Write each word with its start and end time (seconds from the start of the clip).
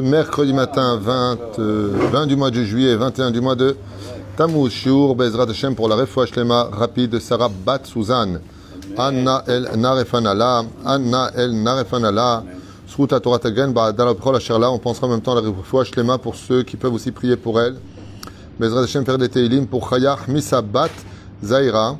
mercredi 0.00 0.52
matin 0.52 0.96
20, 0.96 1.38
euh, 1.58 1.92
20 2.12 2.26
du 2.26 2.36
mois 2.36 2.50
de 2.50 2.62
juillet, 2.64 2.96
21 2.96 3.30
du 3.30 3.40
mois 3.40 3.54
de 3.54 3.76
Tammuz, 4.36 4.70
Shiur, 4.70 5.14
Bezrat 5.14 5.48
Hashem 5.48 5.74
pour 5.74 5.88
la 5.88 5.96
refouach 5.96 6.32
Shlema 6.32 6.68
rapide 6.72 7.10
de 7.10 7.18
Sarah 7.18 7.48
Bat 7.48 7.84
Suzanne. 7.84 8.40
Anna 8.96 9.44
El 9.46 9.68
Narefanala, 9.76 10.64
Anna 10.84 11.30
El 11.36 11.52
Narefanala, 11.62 12.44
Sruta 12.88 13.20
Torah 13.20 13.38
Tagen, 13.38 13.72
Ba'adala 13.72 14.14
B'chol 14.14 14.36
Asherla, 14.36 14.70
on 14.70 14.78
pensera 14.78 15.06
en 15.06 15.10
même 15.10 15.22
temps 15.22 15.36
à 15.36 15.40
la 15.40 15.48
refouach 15.48 15.90
Shlema 15.92 16.18
pour 16.18 16.34
ceux 16.34 16.62
qui 16.62 16.76
peuvent 16.76 16.94
aussi 16.94 17.12
prier 17.12 17.36
pour 17.36 17.60
elle. 17.60 17.76
Bezrat 18.58 18.82
Hashem 18.82 19.04
faire 19.04 19.18
des 19.18 19.28
Teilim 19.28 19.66
pour 19.66 19.88
Chayach 19.88 20.28
Misa 20.28 20.60
Bat 20.60 20.90
Zaira. 21.42 21.96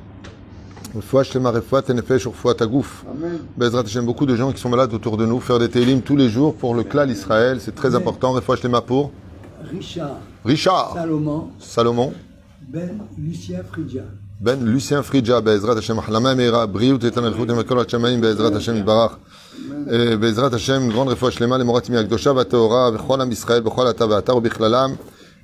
Bezrat 3.57 3.81
Hashem, 3.85 4.05
beaucoup 4.05 4.27
de 4.27 4.37
gens 4.37 4.53
qui 4.53 4.61
sont 4.61 4.69
malades 4.69 4.93
autour 4.93 5.17
de 5.17 5.25
nous, 5.25 5.41
faire 5.41 5.59
des 5.59 5.71
Teilim 5.71 6.03
tous 6.03 6.17
les 6.17 6.29
jours 6.29 6.55
pour 6.55 6.75
le 6.75 6.83
clan 6.85 7.09
Israël, 7.09 7.59
c'est 7.61 7.75
très 7.75 7.95
important. 7.95 8.33
Refoua 8.33 8.57
Shlema 8.57 8.83
pour 8.83 9.11
Richard. 9.71 10.19
Richard. 10.45 10.93
Salomon. 10.95 11.49
Salomon, 11.59 12.13
Ben 12.69 12.99
Lucien 13.17 13.63
Fridja. 13.63 14.03
Ben 14.39 14.63
Lucien 14.63 15.03
Fridja, 15.03 15.41
Bezrat 15.41 15.77
Hashem, 15.77 15.99
Ahlama 15.99 16.35
Meira, 16.35 16.67
Briut 16.67 17.03
et 17.03 17.11
Tanachut 17.11 17.49
et 17.49 17.81
Hachamaim, 17.81 18.19
Bezrat 18.21 18.55
Hashem, 18.55 18.83
Barach. 18.83 19.19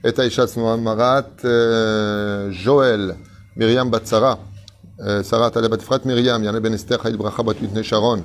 Et 0.04 0.16
Aishat 0.16 0.46
Marat, 0.56 1.26
euh, 1.44 2.52
Joël, 2.52 3.16
Myriam 3.56 3.90
Batsara, 3.90 4.38
euh, 5.00 5.24
Sarah 5.24 5.50
Taleb 5.50 5.72
Batfrat 5.72 6.04
Myriam, 6.04 6.40
Yann 6.44 6.60
Ben 6.60 6.72
Esther, 6.72 7.02
Chayil 7.02 7.16
Bracha 7.16 7.42
Bat 7.42 7.60
Mitne 7.60 7.82
Sharon, 7.82 8.22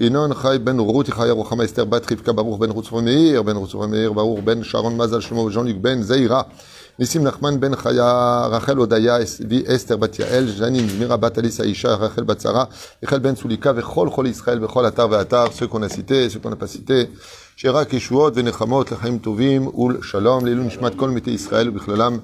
Inon 0.00 0.34
Chay 0.34 0.58
Ben 0.58 0.80
Ruth, 0.80 1.10
Chaya 1.14 1.32
Rochama 1.32 1.62
Esther 1.62 1.86
Bat 1.86 2.04
Rivka 2.06 2.32
Baruch 2.32 2.58
Ben 2.58 2.72
Ruth 2.72 2.90
Meir, 3.00 3.44
Ben 3.44 3.56
Ruth 3.56 3.74
Meir, 3.88 4.12
Baruch 4.12 4.44
Ben 4.44 4.64
Sharon 4.64 4.96
Mazal 4.96 5.20
Shlomo, 5.20 5.48
Jean-Luc 5.52 5.80
Ben 5.80 6.02
Zaira, 6.02 6.48
Nissim 6.96 7.24
Nachman 7.24 7.58
Ben 7.58 7.72
Chaya, 7.72 8.48
Rachel 8.52 8.78
Odaya, 8.78 9.18
Vi 9.40 9.64
Esther 9.66 9.96
Bat 9.98 10.16
Yael, 10.16 10.46
Janine 10.46 10.88
Zmira 10.88 11.18
Bat 11.18 11.38
Alisa 11.38 11.64
Isha, 11.66 11.96
Rachel 11.96 12.22
Bat 12.22 12.40
Sarah, 12.40 12.68
Michel 13.02 13.18
Ben 13.18 13.34
Sulika, 13.34 13.72
Vechol 13.72 14.10
Chol 14.14 14.28
Israël, 14.28 14.60
Vechol 14.60 14.86
Atar 14.86 15.08
Ve'atar, 15.08 15.52
ceux 15.52 15.66
qu'on 15.66 15.82
a 15.82 15.88
cités, 15.88 16.30
ceux 16.30 16.38
qu'on 16.38 16.50
n'a 16.50 16.56
pas 16.56 16.68
cités, 16.68 17.10
Shirak 17.56 17.92
Yeshuot, 17.92 18.30
Venechamot, 18.30 18.84
Lechaim 18.84 19.18
Tovim, 19.18 19.72
Ul 19.76 20.02
Shalom, 20.02 20.46
Lelun 20.46 20.66
Nishmat 20.66 20.92
Kol 20.92 21.10
Mete 21.10 21.26
Israël, 21.26 21.68
Bichlalam, 21.72 22.22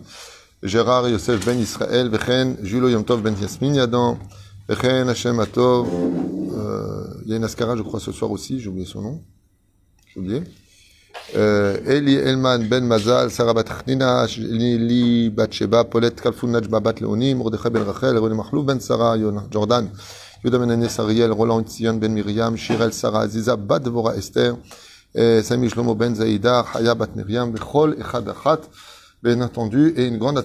Gérard 0.62 1.08
Yosef 1.08 1.44
Ben 1.44 1.58
Israël, 1.58 2.08
Vechen, 2.08 2.56
Julo 2.62 2.88
Yom 2.88 3.02
Ben 3.02 3.34
Yasmin 3.42 3.74
Yadan, 3.74 4.18
Vechen 4.68 5.08
Hashem 5.08 5.40
Atov, 5.40 5.88
euh, 5.88 7.06
il 7.24 7.30
y 7.30 7.32
a 7.32 7.38
une 7.38 7.44
askara, 7.44 7.74
je 7.76 7.82
Euh, 11.36 11.76
Eli 11.86 12.16
Elman 12.16 12.66
Ben 12.68 12.84
Mazal, 12.84 13.30
Sarah 13.30 13.54
Lili 14.38 15.30
Bat 15.30 15.52
Sheba, 15.52 15.84
Paulette 15.84 16.20
Kalfun 16.20 16.48
Najba 16.48 16.80
Bat 16.80 17.00
Leonim, 17.00 17.40
Ben 17.70 17.82
Rachel, 17.82 18.18
Ben 18.64 18.80
Sarah, 18.80 19.16
Jordan, 19.50 19.88
Ben 20.58 20.70
Anes 20.70 20.98
Ariel, 20.98 21.30
Roland 21.30 21.64
Ben 21.98 22.12
Miriam, 22.12 22.56
Shirel 22.56 22.92
Sarah 22.92 23.20
Aziza 23.20 23.56
Bat 23.56 23.80
Devora 23.80 24.16
Esther, 24.16 24.56
euh, 25.16 25.42
Shlomo 25.42 25.94
Ben 25.94 26.14
Zaïda, 26.14 26.64
Haya 26.74 26.94
Bat 26.94 27.10
bien 29.22 29.40
entendu, 29.42 29.92
et 29.96 30.06
une 30.06 30.18
grande 30.18 30.38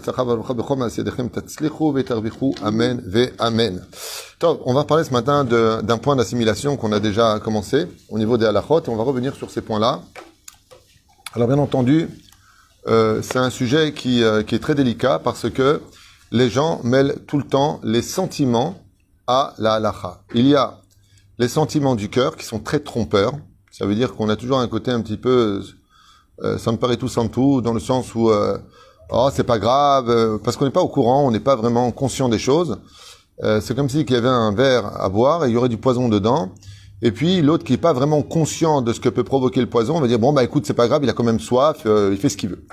on 4.66 4.74
va 4.74 4.84
parler 4.84 5.03
ce 5.03 5.14
matin 5.14 5.46
d'un 5.46 5.97
point 5.97 6.16
d'assimilation 6.16 6.75
qu'on 6.75 6.91
a 6.91 7.00
déjà 7.00 7.40
commencé 7.40 7.88
au 8.09 8.18
on 8.90 8.96
va 8.96 9.03
revenir 9.03 9.34
sur 9.35 9.50
ces 9.50 9.62
points-là. 9.62 10.02
Alors 11.35 11.50
bien 11.50 11.59
entendu, 11.59 12.07
euh, 12.88 13.22
c'est 13.22 13.38
un 13.38 13.50
sujet 13.50 13.94
qui, 13.94 14.23
euh, 14.23 14.41
qui 14.41 14.56
est 14.56 14.59
très 14.59 14.73
délicat 14.73 15.19
parce 15.19 15.50
que 15.50 15.81
les 16.31 16.50
gens 16.50 16.79
mêlent 16.84 17.18
tout 17.28 17.38
le 17.38 17.44
temps 17.44 17.81
les 17.84 18.01
sentiments 18.01 18.75
à 19.28 19.53
la 19.57 19.73
halacha. 19.73 20.22
Il 20.34 20.47
y 20.47 20.56
a 20.56 20.79
les 21.38 21.50
sentiments 21.50 21.96
du 21.96 22.09
cœur 22.09 22.38
qui 22.38 22.46
sont 22.46 22.59
très 22.59 22.79
trompeurs. 22.79 23.34
Ça 23.69 23.85
veut 23.85 23.96
dire 23.96 24.16
qu'on 24.16 24.29
a 24.29 24.38
toujours 24.38 24.59
un 24.59 24.68
côté 24.69 24.91
un 24.91 25.01
petit 25.01 25.18
peu 25.18 25.62
euh, 26.41 26.57
ça 26.57 26.72
me 26.72 26.78
paraît 26.78 26.97
tout 26.97 27.07
sans 27.07 27.28
tout, 27.28 27.62
dans 27.62 27.73
le 27.73 27.79
sens 27.79 28.13
où 28.16 28.29
euh, 28.29 28.57
oh 29.09 29.29
c'est 29.34 29.44
pas 29.44 29.59
grave, 29.59 30.09
euh, 30.09 30.38
parce 30.38 30.57
qu'on 30.57 30.66
n'est 30.66 30.72
pas 30.72 30.81
au 30.81 30.88
courant, 30.88 31.25
on 31.25 31.31
n'est 31.31 31.40
pas 31.40 31.56
vraiment 31.56 31.91
conscient 31.91 32.29
des 32.29 32.40
choses. 32.40 32.78
Euh, 33.44 33.59
c'est 33.62 33.75
comme 33.75 33.90
si 33.90 34.06
qu'il 34.06 34.16
y 34.16 34.19
avait 34.19 34.28
un 34.28 34.53
verre 34.53 35.02
à 35.02 35.09
boire 35.09 35.46
et 35.46 35.50
il 35.50 35.53
y 35.53 35.57
aurait 35.57 35.69
du 35.69 35.78
poison 35.78 36.07
dedans. 36.07 36.53
Et 37.01 37.11
puis 37.11 37.41
l'autre 37.41 37.63
qui 37.63 37.73
est 37.73 37.78
pas 37.78 37.94
vraiment 37.94 38.22
conscient 38.22 38.81
de 38.81 38.94
ce 38.94 39.00
que 39.00 39.09
peut 39.09 39.23
provoquer 39.23 39.59
le 39.61 39.67
poison, 39.67 40.00
va 40.00 40.07
dire 40.07 40.19
bon 40.19 40.33
bah 40.33 40.44
écoute 40.44 40.66
c'est 40.66 40.73
pas 40.73 40.88
grave, 40.88 41.03
il 41.03 41.09
a 41.09 41.13
quand 41.13 41.23
même 41.23 41.39
soif, 41.39 41.83
euh, 41.85 42.09
il 42.11 42.17
fait 42.17 42.29
ce 42.29 42.38
qu'il 42.38 42.50
veut. 42.50 42.66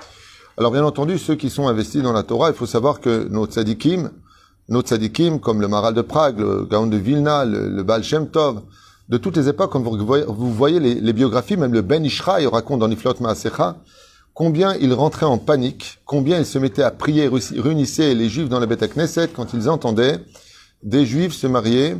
Alors 0.57 0.71
bien 0.71 0.83
entendu 0.83 1.17
ceux 1.17 1.35
qui 1.35 1.49
sont 1.49 1.67
investis 1.67 2.01
dans 2.01 2.13
la 2.13 2.23
Torah, 2.23 2.49
il 2.49 2.55
faut 2.55 2.65
savoir 2.65 3.01
que 3.01 3.27
nos 3.29 3.45
tzadikim, 3.45 4.11
nos 4.69 4.81
tzadikim 4.81 5.39
comme 5.39 5.61
le 5.61 5.67
Maral 5.67 5.93
de 5.93 6.01
Prague, 6.01 6.39
le 6.39 6.65
Gaon 6.65 6.87
de 6.87 6.97
Vilna, 6.97 7.43
le, 7.45 7.69
le 7.69 7.83
Baal 7.83 8.03
de 9.09 9.17
toutes 9.17 9.35
les 9.35 9.49
époques, 9.49 9.71
quand 9.71 9.81
vous 9.81 9.97
voyez, 10.05 10.23
vous 10.27 10.53
voyez 10.53 10.79
les, 10.79 10.95
les 10.95 11.13
biographies, 11.13 11.57
même 11.57 11.73
le 11.73 11.81
Ben 11.81 12.05
Ishra, 12.05 12.41
il 12.41 12.47
raconte 12.47 12.79
dans 12.79 12.87
Niflot 12.87 13.15
Maasecha, 13.19 13.75
combien 14.33 14.75
il 14.75 14.93
rentrait 14.93 15.25
en 15.25 15.37
panique, 15.37 15.99
combien 16.05 16.39
il 16.39 16.45
se 16.45 16.57
mettait 16.57 16.83
à 16.83 16.91
prier, 16.91 17.29
réunissait 17.57 18.13
les 18.13 18.29
Juifs 18.29 18.47
dans 18.47 18.59
la 18.59 18.65
Beth 18.65 18.93
Knesset 18.95 19.27
quand 19.35 19.53
ils 19.53 19.69
entendaient 19.69 20.19
des 20.81 21.05
Juifs 21.05 21.33
se 21.33 21.47
marier 21.47 21.95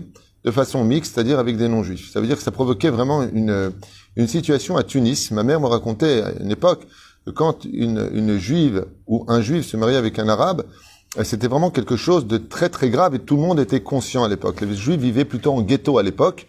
de 0.45 0.51
façon 0.51 0.83
mixte, 0.83 1.13
c'est-à-dire 1.13 1.39
avec 1.39 1.57
des 1.57 1.67
non-Juifs. 1.67 2.11
Ça 2.11 2.19
veut 2.19 2.27
dire 2.27 2.37
que 2.37 2.43
ça 2.43 2.51
provoquait 2.51 2.89
vraiment 2.89 3.23
une, 3.23 3.71
une 4.15 4.27
situation 4.27 4.77
à 4.77 4.83
Tunis. 4.83 5.31
Ma 5.31 5.43
mère 5.43 5.59
me 5.59 5.67
racontait 5.67 6.21
à 6.21 6.31
une 6.41 6.51
époque 6.51 6.85
que 7.25 7.31
quand 7.31 7.65
une, 7.65 8.09
une 8.13 8.37
Juive 8.37 8.85
ou 9.07 9.25
un 9.27 9.41
Juif 9.41 9.65
se 9.65 9.77
mariait 9.77 9.97
avec 9.97 10.19
un 10.19 10.27
Arabe, 10.27 10.63
euh, 11.17 11.23
c'était 11.23 11.47
vraiment 11.47 11.71
quelque 11.71 11.95
chose 11.95 12.27
de 12.27 12.37
très 12.37 12.69
très 12.69 12.89
grave 12.89 13.15
et 13.15 13.19
tout 13.19 13.35
le 13.35 13.41
monde 13.41 13.59
était 13.59 13.81
conscient 13.81 14.23
à 14.23 14.27
l'époque. 14.27 14.61
Les 14.61 14.75
Juifs 14.75 14.99
vivaient 14.99 15.25
plutôt 15.25 15.53
en 15.53 15.61
ghetto 15.61 15.97
à 15.97 16.03
l'époque, 16.03 16.47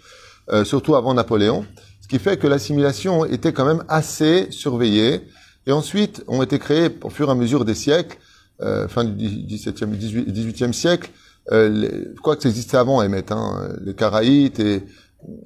euh, 0.50 0.64
surtout 0.64 0.96
avant 0.96 1.14
Napoléon, 1.14 1.64
ce 2.00 2.08
qui 2.08 2.18
fait 2.18 2.36
que 2.36 2.46
l'assimilation 2.46 3.24
était 3.24 3.52
quand 3.52 3.64
même 3.64 3.84
assez 3.88 4.50
surveillée. 4.50 5.22
Et 5.66 5.72
ensuite, 5.72 6.22
ont 6.28 6.42
été 6.42 6.58
créés, 6.58 6.90
au 7.02 7.08
fur 7.08 7.28
et 7.28 7.32
à 7.32 7.34
mesure 7.34 7.64
des 7.64 7.74
siècles, 7.74 8.18
euh, 8.60 8.86
fin 8.86 9.04
du 9.04 9.26
17e, 9.26 9.96
18e 9.96 10.72
siècle, 10.72 11.10
euh, 11.52 12.14
quoi 12.22 12.36
que 12.36 12.42
ça 12.42 12.48
existait 12.48 12.76
avant, 12.76 13.00
hein, 13.00 13.68
les 13.82 13.94
Caraïtes 13.94 14.60
et, 14.60 14.82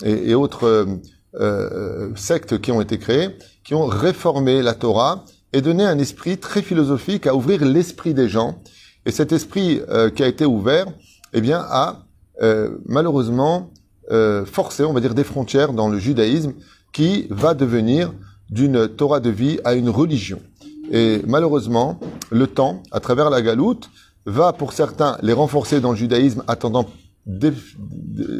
et, 0.04 0.30
et 0.30 0.34
autres 0.34 0.64
euh, 0.64 0.86
euh, 1.34 2.10
sectes 2.16 2.60
qui 2.60 2.72
ont 2.72 2.80
été 2.80 2.98
créées, 2.98 3.36
qui 3.64 3.74
ont 3.74 3.86
réformé 3.86 4.62
la 4.62 4.74
Torah 4.74 5.24
et 5.52 5.60
donné 5.60 5.84
un 5.84 5.98
esprit 5.98 6.38
très 6.38 6.62
philosophique 6.62 7.26
à 7.26 7.34
ouvrir 7.34 7.64
l'esprit 7.64 8.14
des 8.14 8.28
gens. 8.28 8.62
Et 9.06 9.10
cet 9.10 9.32
esprit 9.32 9.80
euh, 9.88 10.10
qui 10.10 10.22
a 10.22 10.26
été 10.26 10.44
ouvert, 10.44 10.86
eh 11.32 11.40
bien, 11.40 11.64
a 11.68 12.04
euh, 12.42 12.78
malheureusement 12.86 13.70
euh, 14.10 14.44
forcé, 14.44 14.84
on 14.84 14.92
va 14.92 15.00
dire, 15.00 15.14
des 15.14 15.24
frontières 15.24 15.72
dans 15.72 15.88
le 15.88 15.98
judaïsme 15.98 16.54
qui 16.92 17.26
va 17.30 17.54
devenir 17.54 18.12
d'une 18.50 18.88
Torah 18.88 19.20
de 19.20 19.30
vie 19.30 19.60
à 19.64 19.74
une 19.74 19.90
religion. 19.90 20.40
Et 20.90 21.20
malheureusement, 21.26 22.00
le 22.30 22.46
temps, 22.46 22.82
à 22.92 23.00
travers 23.00 23.28
la 23.28 23.42
galoute, 23.42 23.90
va 24.26 24.52
pour 24.52 24.72
certains 24.72 25.16
les 25.22 25.32
renforcer 25.32 25.80
dans 25.80 25.92
le 25.92 25.96
judaïsme, 25.96 26.42
attendant 26.46 26.86
dé 27.26 27.52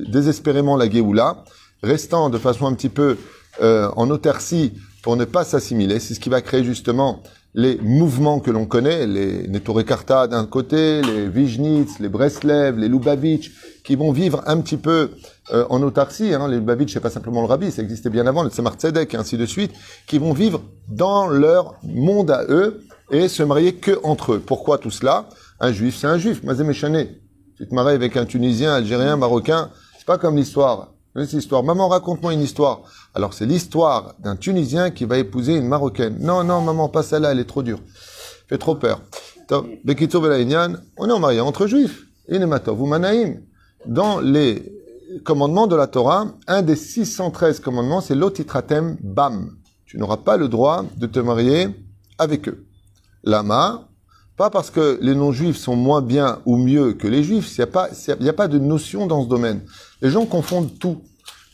désespérément 0.09 0.77
la 0.77 0.91
Géoula, 0.91 1.45
restant 1.83 2.31
de 2.31 2.39
façon 2.39 2.67
un 2.67 2.75
petit 2.75 2.89
peu 2.89 3.17
euh, 3.61 3.91
en 3.97 4.11
autarcie 4.11 4.73
pour 5.03 5.17
ne 5.17 5.25
pas 5.25 5.45
s'assimiler. 5.45 6.01
C'est 6.01 6.15
ce 6.15 6.21
qui 6.21 6.29
va 6.29 6.41
créer 6.41 6.65
justement 6.65 7.23
les 7.55 7.79
mouvements 7.79 8.41
que 8.41 8.51
l'on 8.51 8.67
connaît, 8.67 9.07
les 9.07 9.49
Neturei 9.49 9.85
Karta 9.85 10.27
d'un 10.27 10.47
côté, 10.47 11.03
les 11.03 11.29
Vijnitz, 11.29 11.99
les 11.99 12.09
Breslev, 12.09 12.79
les 12.79 12.89
Lubavitch, 12.89 13.53
qui 13.85 13.97
vont 13.97 14.13
vivre 14.13 14.43
un 14.47 14.61
petit 14.61 14.77
peu 14.77 15.11
euh, 15.53 15.65
en 15.71 15.83
autarcie. 15.83 16.35
Hein. 16.35 16.49
Les 16.49 16.57
Lubavitch, 16.57 16.93
c'est 16.93 17.01
pas 17.01 17.11
simplement 17.11 17.41
le 17.41 17.47
rabbi, 17.47 17.71
ça 17.71 17.83
existait 17.83 18.11
bien 18.11 18.27
avant, 18.27 18.43
le 18.43 18.51
Tzemar 18.51 18.75
Tzedek 18.75 19.15
et 19.15 19.17
ainsi 19.17 19.37
de 19.37 19.47
suite, 19.47 19.73
qui 20.07 20.19
vont 20.19 20.33
vivre 20.33 20.63
dans 20.89 21.27
leur 21.27 21.77
monde 21.83 22.31
à 22.31 22.45
eux 22.49 22.85
et 23.11 23.29
se 23.29 23.43
marier 23.43 23.75
que 23.75 23.99
entre 24.03 24.35
eux. 24.35 24.43
Pourquoi 24.45 24.79
tout 24.79 24.91
cela? 24.91 25.29
Un 25.61 25.73
juif, 25.73 25.97
c'est 25.97 26.07
un 26.07 26.19
juif, 26.19 26.43
Mazem 26.45 26.71
Echané. 26.71 27.21
Tu 27.57 27.67
te 27.67 27.75
maries 27.75 27.95
avec 27.95 28.17
un 28.17 28.25
Tunisien, 28.25 28.75
Algérien, 28.75 29.17
Marocain, 29.17 29.71
c'est 29.97 30.07
pas 30.07 30.19
comme 30.19 30.37
l'histoire. 30.37 30.93
C'est 31.17 31.33
l'histoire. 31.33 31.65
Maman, 31.65 31.89
raconte-moi 31.89 32.33
une 32.33 32.43
histoire. 32.43 32.83
Alors, 33.13 33.35
c'est 33.35 33.47
l'histoire 33.47 34.15
d'un 34.21 34.37
Tunisien 34.37 34.91
qui 34.91 35.05
va 35.05 35.19
épouser 35.19 35.57
une 35.57 35.67
Marocaine. 35.67 36.17
Non, 36.21 36.45
non, 36.45 36.61
maman, 36.61 36.89
pas 36.89 37.03
celle-là, 37.03 37.33
elle 37.33 37.41
est 37.41 37.45
trop 37.45 37.65
dure. 37.65 37.81
Fait 38.49 38.59
trop 38.59 38.77
peur. 38.77 39.03
Bekito 39.83 40.23
on 40.23 41.09
est 41.09 41.13
en 41.13 41.19
mariage 41.19 41.43
entre 41.43 41.67
juifs. 41.67 42.07
Inematov 42.29 42.81
ou 42.81 42.87
Manaïm. 42.87 43.43
Dans 43.87 44.21
les 44.21 44.73
commandements 45.25 45.67
de 45.67 45.75
la 45.75 45.89
Torah, 45.89 46.29
un 46.47 46.63
des 46.63 46.77
613 46.77 47.59
commandements, 47.59 48.01
c'est 48.01 48.15
l'otitratem 48.15 48.97
bam. 49.03 49.57
Tu 49.87 49.99
n'auras 49.99 50.19
pas 50.19 50.37
le 50.37 50.49
droit 50.49 50.85
de 50.97 51.07
te 51.07 51.19
marier 51.19 51.69
avec 52.19 52.49
eux. 52.49 52.67
Lama, 53.25 53.89
Pas 54.39 54.51
parce 54.51 54.71
que 54.71 54.99
les 55.03 55.15
non-juifs 55.17 55.57
sont 55.59 55.75
moins 55.77 56.01
bien 56.01 56.41
ou 56.47 56.57
mieux 56.57 56.93
que 56.95 57.09
les 57.09 57.23
juifs. 57.25 57.51
Il 57.57 57.61
n'y 57.61 57.65
a, 57.65 57.67
pas- 57.67 57.89
y 58.21 58.29
a 58.29 58.33
pas 58.33 58.47
de 58.49 58.59
notion 58.59 59.07
dans 59.07 59.23
ce 59.25 59.29
domaine. 59.29 59.63
Les 60.01 60.11
gens 60.11 60.25
confondent 60.27 60.79
tout. 60.79 61.03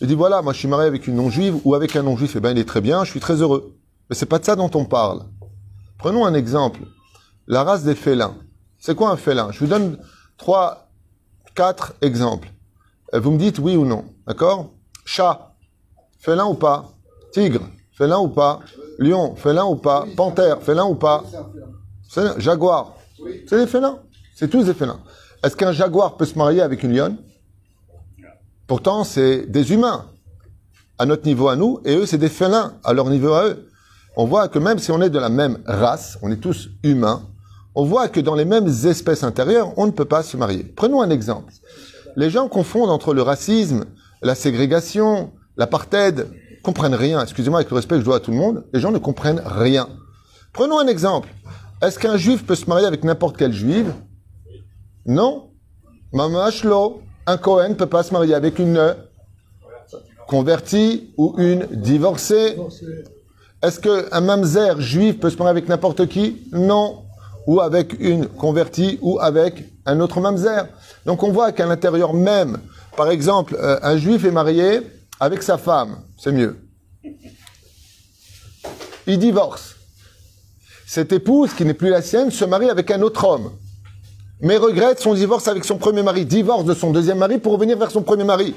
Ils 0.01 0.07
disent 0.07 0.17
voilà, 0.17 0.43
moi 0.43 0.53
je 0.53 0.59
suis 0.59 0.69
marié 0.69 0.87
avec 0.87 1.07
une 1.07 1.15
non-juive 1.17 1.57
ou 1.65 1.75
avec 1.75 1.97
un 1.97 2.03
non-juif, 2.03 2.35
eh 2.37 2.41
ben 2.41 2.51
il 2.51 2.59
est 2.59 2.69
très 2.69 2.81
bien, 2.83 3.05
je 3.05 3.11
suis 3.11 3.21
très 3.21 3.41
heureux. 3.41 3.75
Mais 4.11 4.17
c'est 4.17 4.27
pas 4.27 4.39
de 4.39 4.45
ça 4.45 4.55
dont 4.55 4.71
on 4.75 4.85
parle. 4.85 5.23
Prenons 5.99 6.27
un 6.27 6.35
exemple. 6.35 6.81
La 7.47 7.63
race 7.65 7.85
des 7.85 7.95
félins. 7.95 8.35
C'est 8.79 8.95
quoi 8.95 9.11
un 9.11 9.17
félin? 9.17 9.51
Je 9.51 9.61
vous 9.61 9.67
donne 9.67 9.97
trois, 10.37 10.91
quatre 11.55 11.95
exemples. 12.03 12.53
Euh, 13.15 13.21
Vous 13.21 13.31
me 13.31 13.39
dites 13.39 13.59
oui 13.59 13.77
ou 13.77 13.87
non. 13.87 14.05
D'accord? 14.27 14.73
Chat. 15.07 15.55
Félin 16.19 16.45
ou 16.45 16.55
pas? 16.55 16.93
Tigre. 17.33 17.63
Félin 17.93 18.19
ou 18.19 18.29
pas? 18.29 18.61
Lion. 18.99 19.35
Félin 19.37 19.65
ou 19.65 19.77
pas? 19.77 20.05
Panthère. 20.17 20.61
Félin 20.61 20.85
ou 20.85 20.95
pas? 20.97 21.25
C'est- 22.15 22.39
Jaguar. 22.41 22.95
C'est 23.49 23.59
des 23.59 23.67
félins? 23.67 23.99
C'est 24.37 24.49
tous 24.49 24.65
des 24.65 24.75
félins. 24.75 25.01
Est-ce 25.43 25.57
qu'un 25.57 25.73
jaguar 25.73 26.17
peut 26.17 26.25
se 26.25 26.39
marier 26.39 26.61
avec 26.61 26.83
une 26.85 26.95
lionne? 26.97 27.17
Pourtant, 28.69 29.03
c'est 29.05 29.47
des 29.47 29.73
humains 29.73 30.07
à 30.99 31.07
notre 31.07 31.27
niveau 31.27 31.49
à 31.49 31.57
nous, 31.57 31.81
et 31.85 31.97
eux, 31.97 32.07
c'est 32.07 32.19
des 32.19 32.29
félins 32.29 32.75
à 32.85 32.93
leur 32.93 33.11
niveau 33.11 33.33
à 33.33 33.49
eux. 33.49 33.69
On 34.17 34.27
voit 34.27 34.47
que 34.49 34.61
même 34.61 34.79
si 34.79 34.93
on 34.93 35.03
est 35.03 35.11
de 35.11 35.19
la 35.19 35.29
même 35.29 35.59
race, 35.67 36.19
on 36.23 36.31
est 36.31 36.37
tous 36.37 36.69
humains, 36.85 37.23
on 37.75 37.85
voit 37.85 38.09
que 38.09 38.21
dans 38.21 38.37
les 38.37 38.45
mêmes 38.45 38.69
espèces 38.69 39.25
intérieures, 39.25 39.77
on 39.77 39.87
ne 39.87 39.91
peut 39.91 40.05
pas 40.05 40.23
se 40.23 40.37
marier. 40.37 40.63
Prenons 40.63 41.03
un 41.03 41.11
exemple. 41.11 41.53
Les 42.17 42.31
gens 42.31 42.49
confondent 42.49 42.91
entre 42.91 43.13
le 43.13 43.23
racisme, 43.23 43.87
la 44.23 44.37
ségrégation, 44.37 45.33
l'apartheid, 45.57 46.29
comprennent 46.63 46.95
rien. 46.95 47.21
Excusez-moi 47.23 47.59
avec 47.59 47.71
le 47.71 47.77
respect 47.77 47.97
que 47.97 48.01
je 48.03 48.05
dois 48.05 48.17
à 48.17 48.21
tout 48.21 48.31
le 48.31 48.37
monde, 48.37 48.65
les 48.73 48.79
gens 48.81 48.93
ne 48.93 48.99
comprennent 48.99 49.43
rien. 49.45 49.89
Prenons 50.53 50.79
un 50.79 50.87
exemple. 50.87 51.29
Est-ce 51.85 51.99
qu'un 51.99 52.17
juif 52.17 52.47
peut 52.47 52.55
se 52.55 52.65
marier 52.65 52.87
avec 52.87 53.05
n'importe 53.05 53.37
quelle 53.37 53.53
juive 53.53 53.93
Non. 55.05 55.51
Mamashlo, 56.15 57.03
un 57.27 57.37
Cohen 57.37 57.71
ne 57.71 57.75
peut 57.75 57.87
pas 57.87 58.03
se 58.03 58.11
marier 58.11 58.35
avec 58.35 58.59
une 58.59 58.97
convertie 60.27 61.13
ou 61.19 61.35
une 61.37 61.67
divorcée. 61.71 62.57
Est-ce 63.63 63.81
qu'un 63.81 64.21
mamzer 64.23 64.81
juif 64.81 65.21
peut 65.21 65.29
se 65.29 65.37
marier 65.37 65.51
avec 65.51 65.69
n'importe 65.69 66.07
qui? 66.07 66.49
Non. 66.53 67.05
Ou 67.47 67.61
avec 67.61 68.01
une 68.01 68.29
convertie 68.29 68.99
ou 69.03 69.19
avec 69.21 69.65
un 69.85 70.01
autre 70.01 70.21
mamzer. 70.21 70.67
Donc 71.05 71.23
on 71.23 71.33
voit 71.33 71.53
qu'à 71.53 71.67
l'intérieur 71.67 72.15
même, 72.15 72.61
par 72.97 73.11
exemple, 73.11 73.59
euh, 73.61 73.79
un 73.83 73.99
juif 73.99 74.25
est 74.25 74.31
marié 74.31 74.81
avec 75.21 75.43
sa 75.43 75.59
femme, 75.59 75.99
c'est 76.17 76.33
mieux. 76.33 76.57
Il 79.07 79.19
divorce. 79.19 79.74
Cette 80.87 81.13
épouse, 81.13 81.55
qui 81.55 81.65
n'est 81.65 81.75
plus 81.75 81.89
la 81.89 82.03
sienne, 82.03 82.31
se 82.31 82.45
marie 82.45 82.69
avec 82.69 82.91
un 82.91 83.01
autre 83.03 83.25
homme. 83.27 83.51
Mais 84.41 84.57
regrette 84.57 85.01
son 85.01 85.15
divorce 85.15 85.49
avec 85.49 85.65
son 85.65 85.79
premier 85.79 86.03
mari. 86.03 86.27
Divorce 86.27 86.65
de 86.65 86.75
son 86.75 86.91
deuxième 86.91 87.19
mari 87.19 87.39
pour 87.39 87.53
revenir 87.53 87.79
vers 87.79 87.91
son 87.91 88.03
premier 88.03 88.25
mari. 88.25 88.55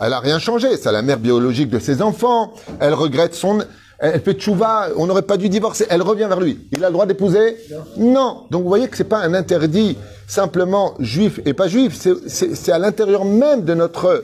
Elle 0.00 0.12
a 0.12 0.20
rien 0.20 0.38
changé. 0.38 0.76
C'est 0.76 0.92
la 0.92 1.02
mère 1.02 1.18
biologique 1.18 1.70
de 1.70 1.78
ses 1.78 2.02
enfants. 2.02 2.52
Elle 2.78 2.94
regrette 2.94 3.34
son, 3.34 3.58
elle 3.98 4.20
fait 4.20 4.34
tchouva. 4.34 4.88
On 4.96 5.06
n'aurait 5.06 5.22
pas 5.22 5.36
dû 5.36 5.48
divorcer. 5.48 5.86
Elle 5.90 6.02
revient 6.02 6.26
vers 6.28 6.40
lui. 6.40 6.68
Il 6.72 6.84
a 6.84 6.88
le 6.88 6.92
droit 6.92 7.06
d'épouser? 7.06 7.56
Non. 7.96 8.42
Donc 8.50 8.62
vous 8.62 8.68
voyez 8.68 8.88
que 8.88 8.96
c'est 8.96 9.04
pas 9.04 9.18
un 9.18 9.34
interdit 9.34 9.96
simplement 10.26 10.94
juif 11.00 11.40
et 11.46 11.54
pas 11.54 11.68
juif. 11.68 11.96
C'est- 12.26 12.70
à 12.70 12.78
l'intérieur 12.78 13.24
même 13.24 13.64
de 13.64 13.74
notre 13.74 14.06
euh, 14.06 14.22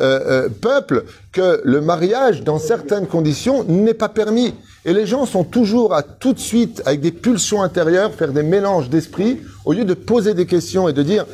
euh, 0.00 0.48
peuple 0.60 1.04
que 1.32 1.60
le 1.64 1.80
mariage, 1.80 2.42
dans 2.42 2.58
certaines 2.58 3.06
conditions, 3.06 3.64
n'est 3.64 3.94
pas 3.94 4.08
permis. 4.08 4.54
Et 4.84 4.92
les 4.92 5.06
gens 5.06 5.24
sont 5.24 5.44
toujours 5.44 5.94
à 5.94 6.02
tout 6.02 6.32
de 6.34 6.38
suite, 6.38 6.82
avec 6.84 7.00
des 7.00 7.12
pulsions 7.12 7.62
intérieures, 7.62 8.12
faire 8.12 8.32
des 8.32 8.42
mélanges 8.42 8.90
d'esprit, 8.90 9.40
au 9.64 9.72
lieu 9.72 9.84
de 9.84 9.94
poser 9.94 10.34
des 10.34 10.44
questions 10.46 10.88
et 10.88 10.92
de 10.92 11.02
dire 11.02 11.24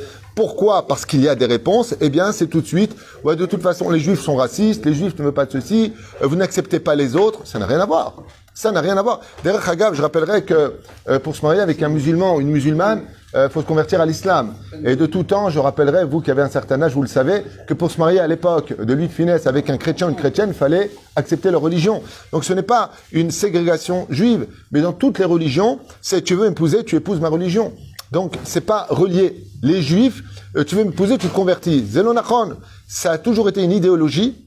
pourquoi 0.41 0.87
Parce 0.87 1.05
qu'il 1.05 1.21
y 1.21 1.29
a 1.29 1.35
des 1.35 1.45
réponses. 1.45 1.95
Eh 2.01 2.09
bien, 2.09 2.33
c'est 2.33 2.47
tout 2.47 2.63
de 2.63 2.67
suite. 2.67 2.97
Ouais, 3.25 3.37
de 3.37 3.45
toute 3.45 3.61
façon, 3.61 3.91
les 3.91 4.01
juifs 4.01 4.23
sont 4.23 4.37
racistes, 4.37 4.87
les 4.87 4.95
juifs 4.95 5.13
ne 5.19 5.25
veulent 5.25 5.35
pas 5.35 5.45
de 5.45 5.53
ceci, 5.53 5.93
euh, 6.23 6.27
vous 6.27 6.35
n'acceptez 6.35 6.81
pas 6.81 6.95
les 6.95 7.15
autres. 7.15 7.41
Ça 7.45 7.59
n'a 7.59 7.67
rien 7.67 7.79
à 7.79 7.85
voir. 7.85 8.23
Ça 8.55 8.73
n'a 8.73 8.81
rien 8.81 8.97
à 8.97 9.03
voir. 9.03 9.21
Derrière 9.45 9.69
Hagav, 9.69 9.93
je 9.93 10.01
rappellerai 10.01 10.45
que 10.45 10.77
euh, 11.11 11.19
pour 11.19 11.37
se 11.37 11.45
marier 11.45 11.61
avec 11.61 11.83
un 11.83 11.91
musulman 11.91 12.37
ou 12.37 12.41
une 12.41 12.49
musulmane, 12.49 13.03
il 13.35 13.49
faut 13.51 13.61
se 13.61 13.67
convertir 13.67 14.01
à 14.01 14.07
l'islam. 14.07 14.55
Et 14.83 14.97
de 14.97 15.07
tout 15.07 15.23
temps, 15.25 15.51
je 15.51 15.59
rappellerai, 15.61 16.05
vous 16.05 16.21
qui 16.21 16.31
avez 16.31 16.43
un 16.43 16.49
certain 16.49 16.81
âge, 16.83 16.95
vous 16.95 17.03
le 17.03 17.07
savez, 17.07 17.45
que 17.69 17.75
pour 17.75 17.91
se 17.91 17.99
marier 18.01 18.19
à 18.19 18.27
l'époque 18.27 18.75
de 18.77 18.93
Louis 18.95 19.07
de 19.07 19.13
Finesse 19.13 19.47
avec 19.47 19.71
un 19.71 19.77
chrétien 19.77 20.09
ou 20.09 20.11
une 20.11 20.17
chrétienne, 20.17 20.49
il 20.49 20.55
fallait 20.55 20.91
accepter 21.15 21.51
leur 21.53 21.61
religion. 21.61 22.03
Donc 22.33 22.45
ce 22.45 22.55
n'est 22.55 22.65
pas 22.65 22.91
une 23.13 23.31
ségrégation 23.31 24.07
juive, 24.11 24.47
mais 24.73 24.81
dans 24.81 24.93
toutes 24.93 25.21
les 25.21 25.25
religions, 25.27 25.79
c'est 26.01 26.23
tu 26.23 26.35
veux 26.35 26.49
m'épouser, 26.49 26.83
tu 26.83 26.97
épouses 26.97 27.21
ma 27.21 27.29
religion. 27.29 27.73
Donc 28.13 28.35
c'est 28.45 28.63
pas 28.63 28.87
relié. 28.91 29.45
Les 29.63 29.83
juifs, 29.83 30.23
euh, 30.57 30.65
tu 30.65 30.75
veux 30.75 30.85
m'épouser, 30.85 31.19
tu 31.19 31.29
te 31.29 31.35
convertis. 31.35 31.85
Zelonachon, 31.87 32.57
ça 32.89 33.13
a 33.13 33.19
toujours 33.19 33.49
été 33.49 33.63
une 33.63 33.73
idéologie 33.73 34.47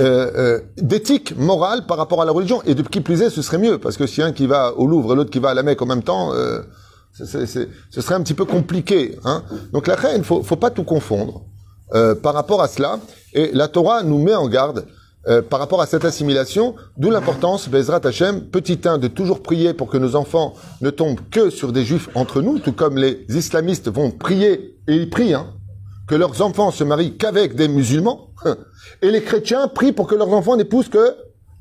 euh, 0.00 0.30
euh, 0.36 0.60
d'éthique 0.78 1.36
morale 1.36 1.86
par 1.86 1.96
rapport 1.98 2.20
à 2.22 2.24
la 2.24 2.32
religion. 2.32 2.62
Et 2.64 2.74
de 2.74 2.82
qui 2.82 3.00
plus 3.00 3.22
est, 3.22 3.30
ce 3.30 3.42
serait 3.42 3.58
mieux, 3.58 3.78
parce 3.78 3.96
que 3.96 4.06
si 4.06 4.22
un 4.22 4.32
qui 4.32 4.46
va 4.46 4.72
au 4.76 4.86
Louvre 4.86 5.12
et 5.12 5.16
l'autre 5.16 5.30
qui 5.30 5.38
va 5.38 5.50
à 5.50 5.54
la 5.54 5.62
Mecque 5.62 5.82
en 5.82 5.86
même 5.86 6.02
temps, 6.02 6.32
euh, 6.34 6.60
c'est- 7.12 7.46
ce 7.46 8.00
serait 8.00 8.14
un 8.14 8.22
petit 8.22 8.34
peu 8.34 8.44
compliqué. 8.44 9.18
Hein 9.24 9.42
Donc 9.72 9.86
la 9.86 9.94
reine, 9.96 10.24
faut, 10.24 10.42
faut 10.42 10.56
pas 10.56 10.70
tout 10.70 10.84
confondre 10.84 11.42
par 12.22 12.32
rapport 12.32 12.62
à 12.62 12.68
cela. 12.68 12.98
Et 13.34 13.50
la 13.52 13.68
Torah 13.68 14.02
nous 14.02 14.16
met 14.18 14.34
en 14.34 14.48
garde 14.48 14.86
euh, 15.28 15.40
par 15.40 15.60
rapport 15.60 15.80
à 15.80 15.86
cette 15.86 16.04
assimilation, 16.04 16.74
d'où 16.96 17.10
l'importance, 17.10 17.68
Bezrat 17.68 18.00
Hashem, 18.04 18.46
petit 18.46 18.80
1, 18.84 18.98
de 18.98 19.06
toujours 19.06 19.42
prier 19.42 19.72
pour 19.72 19.88
que 19.88 19.96
nos 19.96 20.16
enfants 20.16 20.54
ne 20.80 20.90
tombent 20.90 21.20
que 21.30 21.48
sur 21.48 21.72
des 21.72 21.84
juifs 21.84 22.08
entre 22.14 22.42
nous, 22.42 22.58
tout 22.58 22.72
comme 22.72 22.96
les 22.96 23.24
islamistes 23.28 23.88
vont 23.88 24.10
prier, 24.10 24.76
et 24.88 24.96
ils 24.96 25.10
prient, 25.10 25.34
hein, 25.34 25.54
que 26.08 26.16
leurs 26.16 26.42
enfants 26.42 26.72
se 26.72 26.82
marient 26.82 27.16
qu'avec 27.16 27.54
des 27.54 27.68
musulmans, 27.68 28.30
et 29.02 29.10
les 29.10 29.22
chrétiens 29.22 29.68
prient 29.68 29.92
pour 29.92 30.08
que 30.08 30.16
leurs 30.16 30.32
enfants 30.32 30.56
n'épousent 30.56 30.88
que 30.88 31.14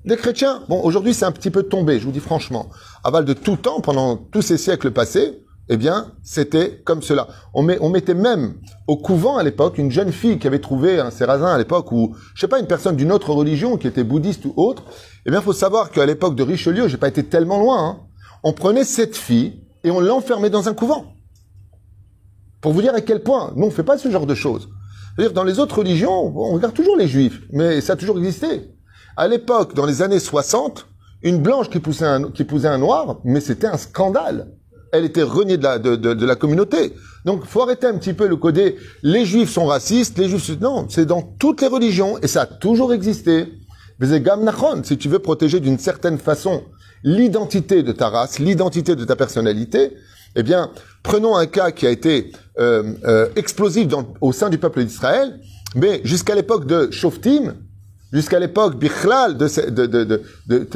des 0.05 0.17
chrétiens. 0.17 0.63
Bon, 0.67 0.81
aujourd'hui, 0.81 1.13
c'est 1.13 1.25
un 1.25 1.31
petit 1.31 1.51
peu 1.51 1.61
tombé, 1.61 1.99
je 1.99 2.05
vous 2.05 2.11
dis 2.11 2.19
franchement. 2.19 2.69
Aval 3.03 3.25
de 3.25 3.33
tout 3.33 3.57
temps, 3.57 3.81
pendant 3.81 4.17
tous 4.17 4.41
ces 4.41 4.57
siècles 4.57 4.89
passés, 4.89 5.43
eh 5.73 5.77
bien, 5.77 6.11
c'était 6.21 6.81
comme 6.83 7.01
cela. 7.01 7.29
On, 7.53 7.63
met, 7.63 7.77
on 7.79 7.89
mettait 7.89 8.13
même 8.13 8.55
au 8.87 8.97
couvent 8.97 9.37
à 9.37 9.43
l'époque 9.43 9.77
une 9.77 9.89
jeune 9.89 10.11
fille 10.11 10.37
qui 10.37 10.45
avait 10.45 10.59
trouvé 10.59 10.99
un 10.99 11.11
sarrasin 11.11 11.47
à 11.47 11.57
l'époque, 11.57 11.93
ou 11.93 12.13
je 12.35 12.41
sais 12.41 12.49
pas, 12.49 12.59
une 12.59 12.67
personne 12.67 12.97
d'une 12.97 13.09
autre 13.09 13.31
religion 13.31 13.77
qui 13.77 13.87
était 13.87 14.03
bouddhiste 14.03 14.43
ou 14.43 14.53
autre. 14.57 14.83
Eh 15.25 15.31
bien, 15.31 15.39
faut 15.39 15.53
savoir 15.53 15.89
qu'à 15.89 16.05
l'époque 16.05 16.35
de 16.35 16.43
Richelieu, 16.43 16.89
j'ai 16.89 16.97
pas 16.97 17.07
été 17.07 17.23
tellement 17.23 17.57
loin. 17.57 17.87
hein, 17.87 17.99
on 18.43 18.51
prenait 18.51 18.83
cette 18.83 19.15
fille 19.15 19.63
et 19.85 19.91
on 19.91 20.01
l'enfermait 20.01 20.49
dans 20.49 20.67
un 20.67 20.73
couvent. 20.73 21.13
Pour 22.59 22.73
vous 22.73 22.81
dire 22.81 22.93
à 22.93 22.99
quel 22.99 23.23
point, 23.23 23.53
nous 23.55 23.67
on 23.67 23.71
fait 23.71 23.83
pas 23.83 23.97
ce 23.97 24.11
genre 24.11 24.25
de 24.25 24.35
choses. 24.35 24.67
C'est-à-dire 25.15 25.33
dans 25.33 25.45
les 25.45 25.59
autres 25.59 25.77
religions, 25.77 26.37
on 26.37 26.53
regarde 26.53 26.73
toujours 26.73 26.97
les 26.97 27.07
juifs, 27.07 27.43
mais 27.53 27.79
ça 27.79 27.93
a 27.93 27.95
toujours 27.95 28.17
existé. 28.17 28.73
À 29.15 29.29
l'époque, 29.29 29.73
dans 29.73 29.85
les 29.85 30.01
années 30.01 30.19
60, 30.19 30.85
une 31.23 31.41
blanche 31.41 31.69
qui, 31.69 31.79
poussait 31.79 32.05
un, 32.05 32.29
qui 32.29 32.41
épousait 32.41 32.67
un 32.67 32.77
noir, 32.77 33.21
mais 33.23 33.39
c'était 33.39 33.67
un 33.67 33.77
scandale. 33.77 34.51
Elle 34.91 35.05
était 35.05 35.23
reniée 35.23 35.57
de 35.57 35.63
la, 35.63 35.79
de, 35.79 35.95
de, 35.95 36.13
de 36.13 36.25
la 36.25 36.35
communauté. 36.35 36.93
Donc, 37.25 37.45
faut 37.45 37.61
arrêter 37.61 37.87
un 37.87 37.97
petit 37.97 38.13
peu 38.13 38.27
le 38.27 38.35
côté 38.35 38.77
les 39.03 39.25
juifs 39.25 39.51
sont 39.51 39.65
racistes, 39.65 40.17
les 40.17 40.27
juifs... 40.27 40.59
Non, 40.59 40.87
c'est 40.89 41.05
dans 41.05 41.21
toutes 41.21 41.61
les 41.61 41.67
religions, 41.67 42.17
et 42.21 42.27
ça 42.27 42.41
a 42.41 42.45
toujours 42.45 42.93
existé. 42.93 43.47
Mais 43.99 44.07
c'est 44.07 44.21
gam 44.21 44.43
nachon, 44.43 44.83
si 44.83 44.97
tu 44.97 45.07
veux 45.09 45.19
protéger 45.19 45.59
d'une 45.59 45.77
certaine 45.77 46.17
façon 46.17 46.63
l'identité 47.03 47.83
de 47.83 47.91
ta 47.91 48.09
race, 48.09 48.39
l'identité 48.39 48.95
de 48.95 49.05
ta 49.05 49.15
personnalité, 49.15 49.93
eh 50.35 50.43
bien, 50.43 50.71
prenons 51.03 51.35
un 51.35 51.45
cas 51.45 51.71
qui 51.71 51.85
a 51.85 51.91
été 51.91 52.31
euh, 52.59 52.93
euh, 53.05 53.27
explosif 53.35 53.87
dans- 53.87 54.13
au 54.21 54.31
sein 54.33 54.49
du 54.49 54.57
peuple 54.57 54.83
d'Israël, 54.83 55.39
mais 55.75 56.01
jusqu'à 56.03 56.35
l'époque 56.35 56.65
de 56.65 56.89
Shoftim, 56.91 57.53
jusqu'à 58.11 58.39
l'époque 58.39 58.77
Bichlal, 58.77 59.37
de, 59.37 59.47
de, 59.69 59.85
de, 59.85 60.03
de, 60.03 60.21
de 60.47 60.67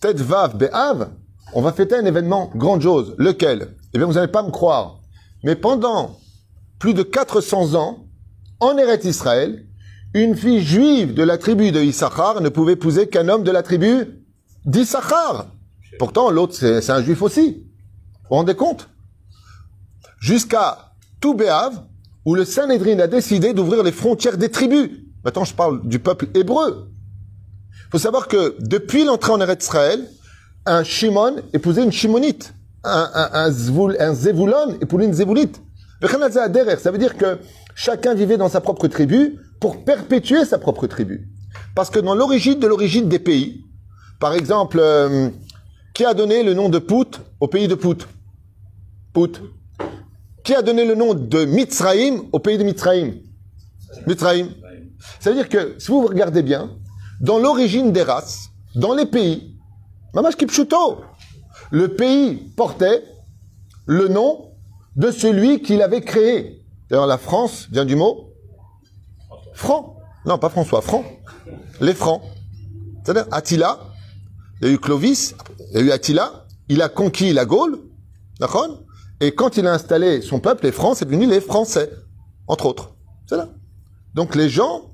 Tedvav 0.00 0.56
Be'av, 0.56 1.08
on 1.52 1.62
va 1.62 1.72
fêter 1.72 1.96
un 1.96 2.04
événement 2.04 2.50
grandiose. 2.54 3.14
Lequel? 3.18 3.74
Eh 3.92 3.98
bien, 3.98 4.06
vous 4.06 4.14
n'allez 4.14 4.30
pas 4.32 4.42
me 4.42 4.50
croire. 4.50 5.00
Mais 5.44 5.56
pendant 5.56 6.18
plus 6.78 6.94
de 6.94 7.02
400 7.02 7.74
ans, 7.74 8.06
en 8.60 8.76
Eretz 8.76 9.04
Israël, 9.04 9.66
une 10.14 10.36
fille 10.36 10.62
juive 10.62 11.14
de 11.14 11.22
la 11.22 11.38
tribu 11.38 11.72
de 11.72 11.80
Issachar 11.80 12.40
ne 12.40 12.48
pouvait 12.48 12.74
épouser 12.74 13.08
qu'un 13.08 13.28
homme 13.28 13.44
de 13.44 13.50
la 13.50 13.62
tribu 13.62 14.24
d'Issachar. 14.64 15.46
Pourtant, 15.98 16.30
l'autre, 16.30 16.54
c'est 16.54 16.90
un 16.90 17.02
juif 17.02 17.22
aussi. 17.22 17.66
Vous 18.22 18.28
vous 18.30 18.36
rendez 18.36 18.54
compte? 18.54 18.88
Jusqu'à 20.20 20.92
Toubéav, 21.20 21.82
où 22.24 22.34
le 22.34 22.44
Sanhedrin 22.44 22.98
a 23.00 23.06
décidé 23.06 23.52
d'ouvrir 23.52 23.82
les 23.82 23.92
frontières 23.92 24.38
des 24.38 24.50
tribus. 24.50 24.90
Maintenant, 25.24 25.44
je 25.44 25.54
parle 25.54 25.86
du 25.86 25.98
peuple 25.98 26.28
hébreu. 26.34 26.88
Il 27.88 27.90
faut 27.90 27.98
savoir 27.98 28.28
que 28.28 28.56
depuis 28.60 29.04
l'entrée 29.04 29.32
en 29.32 29.40
Eretz 29.40 29.64
Israël, 29.64 30.08
un 30.66 30.84
Shimon 30.84 31.36
épousait 31.52 31.84
une 31.84 31.92
Shimonite. 31.92 32.54
Un, 32.84 33.10
un, 33.14 33.30
un, 33.32 33.50
Zvoul- 33.50 33.96
un 34.00 34.14
Zevulon 34.14 34.78
épousait 34.80 35.06
une 35.06 35.14
Zévoulite. 35.14 35.60
Ça 36.02 36.90
veut 36.90 36.98
dire 36.98 37.16
que 37.16 37.38
chacun 37.76 38.14
vivait 38.14 38.36
dans 38.36 38.48
sa 38.48 38.60
propre 38.60 38.88
tribu 38.88 39.38
pour 39.60 39.84
perpétuer 39.84 40.44
sa 40.44 40.58
propre 40.58 40.88
tribu. 40.88 41.28
Parce 41.76 41.90
que 41.90 42.00
dans 42.00 42.14
l'origine 42.14 42.58
de 42.58 42.66
l'origine 42.66 43.08
des 43.08 43.20
pays, 43.20 43.64
par 44.18 44.34
exemple, 44.34 44.78
euh, 44.80 45.30
qui 45.94 46.04
a 46.04 46.14
donné 46.14 46.42
le 46.42 46.54
nom 46.54 46.68
de 46.68 46.78
Pout 46.78 47.20
au 47.38 47.46
pays 47.46 47.68
de 47.68 47.76
Pout? 47.76 48.08
Pout. 49.12 49.40
Qui 50.42 50.54
a 50.54 50.62
donné 50.62 50.84
le 50.84 50.96
nom 50.96 51.14
de 51.14 51.44
Mitzraïm 51.44 52.22
au 52.32 52.40
pays 52.40 52.58
de 52.58 52.64
Mitzraïm 52.64 53.14
Mitzraïm. 54.06 54.48
Ça 55.20 55.30
veut 55.30 55.36
dire 55.36 55.48
que, 55.48 55.76
si 55.78 55.88
vous 55.88 56.06
regardez 56.06 56.42
bien, 56.42 56.70
dans 57.20 57.38
l'origine 57.38 57.92
des 57.92 58.02
races, 58.02 58.48
dans 58.74 58.94
les 58.94 59.06
pays, 59.06 59.51
Mamash 60.14 60.36
Kipchuto, 60.36 61.00
le 61.70 61.88
pays 61.94 62.34
portait 62.56 63.02
le 63.86 64.08
nom 64.08 64.52
de 64.96 65.10
celui 65.10 65.62
qui 65.62 65.76
l'avait 65.76 66.02
créé. 66.02 66.62
D'ailleurs, 66.90 67.06
la 67.06 67.18
France 67.18 67.68
vient 67.70 67.84
du 67.84 67.96
mot 67.96 68.32
franc. 69.54 69.96
Non, 70.26 70.38
pas 70.38 70.50
François, 70.50 70.82
franc. 70.82 71.04
Les 71.80 71.94
francs. 71.94 72.22
C'est-à-dire, 73.02 73.26
Attila, 73.30 73.80
il 74.60 74.68
y 74.68 74.70
a 74.70 74.74
eu 74.74 74.78
Clovis, 74.78 75.34
il 75.70 75.80
y 75.80 75.82
a 75.82 75.86
eu 75.86 75.90
Attila, 75.90 76.46
il 76.68 76.82
a 76.82 76.88
conquis 76.88 77.32
la 77.32 77.44
Gaule, 77.44 77.78
d'accord? 78.38 78.82
Et 79.20 79.32
quand 79.32 79.56
il 79.56 79.66
a 79.66 79.72
installé 79.72 80.20
son 80.20 80.40
peuple, 80.40 80.64
les 80.64 80.72
Francs, 80.72 80.96
c'est 80.96 81.04
devenu 81.04 81.26
les 81.26 81.40
Français, 81.40 81.90
entre 82.46 82.66
autres. 82.66 82.94
C'est. 83.26 83.36
Donc 84.14 84.34
les 84.34 84.48
gens, 84.48 84.90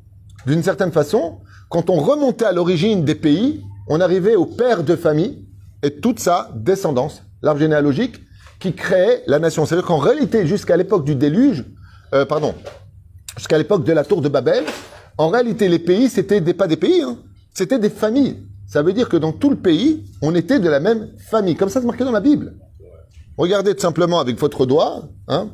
d'une 0.47 0.63
certaine 0.63 0.93
façon, 0.93 1.41
quand 1.69 1.91
on 1.91 1.97
remontait 1.97 2.45
à 2.45 2.53
l'origine 2.53 3.05
des 3.05 3.15
pays, 3.15 3.65
on 3.89 4.01
arrivait 4.01 4.37
au 4.37 4.47
père 4.47 4.83
de 4.85 4.97
famille 4.97 5.47
et 5.83 6.01
toute 6.01 6.21
sa 6.21 6.51
descendance, 6.55 7.23
l'arbre 7.43 7.61
généalogique, 7.61 8.17
qui 8.61 8.75
créait 8.75 9.23
la 9.27 9.39
nation. 9.39 9.65
C'est-à-dire 9.65 9.87
qu'en 9.87 9.99
réalité, 9.99 10.47
jusqu'à 10.47 10.77
l'époque 10.77 11.05
du 11.05 11.15
déluge, 11.15 11.65
euh, 12.15 12.25
pardon, 12.25 12.55
jusqu'à 13.37 13.59
l'époque 13.59 13.85
de 13.85 13.93
la 13.93 14.05
tour 14.05 14.21
de 14.21 14.29
Babel, 14.29 14.65
en 15.17 15.29
réalité, 15.29 15.69
les 15.69 15.79
pays, 15.79 16.09
c'était 16.09 16.41
des, 16.41 16.55
pas 16.55 16.67
des 16.67 16.77
pays, 16.77 17.03
hein, 17.03 17.19
c'était 17.55 17.79
des 17.79 17.91
familles. 17.91 18.43
Ça 18.67 18.83
veut 18.83 18.93
dire 18.93 19.09
que 19.09 19.17
dans 19.17 19.33
tout 19.33 19.51
le 19.51 19.57
pays, 19.57 20.05
on 20.23 20.35
était 20.35 20.61
de 20.61 20.69
la 20.69 20.81
même 20.81 21.11
famille. 21.31 21.57
Comme 21.57 21.69
ça, 21.69 21.81
c'est 21.81 21.87
marqué 21.87 22.05
dans 22.05 22.13
la 22.13 22.21
Bible. 22.21 22.55
Regardez 23.37 23.75
tout 23.75 23.81
simplement 23.81 24.19
avec 24.19 24.39
votre 24.39 24.67
doigt, 24.67 25.09
hein, 25.29 25.49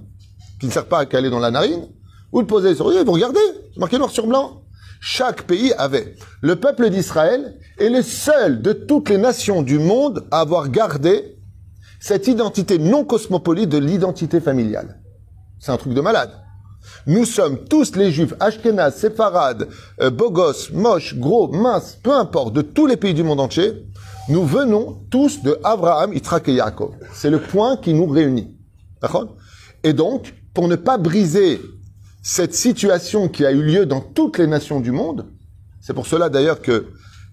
qui 0.58 0.66
ne 0.66 0.72
sert 0.72 0.86
pas 0.86 0.98
à 0.98 1.06
caler 1.06 1.30
dans 1.30 1.38
la 1.38 1.50
narine, 1.50 1.86
vous 2.32 2.40
le 2.40 2.46
posez 2.46 2.74
sur 2.74 2.90
vous 2.90 3.12
regardez, 3.12 3.38
c'est 3.72 3.78
marqué 3.78 3.98
noir 3.98 4.10
sur 4.10 4.26
blanc. 4.26 4.63
Chaque 5.06 5.42
pays 5.42 5.74
avait. 5.74 6.16
Le 6.40 6.56
peuple 6.56 6.88
d'Israël 6.88 7.58
est 7.76 7.90
le 7.90 8.00
seul 8.00 8.62
de 8.62 8.72
toutes 8.72 9.10
les 9.10 9.18
nations 9.18 9.60
du 9.60 9.78
monde 9.78 10.26
à 10.30 10.40
avoir 10.40 10.70
gardé 10.70 11.36
cette 12.00 12.26
identité 12.26 12.78
non 12.78 13.04
cosmopolite 13.04 13.68
de 13.68 13.76
l'identité 13.76 14.40
familiale. 14.40 15.02
C'est 15.60 15.72
un 15.72 15.76
truc 15.76 15.92
de 15.92 16.00
malade. 16.00 16.30
Nous 17.06 17.26
sommes 17.26 17.64
tous 17.64 17.96
les 17.96 18.12
juifs, 18.12 18.32
Ashkenaz, 18.40 18.92
Séfarades, 18.92 19.68
euh, 20.00 20.08
Bogos, 20.08 20.72
Moche, 20.72 21.14
Gros, 21.16 21.48
Mince, 21.52 21.98
peu 22.02 22.12
importe, 22.12 22.54
de 22.54 22.62
tous 22.62 22.86
les 22.86 22.96
pays 22.96 23.12
du 23.12 23.24
monde 23.24 23.40
entier, 23.40 23.84
nous 24.30 24.46
venons 24.46 25.02
tous 25.10 25.42
de 25.42 25.58
Abraham, 25.64 26.14
Yitzhak 26.14 26.48
et 26.48 26.54
Yaakov. 26.54 26.94
C'est 27.12 27.28
le 27.28 27.42
point 27.42 27.76
qui 27.76 27.92
nous 27.92 28.06
réunit. 28.06 28.56
Et 29.82 29.92
donc, 29.92 30.34
pour 30.54 30.66
ne 30.66 30.76
pas 30.76 30.96
briser 30.96 31.60
cette 32.26 32.54
situation 32.54 33.28
qui 33.28 33.44
a 33.44 33.52
eu 33.52 33.62
lieu 33.62 33.84
dans 33.84 34.00
toutes 34.00 34.38
les 34.38 34.46
nations 34.46 34.80
du 34.80 34.90
monde, 34.90 35.26
c'est 35.82 35.92
pour 35.92 36.06
cela 36.06 36.30
d'ailleurs 36.30 36.62
que 36.62 36.86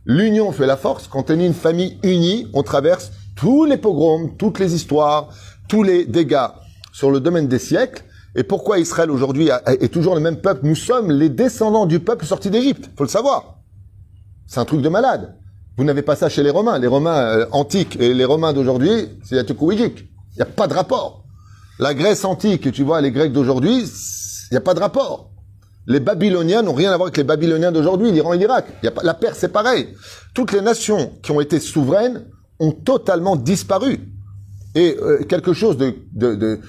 l'union 0.06 0.52
fait 0.52 0.68
la 0.68 0.76
force. 0.76 1.08
Quand 1.08 1.32
on 1.32 1.40
est 1.40 1.46
une 1.46 1.54
famille 1.54 1.98
unie, 2.04 2.48
on 2.54 2.62
traverse 2.62 3.14
tous 3.38 3.64
les 3.64 3.78
pogroms, 3.78 4.36
toutes 4.38 4.60
les 4.60 4.76
histoires, 4.76 5.30
tous 5.70 5.82
les 5.82 6.04
dégâts 6.04 6.50
sur 6.92 7.10
le 7.10 7.22
domaine 7.22 7.48
des 7.48 7.58
siècles. 7.58 8.04
Et 8.36 8.44
pourquoi 8.44 8.80
Israël 8.80 9.10
aujourd'hui 9.12 9.50
est 9.66 9.94
toujours 9.94 10.14
le 10.14 10.20
même 10.20 10.42
peuple? 10.42 10.68
Nous 10.68 10.76
sommes 10.76 11.10
les 11.10 11.30
descendants 11.30 11.86
du 11.86 12.02
peuple 12.02 12.26
sorti 12.26 12.50
d'Égypte. 12.50 12.90
Faut 12.98 13.06
le 13.06 13.10
savoir. 13.10 13.60
C'est 14.46 14.60
un 14.60 14.66
truc 14.66 14.82
de 14.82 14.90
malade. 14.90 15.38
Vous 15.78 15.86
n'avez 15.86 16.02
pas 16.02 16.18
ça 16.18 16.28
chez 16.28 16.44
les 16.44 16.50
Romains. 16.50 16.80
Les 16.80 16.88
Romains 16.88 17.22
euh, 17.22 17.46
antiques 17.52 17.98
et 18.02 18.14
les 18.14 18.26
Romains 18.26 18.52
d'aujourd'hui, 18.52 19.08
c'est 19.24 19.38
Yatukuwijik. 19.38 20.00
Il 20.00 20.36
n'y 20.36 20.42
a 20.42 20.46
pas 20.46 20.68
de 20.68 20.74
rapport. 20.74 21.24
La 21.80 21.94
Grèce 21.94 22.26
antique, 22.26 22.74
tu 22.74 22.84
vois, 22.84 23.00
les 23.00 23.12
Grecs 23.12 23.32
d'aujourd'hui, 23.32 23.86
il 24.51 24.55
n'y 24.55 24.58
a 24.58 24.62
pas 24.62 24.74
de 24.74 24.81
rapport. 24.81 25.31
Les 25.88 26.00
Babyloniens 26.00 26.62
n'ont 26.62 26.74
rien 26.74 26.91
à 26.91 26.98
voir 26.98 27.08
avec 27.08 27.17
les 27.17 27.24
Babyloniens 27.24 27.72
d'aujourd'hui, 27.72 28.12
l'Iran 28.12 28.34
et 28.34 28.38
l'Irak. 28.38 28.65
La 29.03 29.13
Perse, 29.13 29.39
c'est 29.39 29.51
pareil. 29.51 29.88
Toutes 30.34 30.51
les 30.51 30.62
nations 30.62 31.13
qui 31.24 31.31
ont 31.31 31.41
été 31.41 31.60
souveraines 31.60 32.25
ont 32.60 32.72
totalement 32.72 33.36
disparu. 33.36 34.00
Et 34.75 34.98
euh, 35.01 35.24
quelque 35.24 35.53
chose 35.53 35.77
de, 35.77 35.96
de, 36.13 36.60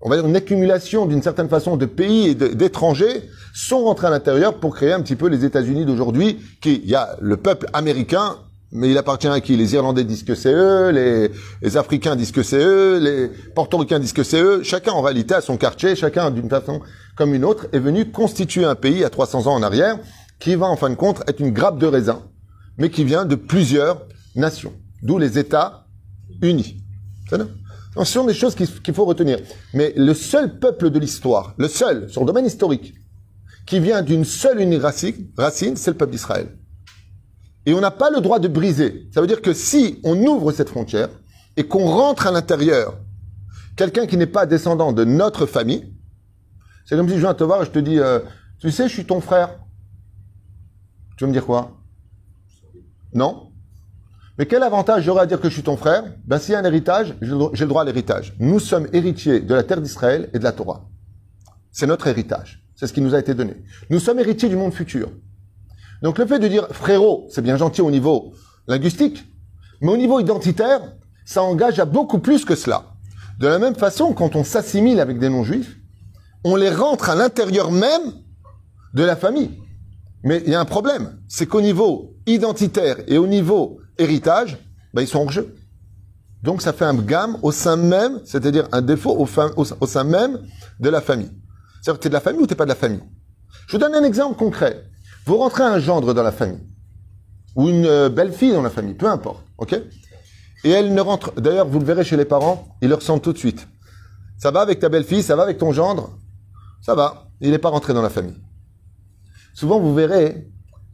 on 0.00 0.10
va 0.10 0.16
dire 0.16 0.26
une 0.26 0.36
accumulation 0.36 1.06
d'une 1.06 1.22
certaine 1.22 1.48
façon 1.48 1.76
de 1.76 1.86
pays 1.86 2.28
et 2.28 2.34
d'étrangers 2.34 3.22
sont 3.54 3.84
rentrés 3.84 4.08
à 4.08 4.10
l'intérieur 4.10 4.58
pour 4.58 4.74
créer 4.74 4.92
un 4.92 5.00
petit 5.00 5.16
peu 5.16 5.28
les 5.28 5.44
États-Unis 5.44 5.86
d'aujourd'hui. 5.86 6.38
Qui, 6.60 6.80
il 6.82 6.90
y 6.90 6.94
a 6.94 7.16
le 7.20 7.36
peuple 7.36 7.66
américain, 7.72 8.36
mais 8.76 8.90
il 8.90 8.98
appartient 8.98 9.26
à 9.26 9.40
qui? 9.40 9.56
Les 9.56 9.74
Irlandais 9.74 10.04
disent 10.04 10.22
que 10.22 10.34
c'est 10.34 10.52
eux, 10.52 10.90
les, 10.90 11.76
Africains 11.76 12.14
disent 12.14 12.30
que 12.30 12.42
c'est 12.42 12.62
eux, 12.62 12.98
les 12.98 13.28
Portoricains 13.54 13.98
disent 13.98 14.12
que 14.12 14.22
c'est 14.22 14.40
eux. 14.40 14.62
Chacun 14.62 14.92
en 14.92 15.00
réalité 15.00 15.34
a 15.34 15.40
son 15.40 15.56
quartier, 15.56 15.96
chacun 15.96 16.30
d'une 16.30 16.48
façon 16.48 16.80
comme 17.16 17.34
une 17.34 17.44
autre 17.44 17.66
est 17.72 17.78
venu 17.78 18.10
constituer 18.10 18.66
un 18.66 18.74
pays 18.74 19.02
à 19.02 19.10
300 19.10 19.46
ans 19.46 19.54
en 19.54 19.62
arrière 19.62 19.98
qui 20.38 20.54
va 20.54 20.66
en 20.66 20.76
fin 20.76 20.90
de 20.90 20.94
compte 20.94 21.22
être 21.26 21.40
une 21.40 21.50
grappe 21.50 21.78
de 21.78 21.86
raisin, 21.86 22.22
mais 22.76 22.90
qui 22.90 23.04
vient 23.04 23.24
de 23.24 23.34
plusieurs 23.34 24.06
nations. 24.34 24.74
D'où 25.02 25.16
les 25.18 25.38
États 25.38 25.86
unis. 26.42 26.76
Ce 27.30 28.04
sont 28.04 28.26
des 28.26 28.34
choses 28.34 28.54
qu'il 28.54 28.94
faut 28.94 29.06
retenir. 29.06 29.38
Mais 29.72 29.94
le 29.96 30.12
seul 30.12 30.58
peuple 30.58 30.90
de 30.90 30.98
l'histoire, 30.98 31.54
le 31.56 31.68
seul, 31.68 32.10
sur 32.10 32.20
le 32.20 32.26
domaine 32.26 32.44
historique, 32.44 32.94
qui 33.66 33.80
vient 33.80 34.02
d'une 34.02 34.26
seule 34.26 34.60
unique 34.60 34.82
racine, 34.82 35.76
c'est 35.76 35.90
le 35.90 35.96
peuple 35.96 36.12
d'Israël. 36.12 36.48
Et 37.66 37.74
on 37.74 37.80
n'a 37.80 37.90
pas 37.90 38.10
le 38.10 38.20
droit 38.20 38.38
de 38.38 38.48
briser. 38.48 39.08
Ça 39.12 39.20
veut 39.20 39.26
dire 39.26 39.42
que 39.42 39.52
si 39.52 40.00
on 40.04 40.16
ouvre 40.24 40.52
cette 40.52 40.68
frontière 40.68 41.08
et 41.56 41.66
qu'on 41.66 41.86
rentre 41.86 42.28
à 42.28 42.30
l'intérieur 42.30 42.98
quelqu'un 43.76 44.06
qui 44.06 44.16
n'est 44.16 44.26
pas 44.26 44.46
descendant 44.46 44.92
de 44.92 45.04
notre 45.04 45.46
famille, 45.46 45.92
c'est 46.86 46.96
comme 46.96 47.08
si 47.08 47.16
je 47.16 47.20
viens 47.20 47.34
te 47.34 47.44
voir 47.44 47.62
et 47.62 47.66
je 47.66 47.70
te 47.70 47.78
dis, 47.80 47.98
euh, 47.98 48.20
tu 48.60 48.70
sais, 48.70 48.88
je 48.88 48.94
suis 48.94 49.04
ton 49.04 49.20
frère. 49.20 49.58
Tu 51.16 51.24
veux 51.24 51.28
me 51.28 51.32
dire 51.32 51.44
quoi? 51.44 51.76
Non? 53.12 53.50
Mais 54.38 54.46
quel 54.46 54.62
avantage 54.62 55.04
j'aurais 55.04 55.22
à 55.22 55.26
dire 55.26 55.40
que 55.40 55.48
je 55.48 55.54
suis 55.54 55.62
ton 55.62 55.76
frère? 55.76 56.04
Ben 56.24 56.38
s'il 56.38 56.52
y 56.52 56.54
a 56.54 56.60
un 56.60 56.64
héritage, 56.64 57.16
j'ai 57.20 57.30
le 57.30 57.66
droit 57.66 57.82
à 57.82 57.84
l'héritage. 57.84 58.34
Nous 58.38 58.60
sommes 58.60 58.86
héritiers 58.92 59.40
de 59.40 59.54
la 59.54 59.62
terre 59.62 59.80
d'Israël 59.80 60.30
et 60.34 60.38
de 60.38 60.44
la 60.44 60.52
Torah. 60.52 60.88
C'est 61.72 61.86
notre 61.86 62.06
héritage. 62.06 62.62
C'est 62.74 62.86
ce 62.86 62.92
qui 62.92 63.00
nous 63.00 63.14
a 63.14 63.18
été 63.18 63.34
donné. 63.34 63.56
Nous 63.88 63.98
sommes 63.98 64.18
héritiers 64.18 64.50
du 64.50 64.56
monde 64.56 64.74
futur. 64.74 65.10
Donc 66.02 66.18
le 66.18 66.26
fait 66.26 66.38
de 66.38 66.48
dire 66.48 66.68
frérot, 66.70 67.26
c'est 67.30 67.42
bien 67.42 67.56
gentil 67.56 67.80
au 67.80 67.90
niveau 67.90 68.32
linguistique, 68.68 69.24
mais 69.80 69.92
au 69.92 69.96
niveau 69.96 70.20
identitaire, 70.20 70.80
ça 71.24 71.42
engage 71.42 71.78
à 71.78 71.84
beaucoup 71.84 72.18
plus 72.18 72.44
que 72.44 72.54
cela. 72.54 72.84
De 73.38 73.46
la 73.46 73.58
même 73.58 73.74
façon, 73.74 74.12
quand 74.12 74.36
on 74.36 74.44
s'assimile 74.44 75.00
avec 75.00 75.18
des 75.18 75.28
non-juifs, 75.28 75.76
on 76.44 76.56
les 76.56 76.70
rentre 76.70 77.10
à 77.10 77.14
l'intérieur 77.14 77.70
même 77.70 78.12
de 78.94 79.02
la 79.02 79.16
famille. 79.16 79.58
Mais 80.22 80.42
il 80.46 80.52
y 80.52 80.54
a 80.54 80.60
un 80.60 80.64
problème, 80.64 81.18
c'est 81.28 81.46
qu'au 81.46 81.60
niveau 81.60 82.14
identitaire 82.26 82.96
et 83.06 83.18
au 83.18 83.26
niveau 83.26 83.78
héritage, 83.98 84.58
ben, 84.94 85.02
ils 85.02 85.08
sont 85.08 85.20
hors 85.20 85.30
jeu. 85.30 85.54
Donc 86.42 86.62
ça 86.62 86.72
fait 86.72 86.84
un 86.84 86.94
gamme 86.94 87.38
au 87.42 87.52
sein 87.52 87.76
même, 87.76 88.20
c'est-à-dire 88.24 88.68
un 88.72 88.82
défaut 88.82 89.12
au, 89.12 89.28
au, 89.56 89.86
sein 89.86 90.04
même 90.04 90.40
de 90.80 90.88
la 90.88 91.00
famille. 91.00 91.30
C'est-à-dire 91.82 91.98
que 91.98 92.02
tu 92.02 92.06
es 92.06 92.10
de 92.10 92.14
la 92.14 92.20
famille 92.20 92.42
ou 92.42 92.46
tu 92.46 92.54
pas 92.54 92.64
de 92.64 92.70
la 92.70 92.76
famille. 92.76 93.02
Je 93.66 93.72
vous 93.72 93.78
donne 93.78 93.94
un 93.94 94.04
exemple 94.04 94.36
concret. 94.36 94.84
Vous 95.26 95.38
rentrez 95.38 95.64
un 95.64 95.80
gendre 95.80 96.14
dans 96.14 96.22
la 96.22 96.30
famille, 96.30 96.62
ou 97.56 97.68
une 97.68 97.84
euh, 97.84 98.08
belle-fille 98.08 98.52
dans 98.52 98.62
la 98.62 98.70
famille, 98.70 98.94
peu 98.94 99.08
importe, 99.08 99.44
ok? 99.58 99.74
Et 100.62 100.70
elle 100.70 100.94
ne 100.94 101.00
rentre, 101.00 101.32
d'ailleurs 101.40 101.66
vous 101.66 101.80
le 101.80 101.84
verrez 101.84 102.04
chez 102.04 102.16
les 102.16 102.24
parents, 102.24 102.68
ils 102.80 102.88
le 102.88 102.94
ressentent 102.94 103.22
tout 103.22 103.32
de 103.32 103.38
suite. 103.38 103.66
Ça 104.38 104.52
va 104.52 104.60
avec 104.60 104.78
ta 104.78 104.88
belle-fille, 104.88 105.24
ça 105.24 105.34
va 105.34 105.42
avec 105.42 105.58
ton 105.58 105.72
gendre? 105.72 106.16
Ça 106.80 106.94
va, 106.94 107.28
il 107.40 107.50
n'est 107.50 107.58
pas 107.58 107.70
rentré 107.70 107.92
dans 107.92 108.02
la 108.02 108.08
famille. 108.08 108.36
Souvent 109.52 109.80
vous 109.80 109.92
verrez 109.92 110.46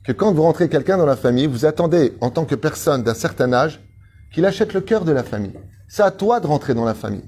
que 0.03 0.12
quand 0.12 0.33
vous 0.33 0.43
rentrez 0.43 0.71
quelqu'un 0.71 0.97
dans 0.97 1.05
la 1.05 1.17
famille, 1.17 1.47
vous 1.47 1.67
attendez, 1.67 2.17
en 2.23 2.31
tant 2.31 2.47
que 2.47 2.55
personne 2.55 3.03
d'un 3.03 3.15
certain 3.15 3.53
âge, 3.53 3.81
qu'il 4.33 4.47
achète 4.47 4.73
le 4.73 4.81
cœur 4.81 5.05
de 5.05 5.12
la 5.12 5.25
famille. 5.25 5.53
C'est 5.89 6.03
à 6.03 6.11
toi 6.11 6.41
de 6.41 6.47
rentrer 6.47 6.73
dans 6.73 6.87
la 6.87 6.95
famille. 6.95 7.25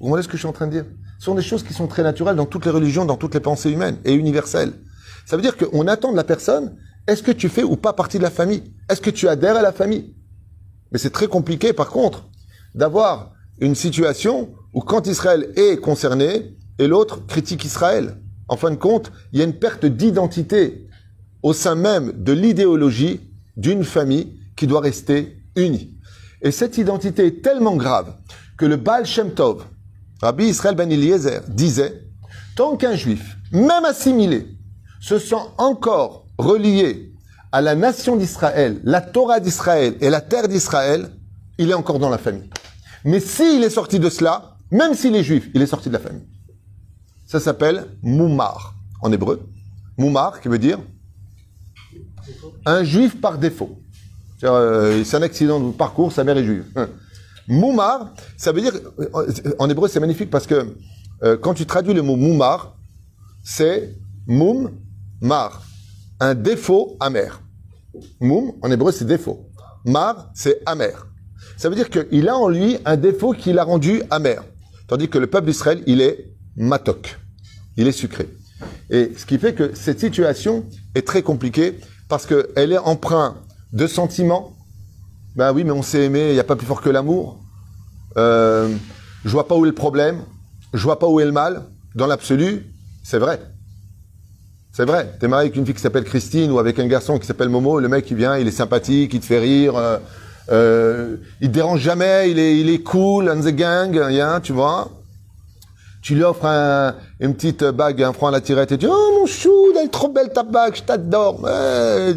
Vous 0.00 0.08
voyez 0.08 0.22
ce 0.22 0.28
que 0.28 0.36
je 0.36 0.42
suis 0.42 0.48
en 0.48 0.52
train 0.52 0.68
de 0.68 0.72
dire? 0.72 0.84
Ce 1.18 1.24
sont 1.24 1.34
des 1.34 1.42
choses 1.42 1.64
qui 1.64 1.74
sont 1.74 1.88
très 1.88 2.04
naturelles 2.04 2.36
dans 2.36 2.46
toutes 2.46 2.64
les 2.64 2.70
religions, 2.70 3.04
dans 3.04 3.16
toutes 3.16 3.34
les 3.34 3.40
pensées 3.40 3.72
humaines 3.72 3.98
et 4.04 4.14
universelles. 4.14 4.72
Ça 5.26 5.36
veut 5.36 5.42
dire 5.42 5.56
qu'on 5.56 5.86
attend 5.86 6.12
de 6.12 6.16
la 6.16 6.24
personne, 6.24 6.76
est-ce 7.06 7.22
que 7.22 7.32
tu 7.32 7.48
fais 7.48 7.62
ou 7.62 7.76
pas 7.76 7.92
partie 7.92 8.18
de 8.18 8.22
la 8.22 8.30
famille? 8.30 8.62
Est-ce 8.88 9.00
que 9.00 9.10
tu 9.10 9.28
adhères 9.28 9.56
à 9.56 9.62
la 9.62 9.72
famille? 9.72 10.14
Mais 10.92 10.98
c'est 10.98 11.10
très 11.10 11.26
compliqué, 11.26 11.72
par 11.72 11.90
contre, 11.90 12.28
d'avoir 12.74 13.32
une 13.60 13.74
situation 13.74 14.52
où 14.72 14.80
quand 14.80 15.06
Israël 15.06 15.52
est 15.56 15.76
concerné 15.80 16.56
et 16.78 16.86
l'autre 16.86 17.24
critique 17.26 17.64
Israël. 17.64 18.16
En 18.48 18.56
fin 18.56 18.70
de 18.70 18.76
compte, 18.76 19.12
il 19.32 19.38
y 19.38 19.42
a 19.42 19.44
une 19.44 19.58
perte 19.58 19.86
d'identité 19.86 20.88
au 21.42 21.52
sein 21.52 21.74
même 21.74 22.12
de 22.12 22.32
l'idéologie 22.32 23.20
d'une 23.56 23.84
famille 23.84 24.40
qui 24.56 24.66
doit 24.66 24.80
rester 24.80 25.38
unie. 25.56 25.96
Et 26.42 26.50
cette 26.50 26.76
identité 26.78 27.26
est 27.26 27.42
tellement 27.42 27.76
grave 27.76 28.14
que 28.56 28.66
le 28.66 28.76
Baal 28.76 29.06
Shem 29.06 29.32
Tov, 29.32 29.64
Rabbi 30.20 30.46
Israël 30.46 30.74
Ben 30.74 30.90
Eliezer, 30.90 31.42
disait, 31.48 32.02
tant 32.56 32.76
qu'un 32.76 32.94
juif, 32.94 33.36
même 33.52 33.84
assimilé, 33.84 34.53
se 35.04 35.18
sent 35.18 35.44
encore 35.58 36.24
relié 36.38 37.12
à 37.52 37.60
la 37.60 37.74
nation 37.74 38.16
d'Israël, 38.16 38.80
la 38.84 39.02
Torah 39.02 39.38
d'Israël 39.38 39.96
et 40.00 40.08
la 40.08 40.22
terre 40.22 40.48
d'Israël, 40.48 41.10
il 41.58 41.70
est 41.70 41.74
encore 41.74 41.98
dans 41.98 42.08
la 42.08 42.16
famille. 42.16 42.48
Mais 43.04 43.20
s'il 43.20 43.62
est 43.62 43.70
sorti 43.70 43.98
de 43.98 44.08
cela, 44.08 44.56
même 44.70 44.94
s'il 44.94 45.14
est 45.14 45.22
juif, 45.22 45.50
il 45.54 45.60
est 45.60 45.66
sorti 45.66 45.90
de 45.90 45.92
la 45.92 45.98
famille. 45.98 46.26
Ça 47.26 47.38
s'appelle 47.38 47.86
moumar 48.02 48.74
en 49.02 49.12
hébreu. 49.12 49.46
Moumar 49.98 50.40
qui 50.40 50.48
veut 50.48 50.58
dire 50.58 50.78
un 52.64 52.82
juif 52.82 53.20
par 53.20 53.36
défaut. 53.36 53.78
Euh, 54.42 55.04
c'est 55.04 55.18
un 55.18 55.22
accident 55.22 55.60
de 55.60 55.70
parcours, 55.72 56.12
sa 56.12 56.24
mère 56.24 56.38
est 56.38 56.44
juive. 56.44 56.64
Moumar, 57.46 58.14
ça 58.38 58.52
veut 58.52 58.62
dire, 58.62 58.72
euh, 58.98 59.34
en 59.58 59.68
hébreu 59.68 59.86
c'est 59.86 60.00
magnifique 60.00 60.30
parce 60.30 60.46
que 60.46 60.74
euh, 61.22 61.36
quand 61.36 61.52
tu 61.52 61.66
traduis 61.66 61.92
le 61.92 62.00
mot 62.00 62.16
moumar, 62.16 62.74
c'est 63.42 63.94
moum, 64.26 64.70
mar, 65.20 65.62
un 66.20 66.34
défaut 66.34 66.96
amer. 67.00 67.40
Moum, 68.20 68.52
en 68.62 68.70
hébreu 68.70 68.92
c'est 68.92 69.04
défaut. 69.04 69.46
Mar, 69.84 70.30
c'est 70.34 70.60
amer. 70.66 71.06
Ça 71.56 71.68
veut 71.68 71.76
dire 71.76 71.90
qu'il 71.90 72.28
a 72.28 72.36
en 72.36 72.48
lui 72.48 72.78
un 72.84 72.96
défaut 72.96 73.32
qui 73.32 73.52
l'a 73.52 73.64
rendu 73.64 74.02
amer. 74.10 74.42
Tandis 74.88 75.08
que 75.08 75.18
le 75.18 75.26
peuple 75.26 75.46
d'Israël, 75.46 75.82
il 75.86 76.00
est 76.00 76.32
matok. 76.56 77.18
Il 77.76 77.86
est 77.86 77.92
sucré. 77.92 78.28
Et 78.90 79.12
ce 79.16 79.26
qui 79.26 79.38
fait 79.38 79.54
que 79.54 79.74
cette 79.74 80.00
situation 80.00 80.64
est 80.94 81.06
très 81.06 81.22
compliquée 81.22 81.78
parce 82.08 82.26
qu'elle 82.26 82.72
est 82.72 82.78
empreinte 82.78 83.36
de 83.72 83.86
sentiments. 83.86 84.52
Ben 85.36 85.52
oui, 85.52 85.64
mais 85.64 85.72
on 85.72 85.82
s'est 85.82 86.04
aimé, 86.04 86.28
il 86.28 86.34
n'y 86.34 86.40
a 86.40 86.44
pas 86.44 86.56
plus 86.56 86.66
fort 86.66 86.80
que 86.80 86.90
l'amour. 86.90 87.40
Euh, 88.16 88.74
je 89.24 89.30
vois 89.30 89.48
pas 89.48 89.56
où 89.56 89.64
est 89.64 89.68
le 89.68 89.74
problème. 89.74 90.22
Je 90.72 90.82
vois 90.82 90.98
pas 90.98 91.08
où 91.08 91.20
est 91.20 91.24
le 91.24 91.32
mal. 91.32 91.64
Dans 91.94 92.06
l'absolu, 92.06 92.66
c'est 93.02 93.18
vrai. 93.18 93.40
C'est 94.76 94.86
vrai. 94.86 95.08
T'es 95.20 95.28
marié 95.28 95.46
avec 95.46 95.56
une 95.56 95.64
fille 95.64 95.76
qui 95.76 95.80
s'appelle 95.80 96.02
Christine 96.02 96.50
ou 96.50 96.58
avec 96.58 96.80
un 96.80 96.88
garçon 96.88 97.20
qui 97.20 97.28
s'appelle 97.28 97.48
Momo. 97.48 97.78
Le 97.78 97.86
mec, 97.86 98.10
il 98.10 98.16
vient, 98.16 98.36
il 98.36 98.48
est 98.48 98.50
sympathique, 98.50 99.14
il 99.14 99.20
te 99.20 99.26
fait 99.26 99.38
rire. 99.38 99.76
Euh, 99.76 99.98
euh, 100.50 101.16
il 101.40 101.48
te 101.48 101.54
dérange 101.54 101.78
jamais, 101.78 102.28
il 102.28 102.68
est, 102.68 102.82
cool, 102.82 103.30
on 103.30 103.40
the 103.40 103.54
gang, 103.54 103.96
rien, 103.96 104.40
tu 104.40 104.52
vois. 104.52 104.90
Tu 106.02 106.16
lui 106.16 106.24
offres 106.24 106.44
une 107.20 107.34
petite 107.34 107.62
bague, 107.62 108.02
un 108.02 108.12
franc 108.12 108.26
à 108.26 108.30
la 108.32 108.40
tirette, 108.40 108.72
et 108.72 108.76
tu 108.76 108.86
dis, 108.86 108.92
oh 108.92 109.18
mon 109.20 109.26
chou, 109.26 109.72
elle 109.78 109.86
est 109.86 109.88
trop 109.88 110.08
belle 110.08 110.32
ta 110.34 110.42
bague, 110.42 110.74
je 110.74 110.82
t'adore. 110.82 111.40
Eh, 111.48 112.12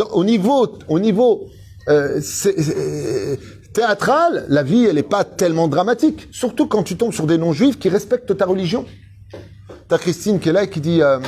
au 0.12 0.24
niveau, 0.24 0.78
au 0.88 1.00
niveau, 1.00 1.48
euh, 1.88 2.20
théâtral, 3.72 4.44
la 4.48 4.62
vie, 4.62 4.84
elle 4.86 4.96
n'est 4.96 5.02
pas 5.02 5.24
tellement 5.24 5.68
dramatique. 5.68 6.28
Surtout 6.32 6.66
quand 6.66 6.82
tu 6.82 6.96
tombes 6.96 7.12
sur 7.12 7.26
des 7.26 7.38
non-juifs 7.38 7.78
qui 7.78 7.88
respectent 7.88 8.36
ta 8.36 8.46
religion. 8.46 8.84
T'as 9.88 9.98
Christine 9.98 10.38
qui 10.38 10.48
est 10.48 10.52
là 10.52 10.64
et 10.64 10.70
qui 10.70 10.80
dit, 10.80 11.02
euh, 11.02 11.18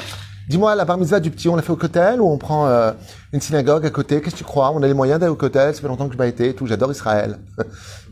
dis-moi, 0.49 0.75
la 0.75 0.85
bar 0.85 0.97
mitzvah 0.99 1.21
du 1.21 1.31
petit, 1.31 1.49
on 1.49 1.57
l'a 1.57 1.63
fait 1.63 1.73
au 1.73 1.77
cotel 1.77 2.21
ou 2.21 2.29
on 2.31 2.39
prend 2.39 2.67
euh, 2.69 2.93
une 3.33 3.41
synagogue 3.41 3.85
à 3.87 3.91
côté? 3.91 4.21
Qu'est-ce 4.21 4.35
que 4.35 4.39
tu 4.39 4.45
crois? 4.45 4.71
On 4.71 4.83
a 4.83 4.87
les 4.87 4.95
moyens 4.95 5.19
d'aller 5.21 5.33
au 5.33 5.37
cotel, 5.37 5.75
ça 5.75 5.81
fait 5.81 5.89
longtemps 5.89 6.05
que 6.07 6.13
je 6.13 6.17
n'ai 6.17 6.19
pas 6.19 6.27
été 6.29 6.49
et 6.51 6.55
tout, 6.55 6.67
j'adore 6.67 6.91
Israël. 6.93 7.39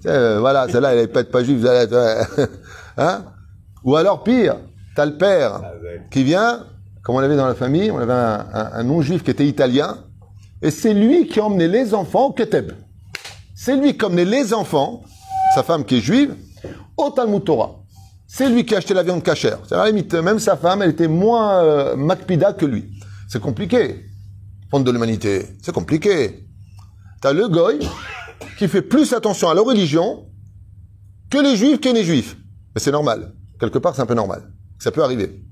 Euh, 0.06 0.38
voilà, 0.40 0.66
celle-là, 0.66 0.94
elle 0.94 1.00
est 1.00 1.08
peut-être 1.08 1.30
pas 1.30 1.44
juive. 1.44 1.68
hein? 2.96 3.24
Ou 3.84 3.96
alors 3.96 4.22
pire, 4.24 4.56
t'as 4.96 5.04
le 5.04 5.18
père 5.18 5.60
qui 6.10 6.24
vient, 6.24 6.64
comme 7.02 7.16
on 7.16 7.20
l'avait 7.20 7.36
dans 7.36 7.46
la 7.46 7.54
famille, 7.54 7.90
on 7.90 7.98
avait 7.98 8.14
un, 8.14 8.46
un- 8.50 8.70
un 8.72 8.82
non-juif 8.82 9.22
qui 9.22 9.30
était 9.30 9.46
italien, 9.46 9.98
et 10.62 10.70
c'est 10.70 10.94
lui 10.94 11.26
qui 11.26 11.38
a 11.38 11.44
emmené 11.44 11.68
les 11.68 11.92
enfants 11.92 12.28
au 12.28 12.32
Keteb. 12.32 12.72
C'est 13.62 13.76
lui 13.76 13.94
qui 13.94 14.02
emmené 14.06 14.24
les 14.24 14.54
enfants, 14.54 15.04
sa 15.54 15.62
femme 15.62 15.84
qui 15.84 15.96
est 15.96 16.00
juive, 16.00 16.34
au 16.96 17.10
Talmud 17.10 17.44
Torah. 17.44 17.82
C'est 18.26 18.48
lui 18.48 18.64
qui 18.64 18.74
a 18.74 18.78
acheté 18.78 18.94
la 18.94 19.02
viande 19.02 19.22
cachère. 19.22 19.58
C'est 19.68 19.74
la 19.74 19.86
limite, 19.86 20.14
même 20.14 20.38
sa 20.38 20.56
femme, 20.56 20.80
elle 20.80 20.92
était 20.92 21.08
moins 21.08 21.62
euh, 21.62 21.94
Makpida 21.94 22.54
que 22.54 22.64
lui. 22.64 22.90
C'est 23.28 23.38
compliqué. 23.38 24.06
Fond 24.70 24.80
de 24.80 24.90
l'humanité, 24.90 25.46
c'est 25.60 25.74
compliqué. 25.74 26.48
T'as 27.20 27.34
le 27.34 27.48
goy 27.48 27.80
qui 28.56 28.66
fait 28.66 28.80
plus 28.80 29.12
attention 29.12 29.50
à 29.50 29.54
leur 29.54 29.66
religion 29.66 30.24
que 31.28 31.36
les 31.36 31.54
juifs 31.54 31.82
que 31.82 31.90
les 31.90 32.02
juifs. 32.02 32.38
Mais 32.74 32.80
c'est 32.80 32.92
normal. 32.92 33.34
Quelque 33.60 33.76
part, 33.76 33.94
c'est 33.94 34.00
un 34.00 34.06
peu 34.06 34.14
normal. 34.14 34.54
Ça 34.78 34.90
peut 34.90 35.04
arriver. 35.04 35.44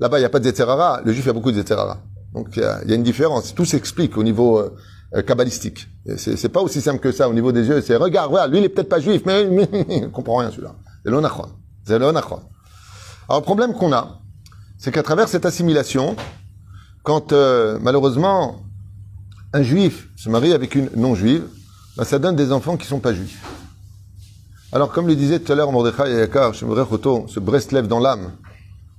Là-bas, 0.00 0.18
il 0.18 0.20
n'y 0.20 0.26
a 0.26 0.30
pas 0.30 0.38
de 0.38 0.44
Zetzerara. 0.44 1.00
Le 1.02 1.12
juif, 1.12 1.24
il 1.24 1.28
y 1.28 1.30
a 1.30 1.32
beaucoup 1.32 1.50
de 1.50 1.56
Zetzerara. 1.56 2.02
Donc, 2.34 2.48
il 2.56 2.62
y, 2.62 2.92
a 2.92 2.94
une 2.94 3.02
différence. 3.02 3.54
Tout 3.54 3.64
s'explique 3.64 4.18
au 4.18 4.22
niveau 4.22 4.58
euh, 4.58 4.76
kabbalistique. 5.26 5.88
Et 6.06 6.16
C'est 6.16 6.48
pas 6.48 6.60
aussi 6.60 6.80
simple 6.80 7.00
que 7.00 7.12
ça 7.12 7.28
au 7.28 7.32
niveau 7.32 7.52
des 7.52 7.66
yeux. 7.66 7.80
C'est, 7.80 7.96
regarde, 7.96 8.30
voilà, 8.30 8.46
lui, 8.46 8.58
il 8.58 8.64
est 8.64 8.68
peut-être 8.68 8.88
pas 8.88 9.00
juif, 9.00 9.22
mais, 9.24 9.48
il 9.88 10.10
comprend 10.12 10.38
rien, 10.38 10.50
celui-là. 10.50 10.74
C'est 11.04 11.10
l'onachron. 11.10 11.48
C'est 11.84 11.98
l'onachron. 11.98 12.40
Alors, 13.28 13.40
le 13.40 13.44
problème 13.44 13.72
qu'on 13.74 13.92
a, 13.92 14.20
c'est 14.78 14.92
qu'à 14.92 15.02
travers 15.02 15.28
cette 15.28 15.46
assimilation, 15.46 16.16
quand, 17.02 17.32
euh, 17.32 17.78
malheureusement, 17.80 18.62
un 19.52 19.62
juif 19.62 20.08
se 20.16 20.28
marie 20.28 20.52
avec 20.52 20.74
une 20.74 20.90
non-juive, 20.94 21.44
ben, 21.96 22.04
ça 22.04 22.18
donne 22.18 22.36
des 22.36 22.52
enfants 22.52 22.76
qui 22.76 22.86
sont 22.86 23.00
pas 23.00 23.14
juifs. 23.14 23.42
Alors, 24.70 24.92
comme 24.92 25.06
le 25.06 25.16
disait 25.16 25.40
tout 25.40 25.50
à 25.50 25.54
l'heure 25.54 25.72
Mordechai 25.72 26.12
Yakar, 26.12 26.52
Shemrech 26.52 26.88
ce 27.28 27.40
Breslev 27.40 27.88
dans 27.88 28.00
l'âme, 28.00 28.32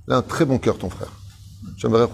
il 0.08 0.12
a 0.12 0.16
un 0.16 0.22
très 0.22 0.44
bon 0.44 0.58
cœur, 0.58 0.76
ton 0.76 0.90
frère. 0.90 1.12
Shemrech 1.76 2.10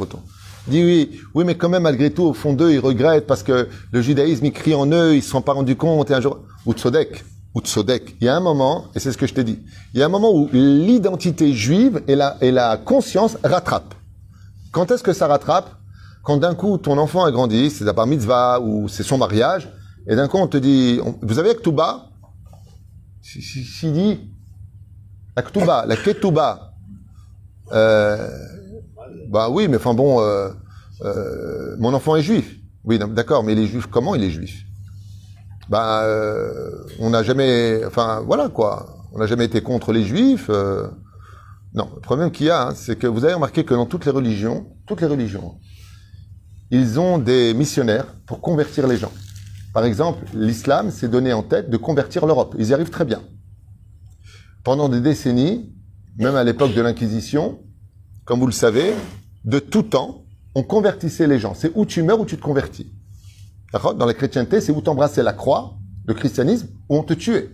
dit 0.68 0.82
oui, 0.84 1.20
oui, 1.34 1.44
mais 1.44 1.54
quand 1.56 1.68
même, 1.68 1.82
malgré 1.82 2.10
tout, 2.10 2.24
au 2.24 2.32
fond 2.32 2.52
d'eux, 2.52 2.72
ils 2.72 2.78
regrettent 2.80 3.26
parce 3.26 3.42
que 3.42 3.68
le 3.92 4.02
judaïsme, 4.02 4.44
il 4.46 4.52
crie 4.52 4.74
en 4.74 4.86
eux, 4.90 5.14
ils 5.14 5.22
se 5.22 5.30
sont 5.30 5.42
pas 5.42 5.52
rendus 5.52 5.76
compte, 5.76 6.10
et 6.10 6.14
un 6.14 6.20
jour, 6.20 6.40
ou 6.64 6.72
Tzodek, 6.72 7.24
ou 7.54 7.60
Tzodek. 7.60 8.16
Il 8.20 8.26
y 8.26 8.28
a 8.28 8.36
un 8.36 8.40
moment, 8.40 8.86
et 8.94 8.98
c'est 9.00 9.12
ce 9.12 9.18
que 9.18 9.26
je 9.26 9.34
t'ai 9.34 9.44
dit, 9.44 9.58
il 9.94 10.00
y 10.00 10.02
a 10.02 10.06
un 10.06 10.10
moment 10.10 10.32
où 10.32 10.48
l'identité 10.52 11.52
juive 11.52 12.02
et 12.08 12.16
la, 12.16 12.36
et 12.40 12.50
la 12.50 12.76
conscience 12.76 13.36
rattrapent. 13.44 13.94
Quand 14.72 14.90
est-ce 14.90 15.02
que 15.02 15.12
ça 15.12 15.26
rattrape? 15.26 15.70
Quand 16.22 16.38
d'un 16.38 16.54
coup, 16.54 16.76
ton 16.78 16.98
enfant 16.98 17.24
a 17.24 17.30
grandi, 17.30 17.70
c'est 17.70 17.84
la 17.84 17.92
bar 17.92 18.06
mitzvah 18.06 18.60
ou 18.60 18.88
c'est 18.88 19.04
son 19.04 19.16
mariage, 19.18 19.68
et 20.08 20.16
d'un 20.16 20.26
coup, 20.28 20.38
on 20.38 20.48
te 20.48 20.56
dit, 20.56 21.00
vous 21.22 21.38
avez 21.38 21.54
si- 23.22 23.42
S'il 23.64 23.92
dit, 23.92 24.20
la 25.36 25.86
la 25.86 25.96
Ketouba, 25.96 26.72
euh, 27.72 28.28
bah 29.28 29.48
oui, 29.50 29.68
mais 29.68 29.76
enfin 29.76 29.94
bon, 29.94 30.20
euh, 30.20 30.50
euh, 31.02 31.76
mon 31.78 31.94
enfant 31.94 32.16
est 32.16 32.22
juif. 32.22 32.56
Oui, 32.84 32.98
d'accord, 32.98 33.42
mais 33.42 33.52
il 33.52 33.58
est 33.58 33.66
juif 33.66 33.86
comment 33.86 34.14
il 34.14 34.22
est 34.22 34.30
juif? 34.30 34.64
Bah, 35.68 36.04
euh, 36.04 36.70
on 37.00 37.10
n'a 37.10 37.22
jamais, 37.22 37.84
enfin 37.84 38.22
voilà 38.24 38.48
quoi, 38.48 39.04
on 39.12 39.18
n'a 39.18 39.26
jamais 39.26 39.44
été 39.44 39.60
contre 39.62 39.92
les 39.92 40.04
juifs. 40.04 40.48
non, 41.74 41.90
le 41.94 42.00
problème 42.00 42.30
qu'il 42.30 42.46
y 42.46 42.50
a, 42.50 42.68
hein, 42.68 42.72
c'est 42.74 42.96
que 42.96 43.06
vous 43.06 43.24
avez 43.24 43.34
remarqué 43.34 43.64
que 43.64 43.74
dans 43.74 43.86
toutes 43.86 44.04
les 44.04 44.12
religions, 44.12 44.66
toutes 44.86 45.00
les 45.00 45.08
religions, 45.08 45.56
ils 46.70 47.00
ont 47.00 47.18
des 47.18 47.54
missionnaires 47.54 48.06
pour 48.26 48.40
convertir 48.40 48.86
les 48.86 48.96
gens. 48.96 49.12
Par 49.74 49.84
exemple, 49.84 50.24
l'islam 50.34 50.90
s'est 50.90 51.08
donné 51.08 51.32
en 51.32 51.42
tête 51.42 51.68
de 51.68 51.76
convertir 51.76 52.26
l'Europe. 52.26 52.54
Ils 52.58 52.68
y 52.68 52.74
arrivent 52.74 52.90
très 52.90 53.04
bien. 53.04 53.22
Pendant 54.64 54.88
des 54.88 55.00
décennies, 55.00 55.74
même 56.18 56.34
à 56.34 56.44
l'époque 56.44 56.74
de 56.74 56.80
l'Inquisition, 56.80 57.60
comme 58.26 58.40
vous 58.40 58.46
le 58.46 58.52
savez, 58.52 58.92
de 59.44 59.58
tout 59.58 59.84
temps, 59.84 60.24
on 60.54 60.62
convertissait 60.62 61.26
les 61.26 61.38
gens. 61.38 61.54
C'est 61.54 61.70
où 61.74 61.86
tu 61.86 62.02
meurs 62.02 62.20
ou 62.20 62.26
tu 62.26 62.36
te 62.36 62.42
convertis. 62.42 62.92
Dans 63.72 64.04
la 64.06 64.14
chrétienté, 64.14 64.60
c'est 64.60 64.72
où 64.72 64.80
t'embrassais 64.80 65.22
la 65.22 65.32
croix, 65.32 65.74
le 66.06 66.14
christianisme, 66.14 66.68
ou 66.88 66.96
on 66.96 67.02
te 67.02 67.14
tuait. 67.14 67.50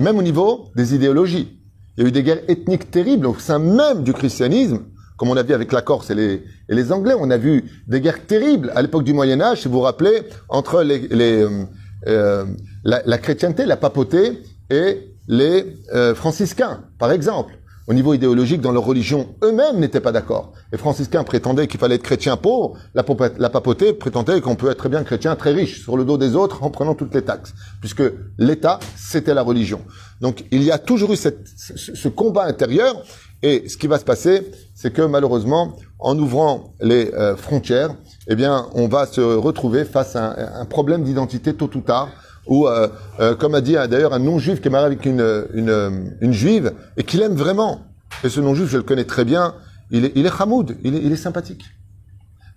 Même 0.00 0.18
au 0.18 0.22
niveau 0.22 0.70
des 0.76 0.94
idéologies. 0.94 1.58
Il 1.96 2.02
y 2.02 2.06
a 2.06 2.08
eu 2.08 2.12
des 2.12 2.22
guerres 2.22 2.42
ethniques 2.48 2.90
terribles 2.90 3.26
au 3.26 3.34
sein 3.38 3.58
même 3.58 4.02
du 4.02 4.12
christianisme, 4.12 4.80
comme 5.16 5.30
on 5.30 5.36
a 5.36 5.42
vu 5.42 5.54
avec 5.54 5.72
la 5.72 5.80
Corse 5.80 6.10
et 6.10 6.14
les, 6.14 6.42
et 6.68 6.74
les 6.74 6.92
Anglais. 6.92 7.14
On 7.18 7.30
a 7.30 7.38
vu 7.38 7.64
des 7.86 8.00
guerres 8.00 8.26
terribles 8.26 8.70
à 8.74 8.82
l'époque 8.82 9.04
du 9.04 9.14
Moyen 9.14 9.40
Âge, 9.40 9.62
si 9.62 9.68
vous 9.68 9.74
vous 9.74 9.80
rappelez, 9.80 10.24
entre 10.48 10.84
euh, 10.84 11.64
euh, 12.08 12.44
la, 12.82 13.02
la 13.06 13.18
chrétienté, 13.18 13.64
la 13.64 13.76
papauté 13.76 14.42
et 14.68 15.14
les 15.28 15.76
euh, 15.94 16.14
franciscains, 16.14 16.84
par 16.98 17.12
exemple. 17.12 17.56
Au 17.86 17.92
niveau 17.92 18.14
idéologique, 18.14 18.62
dans 18.62 18.72
leur 18.72 18.84
religion, 18.84 19.34
eux-mêmes 19.42 19.78
n'étaient 19.78 20.00
pas 20.00 20.12
d'accord. 20.12 20.52
Les 20.72 20.78
franciscains 20.78 21.22
prétendaient 21.22 21.66
qu'il 21.66 21.78
fallait 21.78 21.96
être 21.96 22.02
chrétien 22.02 22.38
pauvre, 22.38 22.78
la, 22.94 23.02
papa- 23.02 23.32
la 23.38 23.50
papauté 23.50 23.92
prétendait 23.92 24.40
qu'on 24.40 24.56
peut 24.56 24.70
être 24.70 24.78
très 24.78 24.88
bien 24.88 25.04
chrétien 25.04 25.36
très 25.36 25.52
riche, 25.52 25.82
sur 25.82 25.98
le 25.98 26.04
dos 26.06 26.16
des 26.16 26.34
autres, 26.34 26.62
en 26.62 26.70
prenant 26.70 26.94
toutes 26.94 27.14
les 27.14 27.22
taxes. 27.22 27.52
Puisque 27.80 28.02
l'État, 28.38 28.80
c'était 28.96 29.34
la 29.34 29.42
religion. 29.42 29.82
Donc, 30.22 30.46
il 30.50 30.62
y 30.62 30.70
a 30.70 30.78
toujours 30.78 31.12
eu 31.12 31.16
ce, 31.16 32.08
combat 32.08 32.44
intérieur, 32.44 33.02
et 33.42 33.68
ce 33.68 33.76
qui 33.76 33.86
va 33.86 33.98
se 33.98 34.04
passer, 34.06 34.50
c'est 34.74 34.90
que 34.90 35.02
malheureusement, 35.02 35.76
en 35.98 36.18
ouvrant 36.18 36.72
les 36.80 37.12
euh, 37.12 37.36
frontières, 37.36 37.94
eh 38.28 38.34
bien, 38.34 38.66
on 38.72 38.88
va 38.88 39.04
se 39.04 39.20
retrouver 39.20 39.84
face 39.84 40.16
à 40.16 40.58
un 40.58 40.64
problème 40.64 41.02
d'identité 41.04 41.52
tôt 41.52 41.68
ou 41.74 41.80
tard, 41.80 42.08
ou 42.46 42.68
euh, 42.68 42.88
euh, 43.20 43.34
comme 43.34 43.54
a 43.54 43.60
dit 43.60 43.76
euh, 43.76 43.86
d'ailleurs 43.86 44.12
un 44.12 44.18
non-juif 44.18 44.60
qui 44.60 44.68
est 44.68 44.70
marié 44.70 44.86
avec 44.86 45.04
une, 45.06 45.46
une, 45.54 46.16
une 46.20 46.32
juive 46.32 46.72
et 46.96 47.04
qu'il 47.04 47.22
aime 47.22 47.34
vraiment. 47.34 47.82
Et 48.22 48.28
ce 48.28 48.40
non-juif, 48.40 48.68
je 48.68 48.76
le 48.76 48.82
connais 48.82 49.04
très 49.04 49.24
bien, 49.24 49.54
il 49.90 50.04
est, 50.04 50.12
il 50.14 50.26
est 50.26 50.36
chamoud, 50.36 50.76
il 50.82 50.94
est, 50.94 51.02
il 51.02 51.12
est 51.12 51.16
sympathique. 51.16 51.64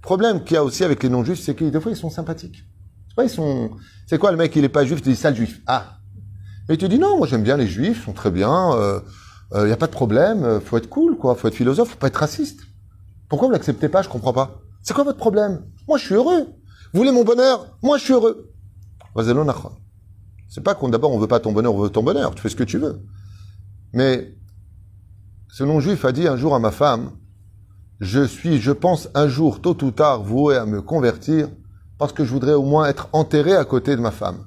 Problème 0.01 0.43
qu'il 0.43 0.55
y 0.55 0.57
a 0.57 0.63
aussi 0.63 0.83
avec 0.83 1.03
les 1.03 1.09
non-juifs, 1.09 1.39
c'est 1.39 1.55
que 1.55 1.65
des 1.65 1.79
fois 1.79 1.91
ils 1.91 1.97
sont 1.97 2.09
sympathiques. 2.09 2.63
Ils 3.19 3.29
sont. 3.29 3.71
C'est 4.05 4.19
quoi 4.19 4.31
le 4.31 4.37
mec, 4.37 4.55
il 4.55 4.63
est 4.63 4.69
pas 4.69 4.85
juif, 4.85 5.01
tu 5.01 5.09
dis 5.09 5.15
sale 5.15 5.35
juif. 5.35 5.61
Ah. 5.65 5.97
Et 6.69 6.77
tu 6.77 6.87
dis 6.87 6.99
non, 6.99 7.17
moi 7.17 7.27
j'aime 7.27 7.43
bien 7.43 7.57
les 7.57 7.67
juifs, 7.67 7.99
ils 8.01 8.05
sont 8.05 8.13
très 8.13 8.29
bien, 8.29 8.71
il 9.53 9.57
euh, 9.57 9.69
y 9.69 9.71
a 9.71 9.77
pas 9.77 9.87
de 9.87 9.91
problème, 9.91 10.43
euh, 10.43 10.59
faut 10.59 10.77
être 10.77 10.89
cool, 10.89 11.17
quoi, 11.17 11.35
faut 11.35 11.47
être 11.47 11.55
philosophe, 11.55 11.89
faut 11.89 11.97
pas 11.97 12.07
être 12.07 12.17
raciste. 12.17 12.61
Pourquoi 13.29 13.47
vous 13.47 13.53
l'acceptez 13.53 13.89
pas? 13.89 14.01
Je 14.01 14.09
comprends 14.09 14.33
pas. 14.33 14.59
C'est 14.83 14.93
quoi 14.93 15.03
votre 15.03 15.17
problème? 15.17 15.63
Moi 15.87 15.97
je 15.97 16.05
suis 16.05 16.15
heureux. 16.15 16.47
Vous 16.93 16.99
voulez 16.99 17.11
mon 17.11 17.23
bonheur? 17.23 17.77
Moi 17.81 17.97
je 17.97 18.03
suis 18.03 18.13
heureux. 18.13 18.51
C'est 20.49 20.63
pas 20.63 20.75
qu'on 20.75 20.89
d'abord 20.89 21.11
on 21.11 21.19
veut 21.19 21.27
pas 21.27 21.39
ton 21.39 21.51
bonheur, 21.51 21.73
on 21.75 21.79
veut 21.81 21.89
ton 21.89 22.03
bonheur. 22.03 22.33
Tu 22.35 22.41
fais 22.41 22.49
ce 22.49 22.55
que 22.55 22.63
tu 22.63 22.77
veux. 22.77 23.01
Mais 23.93 24.33
ce 25.49 25.63
non-juif 25.63 26.05
a 26.05 26.11
dit 26.11 26.27
un 26.27 26.37
jour 26.37 26.55
à 26.55 26.59
ma 26.59 26.71
femme, 26.71 27.11
je 27.99 28.23
suis, 28.25 28.59
je 28.61 28.71
pense 28.71 29.09
un 29.15 29.27
jour, 29.27 29.61
tôt 29.61 29.77
ou 29.83 29.91
tard, 29.91 30.23
voué 30.23 30.55
à 30.55 30.65
me 30.65 30.81
convertir 30.81 31.49
parce 31.97 32.13
que 32.13 32.23
je 32.23 32.31
voudrais 32.31 32.53
au 32.53 32.63
moins 32.63 32.85
être 32.87 33.09
enterré 33.13 33.55
à 33.55 33.65
côté 33.65 33.95
de 33.95 34.01
ma 34.01 34.11
femme. 34.11 34.45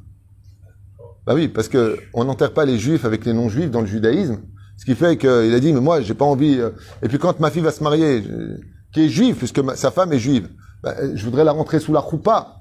Bah 1.26 1.34
oui, 1.34 1.48
parce 1.48 1.68
que 1.68 1.98
on 2.14 2.24
n'enterre 2.24 2.54
pas 2.54 2.64
les 2.64 2.78
juifs 2.78 3.04
avec 3.04 3.24
les 3.24 3.32
non-juifs 3.32 3.70
dans 3.70 3.80
le 3.80 3.86
judaïsme. 3.86 4.38
Ce 4.76 4.84
qui 4.84 4.94
fait 4.94 5.18
qu'il 5.18 5.28
a 5.54 5.60
dit, 5.60 5.72
mais 5.72 5.80
moi, 5.80 6.00
j'ai 6.00 6.14
pas 6.14 6.24
envie. 6.24 6.58
euh, 6.58 6.70
Et 7.02 7.08
puis 7.08 7.18
quand 7.18 7.38
ma 7.40 7.50
fille 7.50 7.60
va 7.62 7.70
se 7.72 7.82
marier, 7.82 8.22
je- 8.22 8.60
qui 8.92 9.02
est 9.04 9.08
juive, 9.08 9.36
puisque 9.36 9.60
sa 9.76 9.90
femme 9.90 10.12
est 10.12 10.18
juive, 10.18 10.48
bah, 10.82 10.94
euh, 10.98 11.12
je 11.14 11.24
voudrais 11.24 11.44
la 11.44 11.52
rentrer 11.52 11.80
sous 11.80 11.92
la 11.92 12.00
roupa. 12.00 12.59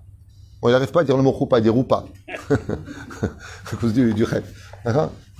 Bon, 0.61 0.69
il 0.69 0.71
n'arrive 0.71 0.91
pas 0.91 1.01
à 1.01 1.03
dire 1.03 1.15
le 1.15 1.23
mot 1.23 1.31
roupa, 1.31 1.59
il 1.59 1.63
dit 1.63 1.69
roupa. 1.69 2.05
à 2.51 3.75
cause 3.79 3.93
du, 3.93 4.13
du 4.13 4.23
rêve. 4.23 4.43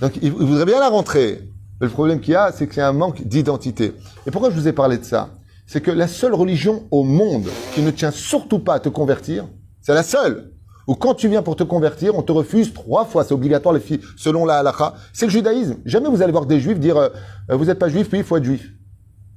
Donc, 0.00 0.16
il, 0.16 0.24
il 0.24 0.32
voudrait 0.32 0.64
bien 0.64 0.80
la 0.80 0.88
rentrer. 0.88 1.48
Mais 1.80 1.86
le 1.86 1.92
problème 1.92 2.20
qu'il 2.20 2.32
y 2.32 2.36
a, 2.36 2.52
c'est 2.52 2.66
qu'il 2.68 2.78
y 2.78 2.80
a 2.80 2.88
un 2.88 2.92
manque 2.92 3.22
d'identité. 3.22 3.94
Et 4.26 4.30
pourquoi 4.30 4.50
je 4.50 4.56
vous 4.56 4.68
ai 4.68 4.72
parlé 4.72 4.98
de 4.98 5.04
ça? 5.04 5.30
C'est 5.66 5.80
que 5.80 5.90
la 5.90 6.08
seule 6.08 6.34
religion 6.34 6.86
au 6.90 7.04
monde 7.04 7.48
qui 7.74 7.82
ne 7.82 7.90
tient 7.90 8.10
surtout 8.10 8.58
pas 8.58 8.74
à 8.74 8.80
te 8.80 8.88
convertir, 8.88 9.46
c'est 9.80 9.94
la 9.94 10.02
seule. 10.02 10.52
Ou 10.86 10.94
quand 10.94 11.14
tu 11.14 11.28
viens 11.28 11.42
pour 11.42 11.56
te 11.56 11.62
convertir, 11.62 12.16
on 12.16 12.22
te 12.22 12.32
refuse 12.32 12.72
trois 12.74 13.04
fois, 13.04 13.22
c'est 13.24 13.32
obligatoire 13.32 13.72
les 13.72 13.80
filles, 13.80 14.00
selon 14.16 14.44
la 14.44 14.58
halakha. 14.58 14.94
C'est 15.12 15.26
le 15.26 15.30
judaïsme. 15.30 15.76
Jamais 15.84 16.08
vous 16.08 16.22
allez 16.22 16.32
voir 16.32 16.46
des 16.46 16.60
juifs 16.60 16.80
dire 16.80 16.96
euh, 16.96 17.08
euh, 17.50 17.56
vous 17.56 17.66
n'êtes 17.66 17.78
pas 17.78 17.88
juif, 17.88 18.08
puis 18.08 18.18
il 18.18 18.24
faut 18.24 18.36
être 18.36 18.44
juif. 18.44 18.72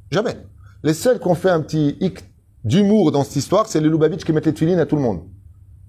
Jamais. 0.10 0.36
Les 0.84 0.94
seuls 0.94 1.20
qui 1.20 1.28
ont 1.28 1.36
fait 1.36 1.50
un 1.50 1.62
petit 1.62 1.96
hic 2.00 2.20
d'humour 2.64 3.12
dans 3.12 3.24
cette 3.24 3.36
histoire, 3.36 3.68
c'est 3.68 3.80
les 3.80 3.90
Lubavitch 3.90 4.24
qui 4.24 4.34
mettent 4.34 4.48
les 4.48 4.54
tuilines 4.54 4.80
à 4.80 4.86
tout 4.86 4.96
le 4.96 5.02
monde. 5.02 5.22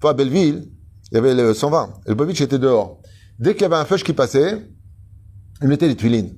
À 0.09 0.13
Belleville, 0.13 0.67
il 1.11 1.15
y 1.15 1.17
avait 1.17 1.33
le 1.33 1.53
120. 1.53 1.85
Et 1.85 2.09
le 2.09 2.13
Lubavitch 2.13 2.41
était 2.41 2.59
dehors. 2.59 2.99
Dès 3.39 3.53
qu'il 3.53 3.63
y 3.63 3.65
avait 3.65 3.75
un 3.75 3.85
feuche 3.85 4.03
qui 4.03 4.13
passait, 4.13 4.67
il 5.61 5.67
mettait 5.67 5.87
les 5.87 5.95
tuilines. 5.95 6.35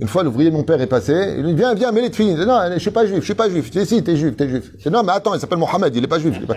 Une 0.00 0.08
fois, 0.08 0.22
l'ouvrier 0.22 0.50
mon 0.50 0.62
père 0.62 0.80
est 0.80 0.86
passé, 0.86 1.34
il 1.36 1.44
lui 1.44 1.50
dit, 1.50 1.56
viens, 1.56 1.74
viens, 1.74 1.92
mets 1.92 2.00
les 2.00 2.10
tuilines. 2.10 2.42
Non, 2.44 2.58
je 2.72 2.78
suis 2.78 2.90
pas 2.90 3.06
juif, 3.06 3.20
je 3.20 3.24
suis 3.24 3.34
pas 3.34 3.50
juif. 3.50 3.66
Je 3.66 3.80
dis, 3.80 3.86
si, 3.86 4.02
t'es 4.02 4.16
juif, 4.16 4.34
t'es 4.34 4.48
juif. 4.48 4.72
Je 4.78 4.88
dis, 4.88 4.90
non, 4.90 5.02
mais 5.02 5.12
attends, 5.12 5.34
il 5.34 5.40
s'appelle 5.40 5.58
Mohamed, 5.58 5.94
il 5.94 6.04
est 6.04 6.08
pas 6.08 6.18
juif. 6.18 6.36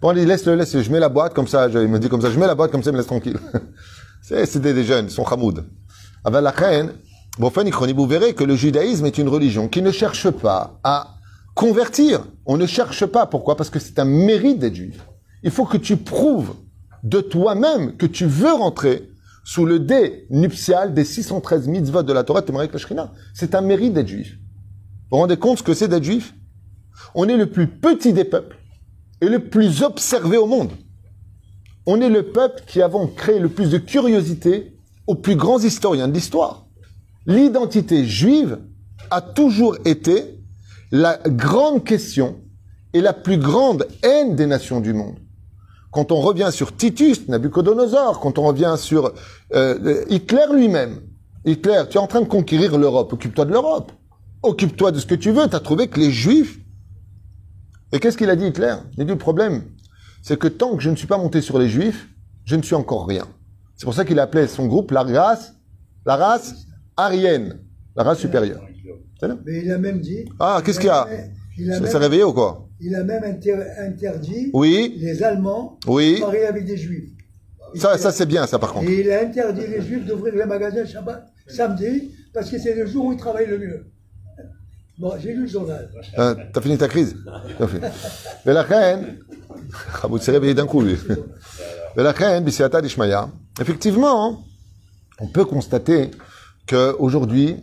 Bon, 0.00 0.10
il 0.10 0.18
dit, 0.18 0.26
laisse-le, 0.26 0.56
laisse 0.56 0.76
je 0.76 0.90
mets 0.90 0.98
la 0.98 1.08
boîte 1.08 1.32
comme 1.32 1.46
ça, 1.46 1.68
il 1.68 1.86
me 1.86 2.00
dit 2.00 2.08
comme 2.08 2.20
ça, 2.20 2.28
je 2.28 2.36
mets 2.36 2.48
la 2.48 2.56
boîte 2.56 2.72
comme 2.72 2.82
ça, 2.82 2.90
il 2.90 2.94
me 2.94 2.98
laisse 2.98 3.06
tranquille. 3.06 3.38
c'est, 4.20 4.60
des, 4.60 4.82
jeunes, 4.82 5.04
ils 5.04 5.12
sont 5.12 5.22
hamoud. 5.22 5.64
Avec 6.24 6.42
la 6.42 6.50
reine, 6.50 6.90
vous 7.38 8.06
verrez 8.06 8.34
que 8.34 8.42
le 8.42 8.56
judaïsme 8.56 9.06
est 9.06 9.16
une 9.16 9.28
religion 9.28 9.68
qui 9.68 9.80
ne 9.80 9.92
cherche 9.92 10.28
pas 10.28 10.80
à 10.82 11.14
convertir. 11.54 12.24
On 12.46 12.56
ne 12.56 12.66
cherche 12.66 13.06
pas. 13.06 13.26
Pourquoi? 13.26 13.56
Parce 13.56 13.70
que 13.70 13.78
c'est 13.78 14.00
un 14.00 14.04
mérite 14.04 14.58
d'être 14.58 14.74
juif. 14.74 15.06
Il 15.42 15.50
faut 15.50 15.64
que 15.64 15.76
tu 15.76 15.96
prouves 15.96 16.54
de 17.02 17.20
toi-même 17.20 17.96
que 17.96 18.06
tu 18.06 18.26
veux 18.26 18.52
rentrer 18.52 19.08
sous 19.44 19.66
le 19.66 19.80
dé 19.80 20.26
nuptial 20.30 20.94
des 20.94 21.04
613 21.04 21.66
mitzvot 21.68 22.02
de 22.02 22.12
la 22.12 22.22
Torah 22.22 22.42
de 22.42 22.46
te 22.46 22.52
marier 22.52 22.68
avec 22.68 22.74
la 22.74 22.78
Shrina. 22.78 23.12
C'est 23.34 23.54
un 23.54 23.60
mérite 23.60 23.94
d'être 23.94 24.08
juif. 24.08 24.38
Vous 25.10 25.16
vous 25.16 25.22
rendez 25.22 25.36
compte 25.36 25.58
ce 25.58 25.62
que 25.62 25.74
c'est 25.74 25.88
d'être 25.88 26.04
juif? 26.04 26.34
On 27.14 27.28
est 27.28 27.36
le 27.36 27.50
plus 27.50 27.66
petit 27.66 28.12
des 28.12 28.24
peuples 28.24 28.56
et 29.20 29.28
le 29.28 29.48
plus 29.48 29.82
observé 29.82 30.36
au 30.36 30.46
monde. 30.46 30.70
On 31.86 32.00
est 32.00 32.08
le 32.08 32.30
peuple 32.30 32.62
qui 32.66 32.80
avons 32.80 33.08
créé 33.08 33.40
le 33.40 33.48
plus 33.48 33.70
de 33.70 33.78
curiosité 33.78 34.76
aux 35.06 35.16
plus 35.16 35.34
grands 35.34 35.58
historiens 35.58 36.06
de 36.06 36.14
l'histoire. 36.14 36.66
L'identité 37.26 38.04
juive 38.04 38.60
a 39.10 39.20
toujours 39.20 39.76
été 39.84 40.38
la 40.92 41.18
grande 41.26 41.84
question 41.84 42.40
et 42.92 43.00
la 43.00 43.12
plus 43.12 43.38
grande 43.38 43.88
haine 44.02 44.36
des 44.36 44.46
nations 44.46 44.80
du 44.80 44.92
monde. 44.92 45.16
Quand 45.92 46.10
on 46.10 46.20
revient 46.20 46.48
sur 46.50 46.74
Titus, 46.74 47.28
Nabucodonosor, 47.28 48.18
quand 48.18 48.38
on 48.38 48.44
revient 48.44 48.74
sur 48.78 49.12
euh, 49.54 50.04
Hitler 50.08 50.46
lui-même, 50.52 51.00
Hitler, 51.44 51.82
tu 51.90 51.98
es 51.98 52.00
en 52.00 52.06
train 52.06 52.22
de 52.22 52.26
conquérir 52.26 52.78
l'Europe, 52.78 53.12
occupe-toi 53.12 53.44
de 53.44 53.52
l'Europe, 53.52 53.92
occupe-toi 54.42 54.90
de 54.90 54.98
ce 54.98 55.06
que 55.06 55.14
tu 55.14 55.30
veux, 55.32 55.46
tu 55.48 55.54
as 55.54 55.60
trouvé 55.60 55.88
que 55.88 56.00
les 56.00 56.10
Juifs... 56.10 56.58
Et 57.92 58.00
qu'est-ce 58.00 58.16
qu'il 58.16 58.30
a 58.30 58.36
dit 58.36 58.46
Hitler? 58.46 58.74
Il 58.96 59.02
a 59.02 59.04
dit 59.04 59.10
le 59.10 59.18
problème, 59.18 59.64
c'est 60.22 60.38
que 60.38 60.48
tant 60.48 60.76
que 60.76 60.82
je 60.82 60.88
ne 60.88 60.96
suis 60.96 61.06
pas 61.06 61.18
monté 61.18 61.42
sur 61.42 61.58
les 61.58 61.68
Juifs, 61.68 62.08
je 62.46 62.56
ne 62.56 62.62
suis 62.62 62.74
encore 62.74 63.06
rien. 63.06 63.26
C'est 63.76 63.84
pour 63.84 63.92
ça 63.92 64.06
qu'il 64.06 64.18
appelait 64.18 64.46
son 64.46 64.66
groupe 64.66 64.92
la 64.92 65.02
race, 65.02 65.52
la 66.06 66.16
race 66.16 66.54
aryenne, 66.96 67.60
la 67.94 68.02
race 68.02 68.18
supérieure. 68.18 68.62
Mais 69.44 69.62
il 69.64 69.70
a 69.70 69.78
même 69.78 70.00
dit. 70.00 70.24
Ah, 70.40 70.62
qu'est-ce 70.64 70.80
qu'il 70.80 70.88
y 70.88 70.90
a? 70.90 71.06
Il 71.58 71.70
a 71.70 71.78
Ça 71.78 71.86
s'est 71.86 71.98
réveillé 71.98 72.24
ou 72.24 72.32
quoi? 72.32 72.66
Il 72.82 72.94
a 72.96 73.04
même 73.04 73.24
inter- 73.24 73.64
interdit 73.78 74.50
Oui, 74.52 74.94
les 74.98 75.22
Allemands 75.22 75.78
oui. 75.86 76.16
de 76.16 76.20
marier 76.20 76.44
avec 76.46 76.64
des 76.64 76.76
Juifs. 76.76 77.10
Ça, 77.74 77.96
ça 77.96 78.10
c'est 78.12 78.26
bien, 78.26 78.46
ça 78.46 78.58
par 78.58 78.72
contre. 78.72 78.88
Et 78.90 79.00
il 79.00 79.10
a 79.10 79.20
interdit 79.22 79.66
les 79.66 79.80
Juifs 79.80 80.04
d'ouvrir 80.04 80.34
les 80.34 80.44
magasins 80.44 80.84
Shabbat 80.84 81.24
samedi 81.46 82.12
parce 82.34 82.50
que 82.50 82.58
c'est 82.58 82.74
le 82.74 82.86
jour 82.86 83.06
où 83.06 83.12
ils 83.12 83.18
travaillent 83.18 83.46
le 83.48 83.58
mieux. 83.58 83.86
Bon, 84.98 85.12
j'ai 85.18 85.32
lu 85.32 85.42
le 85.42 85.46
journal. 85.48 85.90
Hein, 86.18 86.36
T'as 86.52 86.60
fini 86.60 86.76
ta 86.76 86.86
crise. 86.88 87.16
Mais 88.44 88.52
la 88.52 88.62
reine, 88.62 89.18
ah, 90.02 90.06
vous 90.06 90.18
s'est 90.18 90.32
réveillé 90.32 90.54
d'un 90.54 90.66
coup, 90.66 90.82
lui. 90.82 90.96
Mais 91.96 92.02
la 92.02 92.12
reine, 92.12 92.44
Bisiata 92.44 92.80
d'Ishmaïa, 92.80 93.28
effectivement, 93.60 94.44
on 95.18 95.28
peut 95.28 95.44
constater 95.44 96.10
qu'aujourd'hui, 96.66 97.56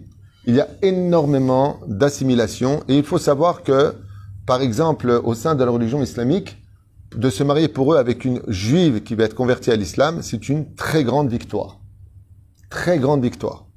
il 0.45 0.55
y 0.55 0.61
a 0.61 0.67
énormément 0.81 1.79
d'assimilation 1.87 2.81
et 2.87 2.97
il 2.97 3.03
faut 3.03 3.17
savoir 3.19 3.63
que, 3.63 3.93
par 4.49 4.63
exemple, 4.63 5.11
au 5.23 5.35
sein 5.35 5.53
de 5.53 5.63
la 5.63 5.69
religion 5.69 6.01
islamique, 6.01 6.57
de 7.15 7.29
se 7.29 7.43
marier 7.43 7.67
pour 7.67 7.93
eux 7.93 7.97
avec 7.97 8.25
une 8.25 8.41
juive 8.47 9.03
qui 9.03 9.13
va 9.13 9.25
être 9.25 9.35
convertie 9.35 9.69
à 9.69 9.75
l'islam, 9.75 10.23
c'est 10.23 10.49
une 10.49 10.73
très 10.73 11.03
grande 11.03 11.29
victoire. 11.29 11.79
Très 12.71 12.97
grande 12.97 13.21
victoire. 13.21 13.67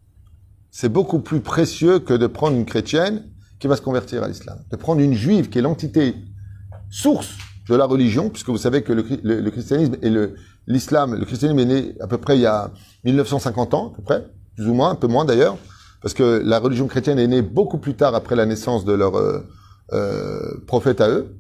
C'est 0.71 0.89
beaucoup 0.89 1.19
plus 1.19 1.41
précieux 1.43 1.99
que 1.99 2.15
de 2.15 2.27
prendre 2.27 2.57
une 2.57 2.65
chrétienne 2.65 3.25
qui 3.59 3.67
va 3.67 3.77
se 3.77 3.83
convertir 3.83 4.23
à 4.23 4.29
l'islam. 4.29 4.61
De 4.71 4.77
prendre 4.77 5.03
une 5.03 5.13
juive 5.13 5.51
qui 5.51 5.59
est 5.59 5.61
l'entité 5.61 6.15
source 6.89 7.37
de 7.69 7.75
la 7.75 7.85
religion, 7.85 8.31
puisque 8.31 8.49
vous 8.49 8.57
savez 8.57 8.83
que 8.83 8.95
le, 8.95 9.03
chri- 9.03 9.21
le- 9.23 9.43
le 9.43 9.51
christianisme 9.51 9.97
et 10.01 10.11
l'islam, 10.67 11.15
le 11.17 11.25
christianisme 11.27 11.59
est 11.59 11.67
né 11.67 11.95
à 12.01 12.07
peu 12.07 12.17
près 12.17 12.39
il 12.39 12.41
y 12.41 12.47
a 12.47 12.71
1950 13.05 13.75
ans, 13.75 13.93
à 13.93 13.97
peu 13.97 14.03
près, 14.03 14.27
plus 14.57 14.69
ou 14.69 14.73
moins, 14.73 14.93
un 14.93 14.95
peu 14.95 15.07
moins 15.07 15.27
d'ailleurs, 15.27 15.59
parce 16.01 16.15
que 16.15 16.41
la 16.43 16.59
religion 16.59 16.87
chrétienne 16.87 17.19
est 17.19 17.29
née 17.29 17.43
beaucoup 17.43 17.77
plus 17.77 17.95
tard 17.95 18.15
après 18.15 18.37
la 18.37 18.47
naissance 18.47 18.87
de 18.87 18.95
leur 18.95 19.17
euh, 19.19 19.47
euh, 19.93 20.41
prophète 20.67 21.01
à 21.01 21.09
eux, 21.09 21.37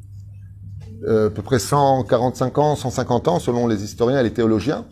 euh, 1.09 1.27
à 1.29 1.31
peu 1.31 1.43
près 1.43 1.59
145 1.59 2.59
ans, 2.59 2.77
150 2.77 3.29
ans, 3.29 3.39
selon 3.39 3.67
les 3.67 3.83
historiens 3.85 4.21
et 4.21 4.23
les 4.23 4.33
théologiens. 4.33 4.85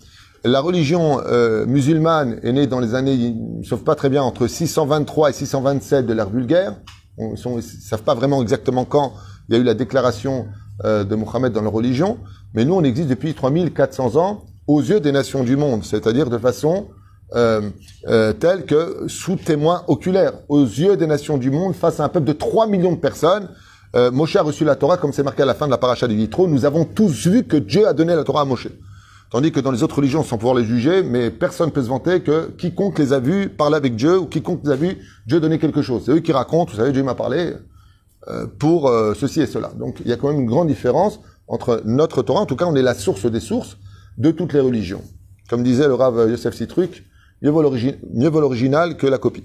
La 0.45 0.61
religion 0.61 1.21
euh, 1.27 1.67
musulmane 1.67 2.41
est 2.43 2.53
née 2.53 2.67
dans 2.67 2.81
les 2.81 2.95
années, 2.95 3.13
ils 3.15 3.59
ne 3.59 3.63
savent 3.65 3.85
pas 3.85 3.95
très 3.95 4.09
bien, 4.09 4.23
entre 4.23 4.47
623 4.47 5.31
et 5.31 5.33
627 5.33 6.07
de 6.07 6.13
l'ère 6.15 6.31
vulgaire. 6.31 6.77
On- 7.19 7.35
Ils 7.35 7.59
ils 7.59 7.63
savent 7.63 8.03
pas 8.03 8.15
vraiment 8.15 8.41
exactement 8.43 8.85
quand 8.87 9.13
il 9.49 9.55
y 9.55 9.59
a 9.59 9.61
eu 9.61 9.65
la 9.65 9.75
déclaration 9.75 10.47
de 10.83 11.15
Mohammed 11.15 11.53
dans 11.53 11.61
la 11.61 11.69
religion, 11.69 12.17
mais 12.55 12.65
nous, 12.65 12.73
on 12.75 12.83
existe 12.83 13.09
depuis 13.09 13.35
3400 13.35 14.17
ans 14.17 14.45
aux 14.67 14.81
yeux 14.81 14.99
des 15.01 15.13
nations 15.13 15.45
du 15.45 15.57
monde, 15.59 15.85
c'est-à-dire 15.85 16.31
de 16.31 16.39
façon 16.39 16.89
euh, 17.35 17.71
euh, 18.09 18.33
que 18.33 19.05
sous 19.09 19.37
témoin 19.37 19.85
oculaire, 19.89 20.33
aux 20.49 20.65
yeux 20.65 20.97
des 20.97 21.07
nations 21.07 21.39
du 21.39 21.51
monde, 21.51 21.75
face 21.75 22.01
à 22.01 22.05
un 22.05 22.09
peuple 22.09 22.27
de 22.27 22.33
3 22.33 22.67
millions 22.67 22.93
de 22.93 22.99
personnes. 22.99 23.49
Euh, 23.97 24.11
Moshe 24.11 24.37
a 24.37 24.43
reçu 24.43 24.65
la 24.65 24.77
Torah, 24.77 24.97
comme 24.97 25.13
c'est 25.13 25.23
marqué 25.23 25.43
à 25.43 25.47
la 25.47 25.55
fin 25.55 25.67
de 25.67 25.71
la 25.71 25.79
paracha 25.79 26.07
du 26.07 26.17
Vitro. 26.17 26.47
Nous 26.47 26.65
avons 26.65 26.85
tous 26.85 27.27
vu 27.27 27.45
que 27.45 27.57
Dieu 27.57 27.87
a 27.87 27.93
donné 27.93 28.15
la 28.15 28.25
Torah 28.25 28.43
à 28.43 28.45
Moshe. 28.45 28.69
Tandis 29.31 29.53
que 29.53 29.61
dans 29.61 29.71
les 29.71 29.85
autres 29.85 29.97
religions, 29.97 30.25
sans 30.25 30.39
pouvoir 30.39 30.57
les 30.57 30.65
juger, 30.65 31.05
mais 31.05 31.31
personne 31.31 31.69
ne 31.69 31.73
peut 31.73 31.83
se 31.83 31.89
vanter 31.89 32.21
que 32.21 32.51
quiconque 32.59 32.99
les 32.99 33.13
a 33.13 33.21
vus 33.21 33.49
parler 33.49 33.77
avec 33.77 33.95
Dieu 33.95 34.19
ou 34.19 34.27
quiconque 34.27 34.63
les 34.65 34.71
a 34.71 34.77
vus, 34.77 34.99
Dieu 35.27 35.39
donner 35.39 35.59
quelque 35.59 35.83
chose. 35.83 36.03
C'est 36.07 36.13
eux 36.13 36.21
qui 36.21 36.33
racontent, 36.33 36.73
vous 36.73 36.79
savez, 36.79 36.91
Dieu 36.91 37.05
m'a 37.05 37.15
parlé 37.15 37.53
euh, 38.29 38.47
pour 38.59 38.89
euh, 38.89 39.15
ceci 39.15 39.41
et 39.41 39.47
cela. 39.47 39.71
Donc 39.79 39.99
il 40.05 40.09
y 40.09 40.13
a 40.13 40.17
quand 40.17 40.29
même 40.29 40.41
une 40.41 40.47
grande 40.47 40.67
différence 40.67 41.21
entre 41.47 41.81
notre 41.85 42.23
Torah, 42.23 42.41
en 42.41 42.47
tout 42.47 42.57
cas 42.57 42.67
on 42.67 42.75
est 42.75 42.83
la 42.83 42.95
source 42.95 43.27
des 43.27 43.41
sources 43.41 43.77
de 44.19 44.33
toutes 44.33 44.53
les 44.53 44.61
religions. 44.61 45.03
Comme 45.49 45.63
disait 45.63 45.87
le 45.87 45.95
Rav 45.95 46.29
Yosef 46.29 46.55
Sitruk, 46.55 47.05
mieux 47.43 47.51
vaut 47.51 48.41
l'original 48.41 48.97
que 48.97 49.07
la 49.07 49.19
copie. 49.19 49.45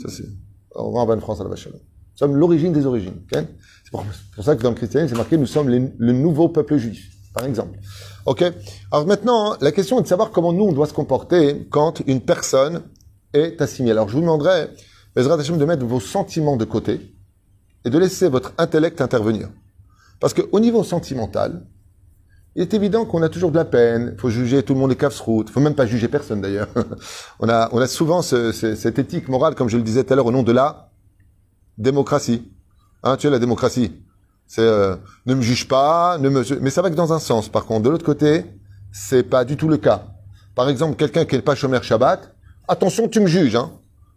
Ça 0.00 0.08
c'est. 0.08 0.28
Au 0.74 0.86
revoir, 0.86 1.06
bonne 1.06 1.20
France 1.20 1.40
à 1.40 1.44
la 1.44 1.50
vache. 1.50 1.68
Nous 1.68 1.78
sommes 2.14 2.36
l'origine 2.36 2.72
des 2.72 2.86
origines. 2.86 3.22
c'est 3.30 3.46
pour, 3.90 4.04
ça 4.42 4.56
que 4.56 4.62
dans 4.62 4.70
le 4.70 4.74
christianisme, 4.74 5.14
c'est 5.14 5.18
marqué 5.18 5.36
nous 5.36 5.46
sommes 5.46 5.68
le 5.68 6.12
nouveau 6.12 6.48
peuple 6.48 6.76
juif, 6.76 7.10
par 7.34 7.44
exemple. 7.44 7.78
Ok? 8.24 8.44
Alors 8.90 9.06
maintenant, 9.06 9.52
hein, 9.52 9.56
la 9.60 9.72
question 9.72 9.98
est 9.98 10.02
de 10.02 10.06
savoir 10.06 10.30
comment 10.30 10.52
nous, 10.52 10.64
on 10.64 10.72
doit 10.72 10.86
se 10.86 10.92
comporter 10.92 11.66
quand 11.70 12.00
une 12.06 12.20
personne 12.20 12.82
est 13.32 13.60
assimilée. 13.60 13.92
Alors 13.92 14.08
je 14.08 14.14
vous 14.14 14.20
demanderai, 14.20 14.68
Bezrat 15.16 15.40
Hashem, 15.40 15.58
de 15.58 15.64
mettre 15.64 15.84
vos 15.84 16.00
sentiments 16.00 16.56
de 16.56 16.64
côté 16.64 17.00
et 17.84 17.90
de 17.90 17.98
laisser 17.98 18.28
votre 18.28 18.52
intellect 18.58 19.00
intervenir. 19.00 19.48
Parce 20.20 20.34
qu'au 20.34 20.60
niveau 20.60 20.84
sentimental, 20.84 21.66
il 22.54 22.62
est 22.62 22.74
évident 22.74 23.04
qu'on 23.06 23.22
a 23.22 23.28
toujours 23.28 23.50
de 23.50 23.56
la 23.56 23.64
peine, 23.64 24.14
faut 24.18 24.28
juger 24.30 24.62
tout 24.62 24.74
le 24.74 24.80
monde 24.80 24.92
est 24.92 24.96
casse-route, 24.96 25.48
faut 25.50 25.60
même 25.60 25.74
pas 25.74 25.86
juger 25.86 26.08
personne 26.08 26.40
d'ailleurs. 26.40 26.68
on, 27.40 27.48
a, 27.48 27.68
on 27.72 27.78
a 27.80 27.86
souvent 27.86 28.20
ce- 28.22 28.52
ce- 28.52 28.74
cette 28.74 28.98
éthique 28.98 29.28
morale, 29.28 29.54
comme 29.54 29.68
je 29.68 29.76
le 29.78 29.82
disais 29.82 30.04
tout 30.04 30.12
à 30.12 30.16
l'heure, 30.16 30.26
au 30.26 30.32
nom 30.32 30.42
de 30.42 30.52
la 30.52 30.90
démocratie. 31.78 32.50
Hein, 33.02 33.16
tu 33.16 33.26
es 33.26 33.30
la 33.30 33.38
démocratie. 33.38 33.92
C'est 34.46 34.60
euh, 34.62 34.96
ne 35.26 35.34
me 35.34 35.40
juge 35.42 35.66
pas, 35.66 36.18
ne 36.18 36.28
me... 36.28 36.42
mais 36.60 36.70
ça 36.70 36.82
va 36.82 36.90
que 36.90 36.94
dans 36.94 37.12
un 37.12 37.18
sens. 37.18 37.48
Par 37.48 37.64
contre, 37.64 37.82
de 37.84 37.90
l'autre 37.90 38.04
côté, 38.04 38.44
c'est 38.92 39.22
pas 39.22 39.44
du 39.44 39.56
tout 39.56 39.68
le 39.68 39.78
cas. 39.78 40.06
Par 40.54 40.68
exemple, 40.68 40.96
quelqu'un 40.96 41.24
qui 41.24 41.36
n'est 41.36 41.42
pas 41.42 41.54
chômeur 41.54 41.82
Shabbat, 41.82 42.34
attention, 42.68 43.08
tu 43.08 43.20
me 43.20 43.26
juges, 43.26 43.56
hein. 43.56 43.72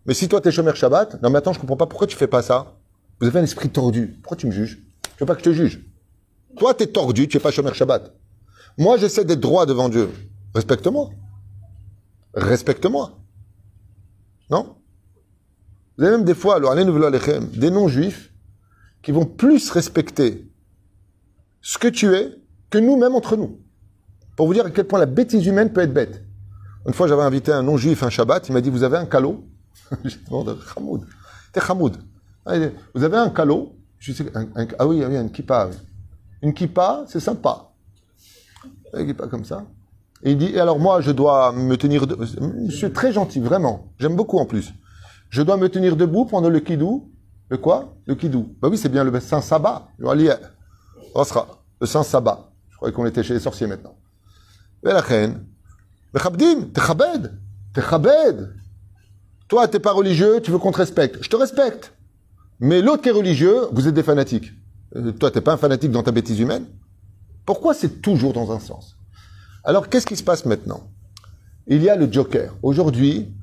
Mais 0.06 0.14
si 0.14 0.28
toi, 0.28 0.42
tu 0.42 0.50
es 0.50 0.52
chômeur 0.52 0.76
Shabbat, 0.76 1.22
non, 1.24 1.30
mais 1.30 1.38
attends, 1.38 1.54
je 1.54 1.60
comprends 1.60 1.78
pas 1.78 1.88
pourquoi 1.88 2.06
tu 2.06 2.18
fais 2.18 2.28
pas 2.28 2.42
ça? 2.42 2.74
Vous 3.22 3.28
avez 3.28 3.40
un 3.40 3.44
esprit 3.44 3.70
tordu. 3.70 4.20
Pourquoi 4.22 4.36
tu 4.36 4.46
me 4.46 4.52
juges? 4.52 4.80
Tu 5.04 5.22
veux 5.22 5.26
pas 5.26 5.36
que 5.36 5.40
je 5.40 5.46
te 5.46 5.54
juge 5.54 5.80
Toi, 6.58 6.74
tu 6.74 6.84
es 6.84 6.88
tordu, 6.88 7.28
tu 7.30 7.38
es 7.38 7.40
pas 7.40 7.52
chômeur 7.52 7.74
Shabbat. 7.74 8.14
Moi, 8.78 8.98
j'essaie 8.98 9.26
d'être 9.26 9.40
droit 9.40 9.66
devant 9.66 9.90
Dieu. 9.90 10.10
Respecte-moi. 10.54 11.10
Respecte-moi. 12.34 13.18
Non? 14.50 14.76
Vous 15.98 16.04
avez 16.04 16.18
même 16.18 16.26
des 16.26 16.36
fois, 16.36 16.56
alors, 16.56 16.76
des 16.76 17.72
non-juifs 17.72 18.34
qui 19.02 19.12
vont 19.12 19.26
plus 19.26 19.70
respecter 19.70 20.52
ce 21.62 21.78
que 21.78 21.88
tu 21.88 22.14
es 22.14 22.32
que 22.70 22.78
nous-mêmes 22.78 23.16
entre 23.16 23.38
nous. 23.38 23.60
Pour 24.36 24.48
vous 24.48 24.54
dire 24.54 24.66
à 24.66 24.72
quel 24.72 24.86
point 24.86 25.00
la 25.00 25.06
bêtise 25.06 25.46
humaine 25.46 25.72
peut 25.72 25.82
être 25.82 25.94
bête. 25.94 26.24
Une 26.86 26.94
fois, 26.94 27.08
j'avais 27.08 27.24
invité 27.24 27.52
un 27.52 27.64
non-juif 27.64 28.04
un 28.04 28.10
Shabbat, 28.10 28.50
il 28.50 28.52
m'a 28.52 28.62
dit, 28.62 28.70
vous 28.70 28.84
avez 28.84 28.98
un 28.98 29.06
calot 29.06 29.46
J'ai 30.04 30.18
demandé, 30.26 30.54
Hamoud. 30.76 31.06
T'es 31.54 31.62
Hamoud. 31.62 31.98
Ah, 32.46 32.56
vous 32.94 33.04
avez 33.04 33.18
un 33.18 33.30
calot 33.30 33.76
je 34.00 34.12
sais, 34.12 34.26
Ah 34.78 34.86
oui, 34.86 35.04
oui, 35.04 35.16
une 35.16 35.32
kippa. 35.32 35.70
Une 36.42 36.54
kippa, 36.54 37.06
c'est 37.08 37.20
sympa. 37.20 37.72
Comme 39.30 39.46
ça. 39.46 39.66
Et 40.24 40.32
il 40.32 40.38
dit, 40.38 40.52
et 40.54 40.60
alors 40.60 40.80
moi, 40.80 41.02
je 41.02 41.12
dois 41.12 41.52
me 41.52 41.76
tenir... 41.78 42.08
De... 42.08 42.18
Monsieur, 42.66 42.92
très 42.92 43.12
gentil, 43.12 43.40
vraiment. 43.40 43.94
J'aime 44.00 44.16
beaucoup 44.16 44.38
en 44.38 44.46
plus. 44.46 44.74
Je 45.30 45.42
dois 45.42 45.58
me 45.58 45.70
tenir 45.70 45.96
debout 45.96 46.26
pendant 46.26 46.50
le 46.50 46.60
kidou. 46.60 47.12
Le 47.50 47.58
quoi? 47.58 47.96
Le 48.06 48.16
kidou. 48.16 48.56
Bah 48.62 48.70
oui, 48.72 48.78
c'est 48.78 48.90
bien 48.90 49.04
le 49.04 49.20
Saint 49.20 49.42
Sabbat. 49.42 49.90
Le 50.00 51.86
Saint 51.86 52.04
Sabbat. 52.04 52.52
Je 52.70 52.76
croyais 52.78 52.94
qu'on 52.94 53.06
était 53.06 53.24
chez 53.24 53.34
les 53.34 53.40
sorciers 53.40 53.68
maintenant. 53.68 53.96
Toi, 59.48 59.68
t'es 59.68 59.80
pas 59.80 59.92
religieux, 59.92 60.40
tu 60.42 60.52
veux 60.52 60.58
qu'on 60.58 60.72
te 60.72 60.78
respecte. 60.78 61.18
Je 61.22 61.30
te 61.30 61.36
respecte. 61.36 61.94
Mais 62.60 62.82
l'autre 62.82 63.04
qui 63.04 63.10
est 63.10 63.14
religieux, 63.14 63.68
vous 63.72 63.88
êtes 63.88 63.94
des 63.94 64.04
fanatiques. 64.04 64.52
Euh, 64.96 65.12
toi, 65.12 65.30
t'es 65.30 65.42
pas 65.42 65.54
un 65.54 65.58
fanatique 65.58 65.92
dans 65.92 66.04
ta 66.04 66.12
bêtise 66.12 66.40
humaine. 66.40 66.66
Pourquoi 67.46 67.74
c'est 67.74 68.02
toujours 68.02 68.34
dans 68.34 68.52
un 68.52 68.60
sens? 68.60 68.96
Alors, 69.64 69.90
qu'est-ce 69.90 70.06
qui 70.06 70.16
se 70.16 70.24
passe 70.24 70.46
maintenant? 70.46 70.82
Il 71.68 71.82
y 71.84 71.90
a 71.90 71.96
le 71.96 72.12
Joker. 72.12 72.56
Aujourd'hui, 72.62 73.34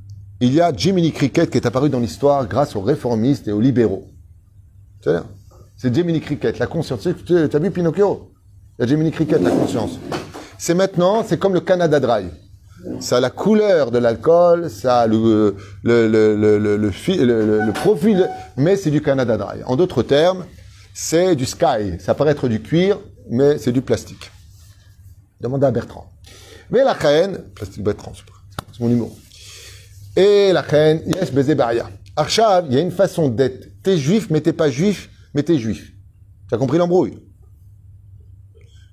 il 0.41 0.53
y 0.53 0.61
a 0.61 0.73
Jiminy 0.75 1.12
Cricket 1.12 1.51
qui 1.51 1.59
est 1.59 1.67
apparu 1.67 1.88
dans 1.88 2.01
l'histoire 2.01 2.47
grâce 2.47 2.75
aux 2.77 2.81
réformistes 2.81 3.49
et 3.49 3.53
aux 3.53 3.61
libéraux. 3.61 4.09
C'est 5.77 5.93
Jiminy 5.93 6.21
Cricket, 6.21 6.59
la 6.59 6.67
conscience. 6.67 7.09
Tu 7.27 7.35
as 7.37 7.59
vu 7.59 7.71
Pinocchio? 7.71 8.31
Il 8.79 8.83
y 8.83 8.85
a 8.85 8.88
Jiminy 8.88 9.11
Cricket, 9.11 9.41
la 9.41 9.51
conscience. 9.51 9.99
C'est 10.59 10.75
maintenant, 10.75 11.25
c'est 11.27 11.38
comme 11.38 11.55
le 11.55 11.61
Canada 11.61 11.99
Dry. 11.99 12.27
Ça 13.01 13.19
a 13.19 13.21
la 13.21 13.31
couleur 13.31 13.91
de 13.93 13.99
l'alcool, 13.99 14.69
ça 14.71 15.01
a 15.01 15.07
le, 15.07 15.57
le, 15.85 17.71
profil, 17.73 18.29
mais 18.57 18.77
c'est 18.77 18.91
du 18.91 19.01
Canada 19.01 19.37
Dry. 19.37 19.62
En 19.67 19.77
d'autres 19.77 20.03
termes, 20.03 20.45
c'est 20.93 21.37
du 21.37 21.47
sky. 21.47 21.99
Ça 22.01 22.15
paraît 22.15 22.33
être 22.33 22.49
du 22.49 22.61
cuir, 22.61 22.99
mais 23.31 23.59
c'est 23.59 23.73
du 23.73 23.83
plastique. 23.83 24.31
Demandez 25.41 25.67
à 25.67 25.71
Bertrand. 25.71 26.11
Mais 26.71 26.85
la 26.85 26.93
reine, 26.93 27.39
plastique 27.55 27.83
Bertrand, 27.83 28.13
c'est 28.15 28.81
mon 28.81 28.89
numéro. 28.89 29.17
Et 30.17 30.53
la 30.53 30.63
reine, 30.63 31.03
yes, 31.07 31.33
baiser 31.33 31.55
baria. 31.55 31.91
Archav, 32.17 32.67
il 32.69 32.75
y 32.75 32.79
a 32.79 32.81
une 32.81 32.91
façon 32.91 33.29
d'être. 33.29 33.69
T'es 33.83 33.97
juif, 33.97 34.29
mais 34.31 34.41
t'es 34.41 34.53
pas 34.53 34.71
juif, 34.71 35.11
mais 35.35 35.43
t'es 35.43 35.59
juif. 35.59 35.93
Tu 36.49 36.55
as 36.55 36.59
compris 36.59 36.79
l'embrouille? 36.79 37.19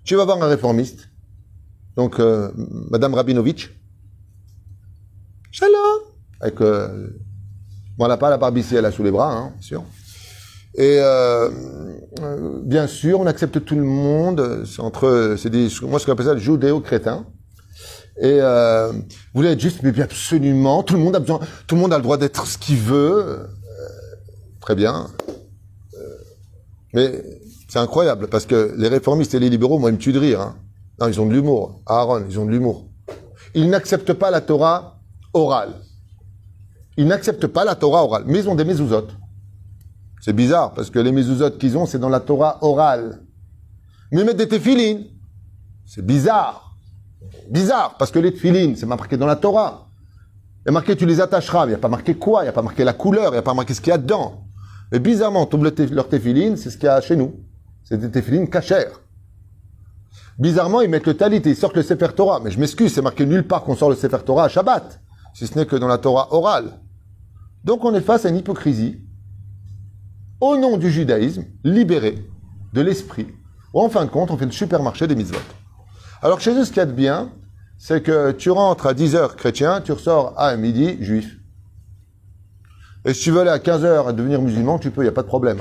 Tu 0.04 0.15
vas 0.15 0.26
voir 0.26 0.42
un 0.42 0.48
réformiste, 0.48 1.10
donc 1.96 2.20
euh, 2.20 2.52
Madame 2.89 3.13
Rabinovitch, 3.13 3.70
Shalom 5.52 6.02
Avec, 6.39 6.60
bon, 6.60 8.06
elle 8.06 8.08
n'a 8.08 8.18
pas 8.18 8.30
la 8.30 8.38
barbicée, 8.38 8.78
elle 8.78 8.86
a 8.86 8.92
sous 8.92 9.04
les 9.04 9.12
bras, 9.12 9.36
hein, 9.36 9.54
sûr. 9.60 9.84
Et 10.80 10.98
euh, 11.02 11.50
euh, 12.22 12.60
bien 12.63 12.88
sûr, 12.88 13.20
on 13.20 13.26
accepte 13.26 13.65
tout 13.65 13.76
le 13.76 13.84
monde. 13.84 14.63
C'est 14.65 14.80
entre, 14.80 15.36
c'est 15.38 15.50
des, 15.50 15.68
moi 15.82 16.00
ce 16.00 16.06
qu'on 16.06 16.13
appelle 16.13 16.26
ça 16.26 16.38
judéo-crétin. 16.38 17.26
Et 18.22 18.38
euh, 18.42 18.94
vous 18.94 19.02
voulez 19.34 19.50
être 19.50 19.60
juste, 19.60 19.84
mais 19.84 19.92
bien 19.92 20.06
absolument, 20.06 20.82
tout 20.84 20.94
le 20.94 21.02
monde 21.02 21.18
a 21.18 21.20
besoin, 21.20 21.39
tout 21.68 21.76
le 21.76 21.82
monde 21.82 21.92
a 21.92 21.98
le 21.98 22.04
droit 22.04 22.18
d'être 22.18 22.48
ce 22.48 22.58
qu'il 22.58 22.78
veut. 22.78 23.26
Euh, 23.28 23.48
très 24.62 24.74
bien. 24.74 25.08
mais 26.94 27.24
c'est 27.68 27.80
incroyable 27.80 28.28
parce 28.28 28.46
que 28.46 28.74
les 28.78 28.88
réformistes 28.88 29.34
et 29.34 29.39
les 29.39 29.50
libéraux, 29.50 29.80
moi, 29.80 29.89
ils 29.89 29.94
me 29.94 30.00
tuent 30.00 30.13
de 30.13 30.20
rire. 30.20 30.39
Hein. 30.39 30.56
Non, 31.02 31.08
ils 31.08 31.20
ont 31.20 31.26
de 31.26 31.34
l'humour. 31.34 31.82
Aaron, 31.86 32.24
ils 32.30 32.39
ont 32.39 32.46
de 32.46 32.52
l'humour. 32.52 32.86
Ils 33.54 33.70
n'acceptent 33.70 34.13
pas 34.13 34.32
la 34.32 34.39
Torah 34.39 35.02
orale. 35.34 35.74
Ils 36.96 37.06
n'acceptent 37.06 37.48
pas 37.48 37.65
la 37.65 37.76
Torah 37.76 38.04
orale, 38.04 38.24
mais 38.28 38.39
ils 38.39 38.50
ont 38.50 38.56
des 38.56 38.65
mezuzot. 38.65 39.08
C'est 40.21 40.34
bizarre, 40.34 40.73
parce 40.73 40.89
que 40.89 40.99
les 40.99 41.12
mezuzot 41.12 41.51
qu'ils 41.51 41.77
ont, 41.77 41.86
c'est 41.86 41.99
dans 41.99 42.10
la 42.10 42.19
Torah 42.19 42.58
orale. 42.62 43.21
Mais 44.12 44.21
ils 44.21 44.25
mettent 44.25 44.38
des 44.38 44.47
téphilines. 44.47 45.05
C'est 45.86 46.05
bizarre. 46.05 46.75
Bizarre, 47.49 47.95
parce 47.97 48.12
que 48.12 48.19
les 48.19 48.34
téphilines, 48.34 48.75
c'est 48.75 48.86
marqué 48.86 49.17
dans 49.17 49.25
la 49.25 49.36
Torah. 49.36 49.88
Il 50.65 50.69
y 50.69 50.73
marqué 50.73 50.95
tu 50.95 51.05
les 51.05 51.21
attacheras, 51.21 51.65
mais 51.65 51.71
il 51.71 51.75
n'y 51.75 51.79
a 51.79 51.82
pas 51.82 51.88
marqué 51.88 52.15
quoi, 52.15 52.41
il 52.41 52.45
n'y 52.45 52.49
a 52.49 52.53
pas 52.53 52.62
marqué 52.62 52.84
la 52.84 52.93
couleur, 52.93 53.29
il 53.29 53.32
n'y 53.32 53.38
a 53.38 53.41
pas 53.41 53.53
marqué 53.53 53.73
ce 53.73 53.82
qu'il 53.82 53.91
y 53.91 53.93
a 53.93 53.97
dedans. 53.97 54.43
Mais 54.91 54.99
bizarrement, 54.99 55.45
tout 55.45 55.58
leur 55.58 56.10
téphilines, 56.10 56.58
c'est 56.58 56.69
ce 56.69 56.77
qu'il 56.77 56.86
y 56.86 56.89
a 56.89 56.99
chez 57.01 57.15
nous. 57.15 57.36
C'est 57.84 57.97
des 57.97 58.12
téphilines 58.12 58.49
cachères. 58.49 58.99
Bizarrement, 60.38 60.82
ils 60.82 60.89
mettent 60.89 61.08
le 61.08 61.15
talit 61.15 61.38
et 61.38 61.49
ils 61.49 61.55
sortent 61.55 61.75
le 61.75 61.84
Sefer 61.84 62.10
Torah. 62.15 62.39
Mais 62.43 62.51
je 62.51 62.60
m'excuse, 62.60 62.93
c'est 62.93 63.01
marqué 63.01 63.25
nulle 63.25 63.47
part 63.47 63.63
qu'on 63.63 63.75
sort 63.75 63.89
le 63.89 63.95
Sefer 63.95 64.19
Torah 64.25 64.45
à 64.45 64.49
Shabbat 64.49 64.99
si 65.34 65.47
ce 65.47 65.58
n'est 65.58 65.65
que 65.65 65.75
dans 65.75 65.88
la 65.88 65.97
Torah 65.97 66.34
orale. 66.34 66.79
Donc 67.63 67.86
on 67.86 67.93
est 67.93 68.01
face 68.01 68.25
à 68.25 68.29
une 68.29 68.38
hypocrisie 68.38 69.01
au 70.41 70.58
nom 70.58 70.78
du 70.78 70.91
judaïsme 70.91 71.45
libéré 71.63 72.25
de 72.73 72.82
l'esprit, 72.82 73.28
ou 73.73 73.82
en 73.82 73.89
fin 73.89 74.06
de 74.06 74.10
compte, 74.10 74.32
on 74.32 74.38
fait 74.38 74.45
le 74.45 74.52
supermarché 74.52 75.08
des 75.08 75.15
mitzvot. 75.15 75.39
Alors 76.21 76.39
chez 76.39 76.52
eux, 76.52 76.65
ce 76.65 76.69
qu'il 76.69 76.78
y 76.78 76.82
a 76.82 76.86
de 76.86 76.91
bien, 76.91 77.32
c'est 77.78 78.04
que 78.04 78.32
tu 78.32 78.52
rentres 78.52 78.86
à 78.86 78.93
10h 78.93 79.36
chrétien, 79.36 79.82
tu 79.82 79.91
ressors 79.91 80.34
à 80.38 80.56
midi 80.58 80.97
juif. 81.02 81.38
Et 83.06 83.13
si 83.13 83.23
tu 83.23 83.32
veux 83.32 83.41
aller 83.41 83.49
à 83.49 83.58
15h 83.58 84.10
et 84.10 84.13
devenir 84.13 84.41
musulman, 84.41 84.80
tu 84.80 84.91
peux, 84.91 85.02
il 85.02 85.06
n'y 85.06 85.10
a 85.10 85.13
pas 85.13 85.21
de 85.21 85.28
problème. 85.28 85.60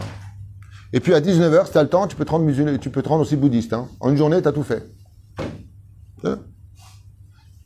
Et 0.93 1.01
puis 1.01 1.15
à 1.15 1.21
19h, 1.21 1.67
si 1.67 1.73
tu 1.73 1.79
as 1.79 1.83
le 1.83 1.89
temps, 1.89 2.07
tu 2.07 2.17
peux 2.17 2.25
te 2.25 2.31
rendre, 2.31 2.51
tu 2.51 2.91
aussi 3.11 3.37
bouddhiste. 3.37 3.73
Hein. 3.73 3.89
En 4.01 4.11
une 4.11 4.17
journée, 4.17 4.43
tu 4.43 4.49
as 4.49 4.53
tout 4.53 4.65
fait. 4.65 4.85
Hein? 6.25 6.41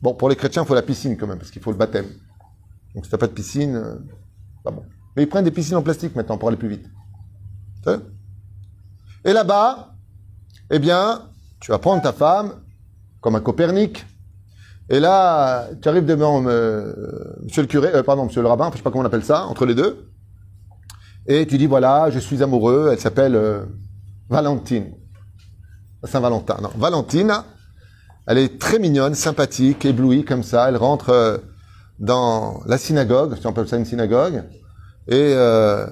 Bon, 0.01 0.13
pour 0.13 0.29
les 0.29 0.35
chrétiens, 0.35 0.63
il 0.63 0.67
faut 0.67 0.75
la 0.75 0.81
piscine 0.81 1.17
quand 1.17 1.27
même, 1.27 1.39
parce 1.39 1.49
qu'il 1.49 1.61
faut 1.61 1.71
le 1.71 1.77
baptême. 1.77 2.05
Donc 2.93 3.05
si 3.05 3.11
t'as 3.11 3.17
pas 3.17 3.27
de 3.27 3.31
piscine, 3.31 3.75
euh, 3.75 3.95
pas 4.63 4.71
bon. 4.71 4.83
Mais 5.15 5.23
ils 5.23 5.29
prennent 5.29 5.45
des 5.45 5.51
piscines 5.51 5.77
en 5.77 5.81
plastique 5.81 6.15
maintenant 6.15 6.37
pour 6.37 6.49
aller 6.49 6.57
plus 6.57 6.67
vite. 6.67 6.85
Et 9.25 9.33
là-bas, 9.33 9.95
eh 10.71 10.79
bien, 10.79 11.23
tu 11.59 11.71
vas 11.71 11.79
prendre 11.79 12.01
ta 12.01 12.13
femme 12.13 12.53
comme 13.21 13.35
un 13.35 13.39
Copernic. 13.39 14.05
Et 14.89 14.99
là, 14.99 15.67
tu 15.81 15.87
arrives 15.87 16.05
devant 16.05 16.43
euh, 16.45 16.93
monsieur 17.43 17.61
le 17.61 17.67
curé, 17.67 17.89
euh, 17.93 18.03
pardon, 18.03 18.25
monsieur 18.25 18.41
le 18.41 18.47
rabbin, 18.47 18.69
je 18.71 18.77
sais 18.77 18.83
pas 18.83 18.91
comment 18.91 19.03
on 19.03 19.07
appelle 19.07 19.23
ça, 19.23 19.45
entre 19.45 19.65
les 19.65 19.75
deux. 19.75 20.09
Et 21.25 21.47
tu 21.47 21.57
dis, 21.57 21.67
voilà, 21.67 22.09
je 22.09 22.19
suis 22.19 22.43
amoureux, 22.43 22.89
elle 22.91 22.99
s'appelle 22.99 23.39
Valentine. 24.29 24.91
Saint-Valentin, 26.03 26.57
non. 26.61 26.71
Valentine, 26.75 27.33
elle 28.27 28.37
est 28.37 28.59
très 28.59 28.79
mignonne, 28.79 29.15
sympathique, 29.15 29.85
éblouie 29.85 30.23
comme 30.23 30.43
ça. 30.43 30.69
Elle 30.69 30.77
rentre 30.77 31.09
euh, 31.09 31.37
dans 31.99 32.61
la 32.65 32.77
synagogue, 32.77 33.35
si 33.37 33.45
on 33.45 33.49
appelle 33.49 33.67
ça 33.67 33.77
une 33.77 33.85
synagogue. 33.85 34.43
Et 35.07 35.33
euh, 35.35 35.85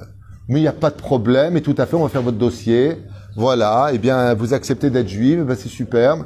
mais 0.48 0.60
il 0.60 0.64
n'y 0.64 0.68
a 0.68 0.74
pas 0.74 0.90
de 0.90 0.96
problème, 0.96 1.58
et 1.58 1.62
tout 1.62 1.76
à 1.78 1.86
fait, 1.86 1.96
on 1.96 2.04
va 2.04 2.10
faire 2.10 2.22
votre 2.22 2.38
dossier. 2.38 2.98
Voilà, 3.36 3.90
eh 3.94 3.98
bien, 3.98 4.34
vous 4.34 4.54
acceptez 4.54 4.90
d'être 4.90 5.08
juive, 5.08 5.44
ben 5.44 5.56
c'est 5.56 5.70
superbe. 5.70 6.26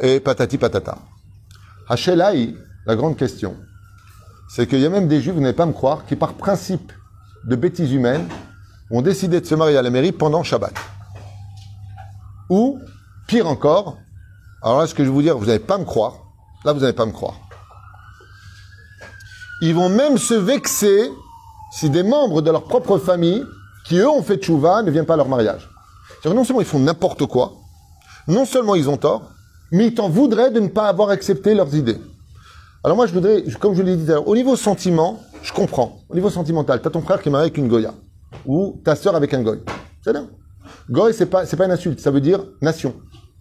Et 0.00 0.20
patati 0.20 0.58
patata. 0.58 0.98
Hachelaï, 1.88 2.56
la 2.86 2.96
grande 2.96 3.16
question, 3.16 3.56
c'est 4.48 4.66
qu'il 4.66 4.80
y 4.80 4.86
a 4.86 4.90
même 4.90 5.08
des 5.08 5.20
juifs, 5.20 5.34
vous 5.34 5.40
n'allez 5.40 5.52
pas 5.52 5.66
me 5.66 5.72
croire, 5.72 6.06
qui 6.06 6.16
par 6.16 6.34
principe 6.34 6.92
de 7.44 7.56
bêtises 7.56 7.92
humaines, 7.92 8.26
ont 8.90 9.02
décidé 9.02 9.40
de 9.40 9.46
se 9.46 9.54
marier 9.54 9.76
à 9.76 9.82
la 9.82 9.90
mairie 9.90 10.12
pendant 10.12 10.42
Shabbat. 10.42 10.74
Ou, 12.48 12.78
pire 13.26 13.46
encore, 13.46 13.98
alors 14.62 14.78
là, 14.78 14.86
ce 14.86 14.94
que 14.94 15.02
je 15.02 15.08
vais 15.08 15.14
vous 15.14 15.22
dire, 15.22 15.36
vous 15.36 15.46
n'allez 15.46 15.58
pas 15.58 15.78
me 15.78 15.84
croire. 15.84 16.14
Là, 16.64 16.72
vous 16.72 16.80
n'allez 16.80 16.92
pas 16.92 17.06
me 17.06 17.12
croire. 17.12 17.34
Ils 19.60 19.74
vont 19.74 19.88
même 19.88 20.18
se 20.18 20.34
vexer 20.34 21.10
si 21.72 21.90
des 21.90 22.02
membres 22.02 22.42
de 22.42 22.50
leur 22.50 22.64
propre 22.64 22.98
famille, 22.98 23.44
qui 23.86 23.96
eux 23.96 24.08
ont 24.08 24.22
fait 24.22 24.36
tchouva, 24.36 24.82
ne 24.82 24.90
viennent 24.90 25.06
pas 25.06 25.14
à 25.14 25.16
leur 25.16 25.28
mariage. 25.28 25.68
C'est-à-dire 26.20 26.36
non 26.36 26.44
seulement 26.44 26.60
ils 26.60 26.66
font 26.66 26.78
n'importe 26.78 27.26
quoi, 27.26 27.54
non 28.28 28.44
seulement 28.44 28.74
ils 28.74 28.88
ont 28.88 28.98
tort, 28.98 29.30
mais 29.72 29.86
ils 29.86 29.94
t'en 29.94 30.08
voudraient 30.08 30.50
de 30.50 30.60
ne 30.60 30.68
pas 30.68 30.86
avoir 30.88 31.08
accepté 31.08 31.54
leurs 31.54 31.74
idées. 31.74 31.98
Alors 32.84 32.96
moi, 32.96 33.06
je 33.06 33.14
voudrais, 33.14 33.42
comme 33.58 33.74
je 33.74 33.82
l'ai 33.82 33.96
dit 33.96 34.04
tout 34.04 34.10
à 34.10 34.14
l'heure, 34.16 34.28
au 34.28 34.36
niveau 34.36 34.54
sentiment, 34.54 35.20
je 35.42 35.52
comprends. 35.52 36.00
Au 36.10 36.14
niveau 36.14 36.30
sentimental, 36.30 36.82
tu 36.82 36.88
as 36.88 36.90
ton 36.90 37.00
frère 37.00 37.22
qui 37.22 37.28
est 37.28 37.32
marié 37.32 37.46
avec 37.46 37.56
une 37.56 37.68
Goya, 37.68 37.94
ou 38.44 38.80
ta 38.84 38.94
sœur 38.94 39.16
avec 39.16 39.32
un 39.32 39.42
Goy. 39.42 39.60
C'est 40.04 40.12
bien. 40.12 40.28
Goy, 40.90 41.14
c'est 41.14 41.26
pas, 41.26 41.46
pas 41.46 41.64
une 41.64 41.72
insulte, 41.72 42.00
ça 42.00 42.10
veut 42.10 42.20
dire 42.20 42.44
nation. 42.60 42.94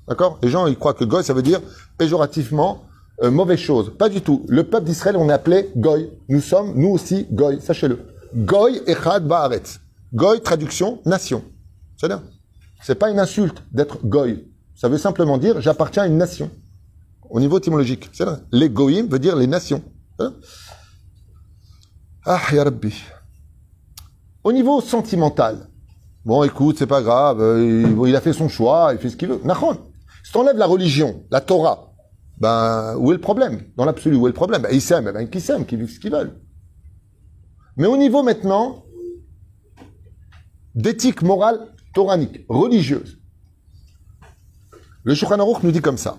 D'accord? 0.07 0.39
Les 0.41 0.49
gens, 0.49 0.67
ils 0.67 0.77
croient 0.77 0.93
que 0.93 1.03
goy, 1.03 1.23
ça 1.23 1.33
veut 1.33 1.41
dire 1.41 1.59
péjorativement 1.97 2.83
euh, 3.23 3.31
mauvaise 3.31 3.59
chose. 3.59 3.91
Pas 3.97 4.09
du 4.09 4.21
tout. 4.21 4.45
Le 4.47 4.63
peuple 4.63 4.85
d'Israël, 4.85 5.15
on 5.17 5.29
est 5.29 5.33
appelé 5.33 5.69
goy. 5.75 6.09
Nous 6.27 6.41
sommes, 6.41 6.73
nous 6.75 6.89
aussi, 6.89 7.27
goy. 7.31 7.61
Sachez-le. 7.61 7.99
Goy 8.35 8.81
echad 8.87 9.27
ba'aretz. 9.27 9.79
Goy, 10.13 10.41
traduction, 10.41 10.99
nation. 11.05 11.43
C'est 11.97 12.07
là. 12.07 12.21
C'est 12.83 12.95
pas 12.95 13.09
une 13.09 13.19
insulte 13.19 13.63
d'être 13.71 14.05
goy. 14.05 14.47
Ça 14.75 14.89
veut 14.89 14.97
simplement 14.97 15.37
dire 15.37 15.61
j'appartiens 15.61 16.03
à 16.03 16.07
une 16.07 16.17
nation. 16.17 16.49
Au 17.29 17.39
niveau 17.39 17.57
étymologique. 17.59 18.09
C'est 18.11 18.25
vrai. 18.25 18.37
Les 18.51 18.69
goyim 18.69 19.07
veut 19.07 19.19
dire 19.19 19.35
les 19.35 19.47
nations. 19.47 19.81
Ah, 22.25 22.41
ya. 22.51 22.65
Au 24.43 24.51
niveau 24.51 24.81
sentimental, 24.81 25.67
bon, 26.25 26.43
écoute, 26.43 26.77
c'est 26.77 26.87
pas 26.87 27.01
grave, 27.01 27.41
euh, 27.41 28.07
il, 28.07 28.15
a 28.15 28.21
fait 28.21 28.33
son 28.33 28.49
choix, 28.49 28.91
il 28.93 28.99
fait 28.99 29.09
ce 29.09 29.15
qu'il 29.15 29.29
veut. 29.29 29.39
Nahon. 29.43 29.77
Si 30.23 30.31
t'enlèves 30.31 30.57
la 30.57 30.65
religion, 30.65 31.23
la 31.31 31.41
Torah, 31.41 31.93
ben, 32.37 32.95
où 32.97 33.11
est 33.11 33.15
le 33.15 33.21
problème? 33.21 33.61
Dans 33.77 33.85
l'absolu, 33.85 34.15
où 34.15 34.27
est 34.27 34.29
le 34.29 34.35
problème? 34.35 34.61
Ben, 34.61 34.69
Ils 34.71 34.81
s'aiment, 34.81 35.11
ben, 35.11 35.27
qu'ils 35.29 35.41
s'aiment, 35.41 35.65
qu'ils 35.65 35.79
vivent 35.79 35.91
ce 35.91 35.99
qu'ils 35.99 36.11
veulent. 36.11 36.33
Mais 37.77 37.87
au 37.87 37.97
niveau 37.97 38.23
maintenant 38.23 38.83
d'éthique 40.75 41.21
morale 41.21 41.67
toranique, 41.93 42.45
religieuse, 42.47 43.17
le 45.03 45.15
Shulchan 45.15 45.39
Aruch 45.39 45.63
nous 45.63 45.71
dit 45.71 45.81
comme 45.81 45.97
ça. 45.97 46.17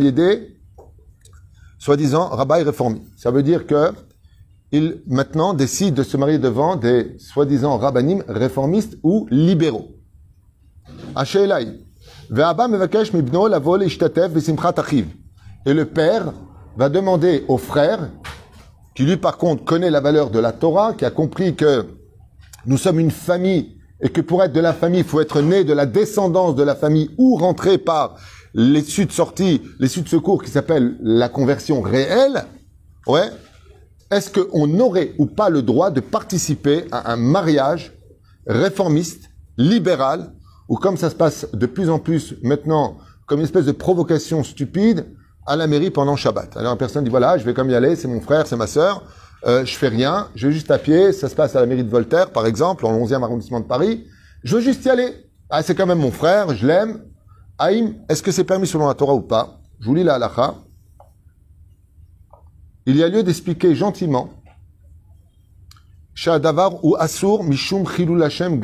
Yedei 0.00 0.56
soi-disant 1.78 2.28
rabbin 2.28 2.64
réformé. 2.64 3.02
Ça 3.16 3.30
veut 3.30 3.42
dire 3.42 3.66
que 3.66 3.92
il 4.72 5.02
maintenant 5.06 5.54
décide 5.54 5.94
de 5.94 6.02
se 6.02 6.16
marier 6.16 6.38
devant 6.38 6.74
des 6.76 7.16
soi-disant 7.18 7.78
rabbinim 7.78 8.24
réformistes 8.26 8.98
ou 9.02 9.28
libéraux. 9.30 9.90
Et 15.66 15.74
le 15.74 15.84
père 15.84 16.32
va 16.76 16.88
demander 16.88 17.44
au 17.48 17.58
frère, 17.58 18.10
qui 18.94 19.04
lui 19.04 19.16
par 19.16 19.38
contre 19.38 19.64
connaît 19.64 19.90
la 19.90 20.00
valeur 20.00 20.30
de 20.30 20.38
la 20.38 20.52
Torah, 20.52 20.94
qui 20.94 21.04
a 21.04 21.10
compris 21.10 21.54
que 21.54 21.86
nous 22.66 22.78
sommes 22.78 23.00
une 23.00 23.10
famille 23.10 23.76
et 24.00 24.08
que 24.08 24.20
pour 24.20 24.42
être 24.42 24.52
de 24.52 24.60
la 24.60 24.72
famille, 24.72 25.00
il 25.00 25.06
faut 25.06 25.20
être 25.20 25.40
né 25.40 25.64
de 25.64 25.72
la 25.72 25.86
descendance 25.86 26.54
de 26.54 26.62
la 26.62 26.74
famille 26.74 27.10
ou 27.18 27.36
rentrer 27.36 27.78
par 27.78 28.16
l'issue 28.54 29.06
de 29.06 29.12
sortie, 29.12 29.62
l'issue 29.78 30.02
de 30.02 30.08
secours 30.08 30.42
qui 30.42 30.50
s'appelle 30.50 30.96
la 31.00 31.28
conversion 31.28 31.80
réelle, 31.80 32.44
ouais, 33.06 33.30
est-ce 34.10 34.30
qu'on 34.30 34.78
aurait 34.78 35.12
ou 35.18 35.26
pas 35.26 35.50
le 35.50 35.62
droit 35.62 35.90
de 35.90 36.00
participer 36.00 36.84
à 36.92 37.12
un 37.12 37.16
mariage 37.16 37.92
réformiste, 38.46 39.30
libéral, 39.56 40.32
ou 40.68 40.76
comme 40.76 40.96
ça 40.96 41.10
se 41.10 41.14
passe 41.14 41.46
de 41.52 41.66
plus 41.66 41.90
en 41.90 41.98
plus 41.98 42.34
maintenant, 42.42 42.98
comme 43.26 43.40
une 43.40 43.46
espèce 43.46 43.64
de 43.64 43.72
provocation 43.72 44.44
stupide, 44.44 45.06
à 45.46 45.56
la 45.56 45.66
mairie 45.66 45.90
pendant 45.90 46.16
Shabbat. 46.16 46.56
Alors 46.56 46.72
une 46.72 46.78
personne 46.78 47.04
dit 47.04 47.10
voilà, 47.10 47.38
je 47.38 47.44
vais 47.44 47.54
comme 47.54 47.70
y 47.70 47.74
aller, 47.74 47.96
c'est 47.96 48.08
mon 48.08 48.20
frère, 48.20 48.46
c'est 48.46 48.56
ma 48.56 48.66
sœur, 48.66 49.02
euh, 49.46 49.64
je 49.64 49.76
fais 49.76 49.88
rien, 49.88 50.28
je 50.34 50.48
vais 50.48 50.52
juste 50.52 50.70
à 50.70 50.78
pied, 50.78 51.12
ça 51.12 51.28
se 51.28 51.34
passe 51.34 51.54
à 51.56 51.60
la 51.60 51.66
mairie 51.66 51.84
de 51.84 51.90
Voltaire, 51.90 52.30
par 52.30 52.46
exemple, 52.46 52.86
en 52.86 52.98
11e 52.98 53.22
arrondissement 53.22 53.60
de 53.60 53.66
Paris, 53.66 54.06
je 54.42 54.56
veux 54.56 54.62
juste 54.62 54.84
y 54.84 54.90
aller. 54.90 55.12
Ah, 55.50 55.62
c'est 55.62 55.74
quand 55.74 55.86
même 55.86 55.98
mon 55.98 56.10
frère, 56.10 56.54
je 56.54 56.66
l'aime. 56.66 57.02
Haïm, 57.58 57.96
est-ce 58.08 58.22
que 58.22 58.32
c'est 58.32 58.44
permis 58.44 58.66
selon 58.66 58.88
la 58.88 58.94
Torah 58.94 59.14
ou 59.14 59.20
pas? 59.20 59.60
Je 59.80 59.86
vous 59.86 59.94
lis 59.94 60.04
la 60.04 60.14
halakha. 60.14 60.54
Il 62.86 62.96
y 62.96 63.02
a 63.02 63.08
lieu 63.08 63.22
d'expliquer 63.22 63.74
gentiment 63.74 64.30
Shadavar 66.14 66.84
ou 66.84 66.96
Asur 66.96 67.42
Mishum 67.42 67.86
Chilul 67.88 68.22
Hashem 68.22 68.60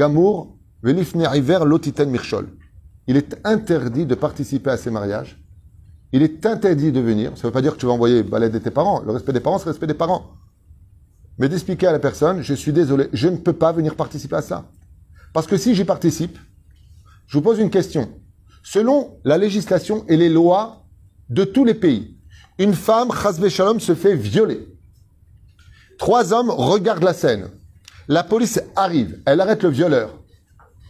Lotiten 1.65 2.11
Mirchol. 2.11 2.49
Il 3.07 3.17
est 3.17 3.37
interdit 3.45 4.07
de 4.07 4.15
participer 4.15 4.71
à 4.71 4.77
ces 4.77 4.91
mariages. 4.91 5.39
Il 6.13 6.23
est 6.23 6.45
interdit 6.47 6.93
de 6.93 7.01
venir. 7.01 7.33
Ça 7.37 7.43
ne 7.43 7.47
veut 7.49 7.53
pas 7.53 7.63
dire 7.63 7.75
que 7.75 7.81
tu 7.81 7.87
vas 7.87 7.93
envoyer 7.93 8.23
balader 8.23 8.61
tes 8.61 8.71
parents. 8.71 9.01
Le 9.01 9.13
respect 9.13 9.33
des 9.33 9.41
parents, 9.41 9.59
c'est 9.59 9.67
le 9.67 9.71
respect 9.71 9.87
des 9.87 9.95
parents. 9.95 10.33
Mais 11.39 11.49
d'expliquer 11.49 11.87
à 11.87 11.93
la 11.93 11.99
personne, 11.99 12.43
je 12.43 12.53
suis 12.55 12.73
désolé, 12.73 13.09
je 13.13 13.29
ne 13.29 13.37
peux 13.37 13.53
pas 13.53 13.73
venir 13.73 13.95
participer 13.95 14.37
à 14.37 14.43
ça. 14.43 14.69
Parce 15.33 15.47
que 15.47 15.57
si 15.57 15.75
j'y 15.75 15.85
participe, 15.85 16.39
je 17.27 17.39
vous 17.39 17.43
pose 17.43 17.59
une 17.61 17.71
question. 17.71 18.11
Selon 18.63 19.19
la 19.25 19.39
législation 19.39 20.05
et 20.09 20.17
les 20.17 20.29
lois 20.29 20.85
de 21.29 21.45
tous 21.45 21.65
les 21.65 21.75
pays, 21.75 22.19
une 22.59 22.75
femme, 22.75 23.11
chasve 23.13 23.49
shalom, 23.49 23.81
se 23.81 23.95
fait 23.95 24.17
violer. 24.17 24.69
Trois 25.99 26.33
hommes 26.33 26.51
regardent 26.51 27.05
la 27.05 27.15
scène. 27.15 27.49
La 28.09 28.25
police 28.25 28.61
arrive, 28.75 29.23
elle 29.25 29.41
arrête 29.41 29.63
le 29.63 29.71
violeur. 29.71 30.19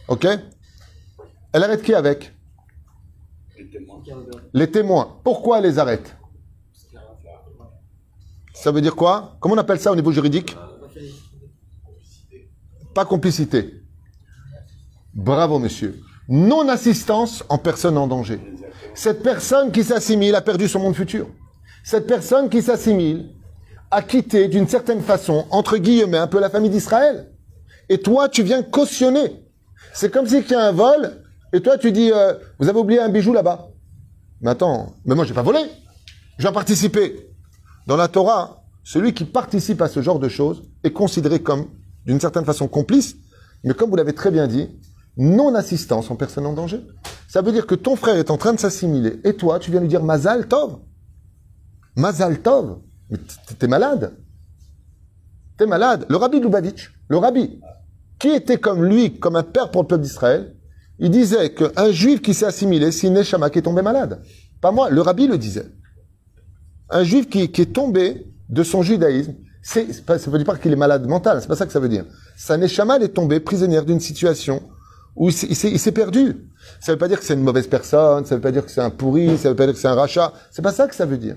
Ok? 0.07 0.27
Elle 1.53 1.63
arrête 1.63 1.83
qui 1.83 1.93
avec? 1.93 2.33
Les 4.53 4.69
témoins. 4.69 5.17
Pourquoi 5.23 5.57
elle 5.59 5.65
les 5.65 5.79
arrête 5.79 6.15
Ça 8.53 8.71
veut 8.71 8.81
dire 8.81 8.95
quoi? 8.95 9.37
Comment 9.39 9.55
on 9.55 9.57
appelle 9.57 9.79
ça 9.79 9.91
au 9.91 9.95
niveau 9.95 10.11
juridique? 10.11 10.55
Pas 12.93 13.05
complicité. 13.05 13.81
Bravo, 15.13 15.59
monsieur. 15.59 15.99
Non-assistance 16.27 17.43
en 17.49 17.57
personne 17.57 17.97
en 17.97 18.07
danger. 18.07 18.39
Cette 18.93 19.23
personne 19.23 19.71
qui 19.71 19.83
s'assimile 19.83 20.35
a 20.35 20.41
perdu 20.41 20.67
son 20.67 20.79
monde 20.79 20.95
futur. 20.95 21.27
Cette 21.83 22.07
personne 22.07 22.49
qui 22.49 22.61
s'assimile 22.61 23.29
a 23.89 24.01
quitté 24.01 24.47
d'une 24.47 24.67
certaine 24.67 25.01
façon, 25.01 25.45
entre 25.49 25.77
guillemets, 25.77 26.17
un 26.17 26.27
peu 26.27 26.39
la 26.39 26.49
famille 26.49 26.69
d'Israël. 26.69 27.31
Et 27.89 27.97
toi, 27.99 28.29
tu 28.29 28.43
viens 28.43 28.63
cautionner. 28.63 29.43
C'est 29.93 30.11
comme 30.11 30.27
si 30.27 30.43
tu 30.43 30.55
as 30.55 30.61
un 30.67 30.71
vol, 30.71 31.23
et 31.53 31.61
toi, 31.61 31.77
tu 31.77 31.91
dis, 31.91 32.11
euh, 32.11 32.33
vous 32.59 32.69
avez 32.69 32.79
oublié 32.79 33.01
un 33.01 33.09
bijou 33.09 33.33
là-bas. 33.33 33.67
Mais 34.41 34.51
attends, 34.51 34.95
mais 35.05 35.15
moi, 35.15 35.25
j'ai 35.25 35.33
pas 35.33 35.43
volé. 35.43 35.59
Je 36.37 36.43
viens 36.43 36.51
participer. 36.51 37.29
Dans 37.87 37.97
la 37.97 38.07
Torah, 38.07 38.63
celui 38.83 39.13
qui 39.13 39.25
participe 39.25 39.81
à 39.81 39.87
ce 39.87 40.01
genre 40.01 40.19
de 40.19 40.29
choses 40.29 40.63
est 40.83 40.91
considéré 40.91 41.41
comme, 41.41 41.67
d'une 42.05 42.19
certaine 42.19 42.45
façon, 42.45 42.67
complice, 42.67 43.15
mais 43.63 43.73
comme 43.73 43.89
vous 43.89 43.95
l'avez 43.95 44.13
très 44.13 44.31
bien 44.31 44.47
dit, 44.47 44.69
non-assistance 45.17 46.09
en 46.09 46.15
personne 46.15 46.45
en 46.45 46.53
danger. 46.53 46.81
Ça 47.27 47.41
veut 47.41 47.51
dire 47.51 47.67
que 47.67 47.75
ton 47.75 47.95
frère 47.95 48.15
est 48.15 48.31
en 48.31 48.37
train 48.37 48.53
de 48.53 48.59
s'assimiler, 48.59 49.19
et 49.23 49.35
toi, 49.35 49.59
tu 49.59 49.71
viens 49.71 49.79
lui 49.79 49.87
dire 49.87 50.03
Mazal 50.03 50.47
Tov. 50.47 50.79
Mazal 51.95 52.41
Tov. 52.41 52.79
Mais 53.09 53.17
t'es 53.59 53.67
malade. 53.67 54.17
T'es 55.57 55.67
malade. 55.67 56.05
Le 56.09 56.15
rabbi 56.15 56.39
le 56.39 57.17
rabbi, 57.17 57.59
qui 58.17 58.29
était 58.29 58.57
comme 58.57 58.83
lui, 58.83 59.19
comme 59.19 59.35
un 59.35 59.43
père 59.43 59.69
pour 59.69 59.83
le 59.83 59.87
peuple 59.87 60.03
d'Israël, 60.03 60.55
il 61.01 61.09
disait 61.09 61.49
qu'un 61.49 61.91
juif 61.91 62.21
qui 62.21 62.35
s'est 62.35 62.45
assimilé, 62.45 62.91
c'est 62.91 63.09
Neshama 63.09 63.49
qui 63.49 63.57
est 63.57 63.63
tombé 63.63 63.81
malade. 63.81 64.21
Pas 64.61 64.71
moi, 64.71 64.91
le 64.91 65.01
rabbi 65.01 65.25
le 65.25 65.39
disait. 65.39 65.65
Un 66.91 67.03
juif 67.03 67.27
qui, 67.27 67.41
est 67.41 67.73
tombé 67.73 68.27
de 68.49 68.61
son 68.61 68.83
judaïsme, 68.83 69.33
ça 69.63 69.81
veut 69.81 70.37
dire 70.37 70.45
pas 70.45 70.57
qu'il 70.57 70.71
est 70.71 70.75
malade 70.75 71.07
mental, 71.07 71.41
c'est 71.41 71.47
pas 71.47 71.55
ça 71.55 71.65
que 71.65 71.71
ça 71.71 71.79
veut 71.79 71.89
dire. 71.89 72.05
Sa 72.37 72.55
Neshama 72.55 72.99
est 72.99 73.09
tombé 73.09 73.39
prisonnière 73.39 73.83
d'une 73.83 73.99
situation 73.99 74.61
où 75.15 75.29
il 75.29 75.33
s'est, 75.33 75.91
perdu. 75.91 76.35
Ça 76.79 76.91
veut 76.91 76.99
pas 76.99 77.07
dire 77.07 77.19
que 77.19 77.25
c'est 77.25 77.33
une 77.33 77.41
mauvaise 77.41 77.67
personne, 77.67 78.25
ça 78.25 78.35
veut 78.35 78.41
pas 78.41 78.51
dire 78.51 78.63
que 78.63 78.71
c'est 78.71 78.81
un 78.81 78.91
pourri, 78.91 79.39
ça 79.39 79.49
veut 79.49 79.55
pas 79.55 79.65
dire 79.65 79.73
que 79.73 79.79
c'est 79.79 79.87
un 79.87 79.95
rachat. 79.95 80.31
C'est 80.51 80.61
pas 80.61 80.71
ça 80.71 80.87
que 80.87 80.93
ça 80.93 81.07
veut 81.07 81.17
dire. 81.17 81.35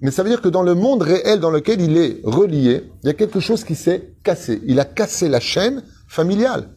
Mais 0.00 0.10
ça 0.10 0.24
veut 0.24 0.30
dire 0.30 0.40
que 0.40 0.48
dans 0.48 0.62
le 0.62 0.74
monde 0.74 1.02
réel 1.02 1.38
dans 1.38 1.50
lequel 1.50 1.80
il 1.80 1.96
est 1.96 2.20
relié, 2.24 2.90
il 3.04 3.06
y 3.06 3.10
a 3.10 3.14
quelque 3.14 3.38
chose 3.38 3.62
qui 3.62 3.76
s'est 3.76 4.14
cassé. 4.24 4.60
Il 4.66 4.80
a 4.80 4.84
cassé 4.84 5.28
la 5.28 5.38
chaîne 5.38 5.84
familiale. 6.08 6.70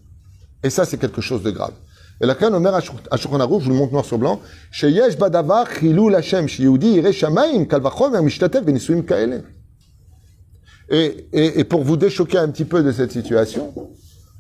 Et 0.64 0.70
ça, 0.70 0.86
c'est 0.86 0.98
quelque 0.98 1.22
chose 1.22 1.44
de 1.44 1.52
grave. 1.52 1.74
Et 2.22 2.26
la 2.26 2.36
Khan 2.36 2.54
Omer 2.54 2.74
à 2.74 2.82
Shulchan 2.82 3.40
Aruch, 3.40 3.62
je 3.62 3.66
vous 3.66 3.72
le 3.72 3.78
montre 3.78 3.92
noir 3.92 4.06
sur 4.06 4.18
blanc, 4.18 4.40
Sheyesh 4.72 5.18
badavar 5.18 5.68
chilul 5.70 6.16
Hashem, 6.16 6.48
sheyehudi 6.48 6.94
yireh 6.94 7.12
shamayim, 7.12 7.66
kal 7.66 7.82
vachomer 7.82 8.22
mishtatev 8.22 8.64
benisuim 8.64 9.04
kaele. 9.04 9.44
Et, 10.90 11.28
et, 11.34 11.60
et 11.60 11.64
pour 11.64 11.84
vous 11.84 11.98
déchoquer 11.98 12.38
un 12.38 12.50
petit 12.50 12.66
peu 12.66 12.84
de 12.84 12.92
cette 12.92 13.12
situation, 13.12 13.74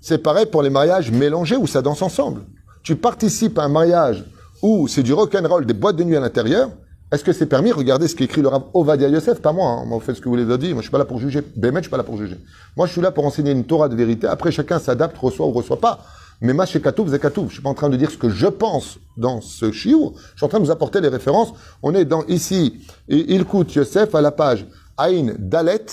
c'est 0.02 0.20
pareil 0.20 0.46
pour 0.46 0.62
les 0.62 0.70
mariages 0.70 1.12
mélangés 1.12 1.56
où 1.56 1.68
ça 1.68 1.82
danse 1.82 2.02
ensemble. 2.02 2.44
Tu 2.84 2.96
participes 2.96 3.58
à 3.58 3.64
un 3.64 3.70
mariage 3.70 4.24
où 4.62 4.88
c'est 4.88 5.04
du 5.04 5.14
rock'n'roll, 5.14 5.66
des 5.66 5.74
boîtes 5.74 5.96
de 5.96 6.04
nuit 6.04 6.16
à 6.16 6.20
l'intérieur, 6.20 6.70
est-ce 7.14 7.24
que 7.24 7.32
c'est 7.32 7.46
permis? 7.46 7.72
Regardez 7.72 8.08
ce 8.08 8.16
qu'écrit 8.16 8.42
le 8.42 8.48
Rav 8.48 8.64
Ovadia 8.74 9.08
Yosef, 9.08 9.40
pas 9.40 9.52
moi. 9.54 9.70
Hein. 9.70 9.86
Moi, 9.86 10.00
vous 10.00 10.04
faites 10.04 10.16
ce 10.16 10.22
que 10.22 10.26
vous 10.26 10.36
voulez 10.36 10.58
dire. 10.58 10.72
Moi, 10.72 10.82
je 10.82 10.88
suis 10.88 10.92
pas 10.92 10.98
là 10.98 11.06
pour 11.06 11.20
juger. 11.20 11.42
Bémet, 11.56 11.78
je 11.78 11.84
suis 11.84 11.92
pas 11.92 11.98
là 11.98 12.04
pour 12.04 12.18
juger. 12.18 12.38
Moi, 12.76 12.88
je 12.88 12.92
suis 12.92 13.02
là 13.02 13.12
pour 13.12 13.24
enseigner 13.26 13.52
une 13.52 13.66
Torah 13.66 13.88
de 13.88 13.96
vérité. 13.96 14.26
Après, 14.26 14.52
chacun 14.52 14.80
s'adapte, 14.80 15.16
reçoit 15.18 15.46
ou 15.46 15.52
reçoit 15.52 15.80
pas. 15.80 16.00
Mais 16.42 16.54
ma 16.54 16.66
Katouf, 16.66 17.10
Zekatouf. 17.10 17.50
Je 17.50 17.54
suis 17.54 17.62
pas 17.62 17.70
en 17.70 17.76
train 17.76 17.90
de 17.90 17.98
dire 17.98 18.10
ce 18.10 18.18
que 18.18 18.30
je 18.30 18.48
pense 18.48 18.98
dans 19.16 19.42
ce 19.42 19.72
chiour. 19.72 20.14
Je 20.32 20.38
suis 20.38 20.46
en 20.46 20.50
train 20.50 20.60
de 20.60 20.66
vous 20.66 20.72
apporter 20.72 21.02
les 21.02 21.08
références. 21.08 21.54
On 21.84 21.94
est 21.94 22.06
dans, 22.06 22.26
ici, 22.26 22.82
il 23.08 23.46
coûte 23.46 23.76
Yosef 23.76 24.16
à 24.16 24.22
la 24.22 24.32
page 24.32 24.66
Aïn 24.98 25.36
Dalet 25.38 25.86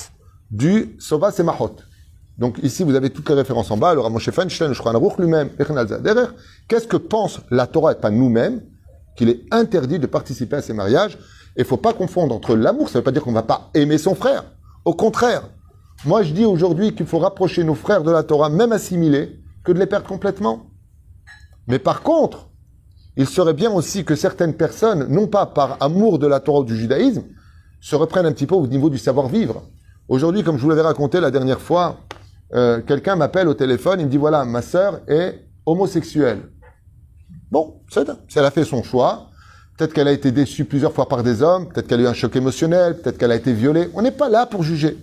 du 0.50 0.96
Sova 0.98 1.32
Semahot. 1.32 1.76
Donc 2.38 2.56
ici, 2.62 2.82
vous 2.82 2.94
avez 2.94 3.10
toutes 3.10 3.28
les 3.28 3.34
références 3.34 3.70
en 3.70 3.76
bas. 3.76 3.92
Le 3.92 4.00
Ramoshe 4.00 4.30
Feinstein, 4.30 4.72
Shulchan 4.72 4.94
Aruch 4.94 5.18
lui-même, 5.18 5.50
Qu'est-ce 6.66 6.88
que 6.88 6.96
pense 6.96 7.40
la 7.50 7.66
Torah 7.66 7.92
et 7.92 7.96
pas 7.96 8.10
nous-mêmes? 8.10 8.62
Qu'il 9.16 9.28
est 9.28 9.42
interdit 9.50 9.98
de 9.98 10.06
participer 10.06 10.56
à 10.56 10.62
ces 10.62 10.72
mariages. 10.72 11.18
Et 11.56 11.60
il 11.60 11.64
faut 11.64 11.76
pas 11.76 11.92
confondre 11.92 12.34
entre 12.34 12.54
l'amour, 12.54 12.88
ça 12.88 12.98
veut 12.98 13.04
pas 13.04 13.10
dire 13.10 13.22
qu'on 13.22 13.32
va 13.32 13.42
pas 13.42 13.70
aimer 13.74 13.98
son 13.98 14.14
frère. 14.14 14.44
Au 14.84 14.94
contraire. 14.94 15.42
Moi, 16.06 16.22
je 16.22 16.32
dis 16.32 16.46
aujourd'hui 16.46 16.94
qu'il 16.94 17.04
faut 17.04 17.18
rapprocher 17.18 17.62
nos 17.62 17.74
frères 17.74 18.02
de 18.02 18.10
la 18.10 18.22
Torah, 18.22 18.48
même 18.48 18.72
assimilés, 18.72 19.38
que 19.62 19.72
de 19.72 19.78
les 19.78 19.84
perdre 19.84 20.06
complètement. 20.06 20.70
Mais 21.66 21.78
par 21.78 22.00
contre, 22.00 22.48
il 23.16 23.28
serait 23.28 23.52
bien 23.52 23.70
aussi 23.70 24.04
que 24.04 24.14
certaines 24.14 24.54
personnes, 24.54 25.06
non 25.08 25.26
pas 25.26 25.44
par 25.44 25.76
amour 25.80 26.18
de 26.18 26.26
la 26.26 26.40
Torah 26.40 26.60
ou 26.60 26.64
du 26.64 26.74
judaïsme, 26.74 27.24
se 27.80 27.96
reprennent 27.96 28.24
un 28.24 28.32
petit 28.32 28.46
peu 28.46 28.54
au 28.54 28.66
niveau 28.66 28.88
du 28.88 28.96
savoir-vivre. 28.96 29.62
Aujourd'hui, 30.08 30.42
comme 30.42 30.56
je 30.56 30.62
vous 30.62 30.70
l'avais 30.70 30.80
raconté 30.80 31.20
la 31.20 31.30
dernière 31.30 31.60
fois, 31.60 31.98
euh, 32.54 32.80
quelqu'un 32.80 33.16
m'appelle 33.16 33.48
au 33.48 33.54
téléphone, 33.54 34.00
il 34.00 34.06
me 34.06 34.10
dit 34.10 34.16
voilà, 34.16 34.44
ma 34.44 34.62
sœur 34.62 35.00
est 35.06 35.44
homosexuelle. 35.66 36.40
Bon, 37.50 37.82
c'est 37.90 38.06
si 38.28 38.38
elle 38.38 38.44
a 38.44 38.50
fait 38.50 38.64
son 38.64 38.82
choix, 38.82 39.30
peut-être 39.76 39.92
qu'elle 39.92 40.08
a 40.08 40.12
été 40.12 40.30
déçue 40.30 40.64
plusieurs 40.64 40.92
fois 40.92 41.08
par 41.08 41.22
des 41.22 41.42
hommes, 41.42 41.68
peut-être 41.68 41.88
qu'elle 41.88 42.00
a 42.00 42.04
eu 42.04 42.06
un 42.06 42.14
choc 42.14 42.36
émotionnel, 42.36 43.00
peut-être 43.00 43.18
qu'elle 43.18 43.32
a 43.32 43.36
été 43.36 43.52
violée. 43.52 43.88
On 43.94 44.02
n'est 44.02 44.12
pas 44.12 44.28
là 44.28 44.46
pour 44.46 44.62
juger. 44.62 44.96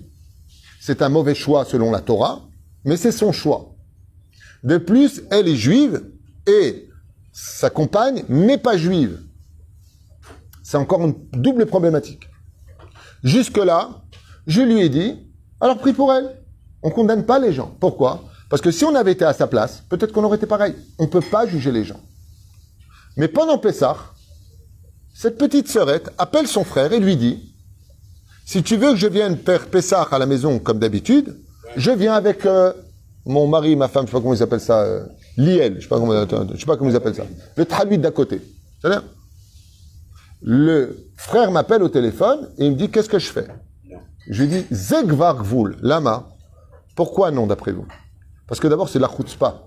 C'est 0.79 1.01
un 1.01 1.09
mauvais 1.09 1.35
choix 1.35 1.65
selon 1.65 1.91
la 1.91 1.99
Torah, 1.99 2.41
mais 2.85 2.95
c'est 2.95 3.11
son 3.11 3.31
choix. 3.31 3.75
De 4.63 4.77
plus, 4.77 5.23
elle 5.29 5.47
est 5.47 5.55
juive 5.55 6.03
et 6.47 6.87
sa 7.33 7.69
compagne 7.69 8.23
n'est 8.29 8.57
pas 8.57 8.77
juive. 8.77 9.19
C'est 10.63 10.77
encore 10.77 11.05
une 11.05 11.15
double 11.33 11.65
problématique. 11.65 12.29
Jusque-là, 13.23 14.01
je 14.47 14.61
lui 14.61 14.81
ai 14.81 14.89
dit, 14.89 15.19
alors 15.59 15.77
prie 15.77 15.93
pour 15.93 16.13
elle. 16.13 16.29
On 16.83 16.91
condamne 16.91 17.25
pas 17.25 17.39
les 17.39 17.51
gens. 17.51 17.75
Pourquoi? 17.79 18.23
Parce 18.49 18.61
que 18.61 18.71
si 18.71 18.85
on 18.85 18.95
avait 18.95 19.11
été 19.11 19.25
à 19.25 19.33
sa 19.33 19.47
place, 19.47 19.83
peut-être 19.89 20.13
qu'on 20.13 20.23
aurait 20.23 20.37
été 20.37 20.45
pareil. 20.45 20.75
On 20.99 21.03
ne 21.03 21.09
peut 21.09 21.21
pas 21.21 21.45
juger 21.45 21.71
les 21.71 21.83
gens. 21.83 21.99
Mais 23.17 23.27
pendant 23.27 23.57
Pessah, 23.57 23.97
cette 25.13 25.37
petite 25.37 25.67
sœurette 25.67 26.11
appelle 26.17 26.47
son 26.47 26.63
frère 26.63 26.93
et 26.93 26.99
lui 26.99 27.17
dit, 27.17 27.53
si 28.45 28.63
tu 28.63 28.77
veux 28.77 28.91
que 28.91 28.97
je 28.97 29.07
vienne 29.07 29.37
faire 29.37 29.67
Pessah 29.67 30.07
à 30.11 30.19
la 30.19 30.25
maison 30.25 30.59
comme 30.59 30.79
d'habitude, 30.79 31.35
je 31.75 31.91
viens 31.91 32.13
avec 32.13 32.45
euh, 32.45 32.71
mon 33.25 33.47
mari, 33.47 33.75
ma 33.75 33.87
femme, 33.87 34.05
je 34.05 34.11
sais 34.11 34.17
pas 34.17 34.21
comment 34.21 34.33
ils 34.33 34.43
appellent 34.43 34.61
ça, 34.61 34.83
euh, 34.83 35.05
Liel, 35.35 35.75
je 35.75 35.77
sais 35.77 35.83
sais 35.83 35.89
pas 35.89 35.97
comment 36.77 36.89
ils 36.89 36.95
appellent 36.95 37.15
ça, 37.15 37.25
le 37.55 37.65
traduit 37.65 37.97
d'à 37.97 38.11
côté. 38.11 38.41
Le 40.41 41.09
frère 41.15 41.51
m'appelle 41.51 41.81
au 41.81 41.89
téléphone 41.89 42.49
et 42.57 42.65
il 42.65 42.71
me 42.71 42.77
dit 42.77 42.89
qu'est-ce 42.89 43.09
que 43.09 43.19
je 43.19 43.29
fais? 43.29 43.47
Je 44.29 44.43
lui 44.43 44.49
dis 44.49 44.65
Zegvargvul, 44.71 45.77
lama. 45.81 46.29
Pourquoi 46.95 47.31
non 47.31 47.47
d'après 47.47 47.71
vous? 47.71 47.87
Parce 48.47 48.59
que 48.59 48.67
d'abord 48.67 48.89
c'est 48.89 48.99
la 48.99 49.09
chutzpah. 49.09 49.63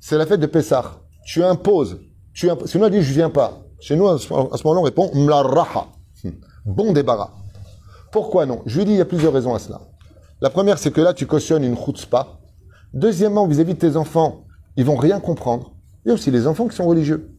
C'est 0.00 0.16
la 0.16 0.26
fête 0.26 0.40
de 0.40 0.46
Pessah. 0.46 1.00
Tu 1.26 1.44
imposes. 1.44 1.98
Tu 2.32 2.50
imposes. 2.50 2.70
Si 2.70 2.76
on 2.76 2.82
a 2.82 2.90
dit 2.90 3.02
je 3.02 3.12
viens 3.12 3.30
pas, 3.30 3.62
chez 3.80 3.96
nous 3.96 4.08
à 4.08 4.18
ce 4.18 4.32
moment-là 4.32 4.80
on 4.80 4.82
répond 4.82 5.10
mlaraha. 5.14 5.88
Bon 6.64 6.92
débarras. 6.92 7.30
Pourquoi 8.10 8.46
non? 8.46 8.62
Je 8.66 8.78
lui 8.78 8.84
dis 8.84 8.92
il 8.92 8.98
y 8.98 9.00
a 9.00 9.04
plusieurs 9.04 9.32
raisons 9.32 9.54
à 9.54 9.58
cela. 9.58 9.80
La 10.40 10.50
première 10.50 10.78
c'est 10.78 10.90
que 10.90 11.00
là 11.00 11.14
tu 11.14 11.26
cautionnes 11.26 11.64
une 11.64 11.76
chutzpah. 11.76 12.38
Deuxièmement 12.94 13.46
vis-à-vis 13.46 13.74
de 13.74 13.78
tes 13.78 13.96
enfants, 13.96 14.44
ils 14.76 14.84
vont 14.84 14.96
rien 14.96 15.18
comprendre. 15.18 15.74
Il 16.04 16.08
y 16.08 16.10
a 16.10 16.14
aussi 16.14 16.30
les 16.30 16.46
enfants 16.46 16.68
qui 16.68 16.76
sont 16.76 16.86
religieux. 16.86 17.30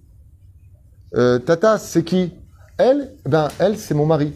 Euh, 1.16 1.38
tata, 1.40 1.78
c'est 1.78 2.04
qui? 2.04 2.34
Elle 2.78 3.14
Ben, 3.26 3.50
elle, 3.60 3.78
c'est 3.78 3.94
mon 3.94 4.06
mari. 4.06 4.34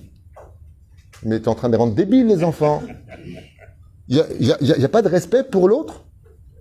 Mais 1.23 1.39
tu 1.39 1.45
es 1.45 1.47
en 1.47 1.55
train 1.55 1.69
de 1.69 1.77
rendre 1.77 1.95
débiles, 1.95 2.27
les 2.27 2.43
enfants. 2.43 2.83
Il 4.07 4.23
n'y 4.39 4.51
a, 4.51 4.57
y 4.61 4.85
a, 4.85 4.89
pas 4.89 5.01
de 5.01 5.09
respect 5.09 5.43
pour 5.43 5.67
l'autre? 5.67 6.05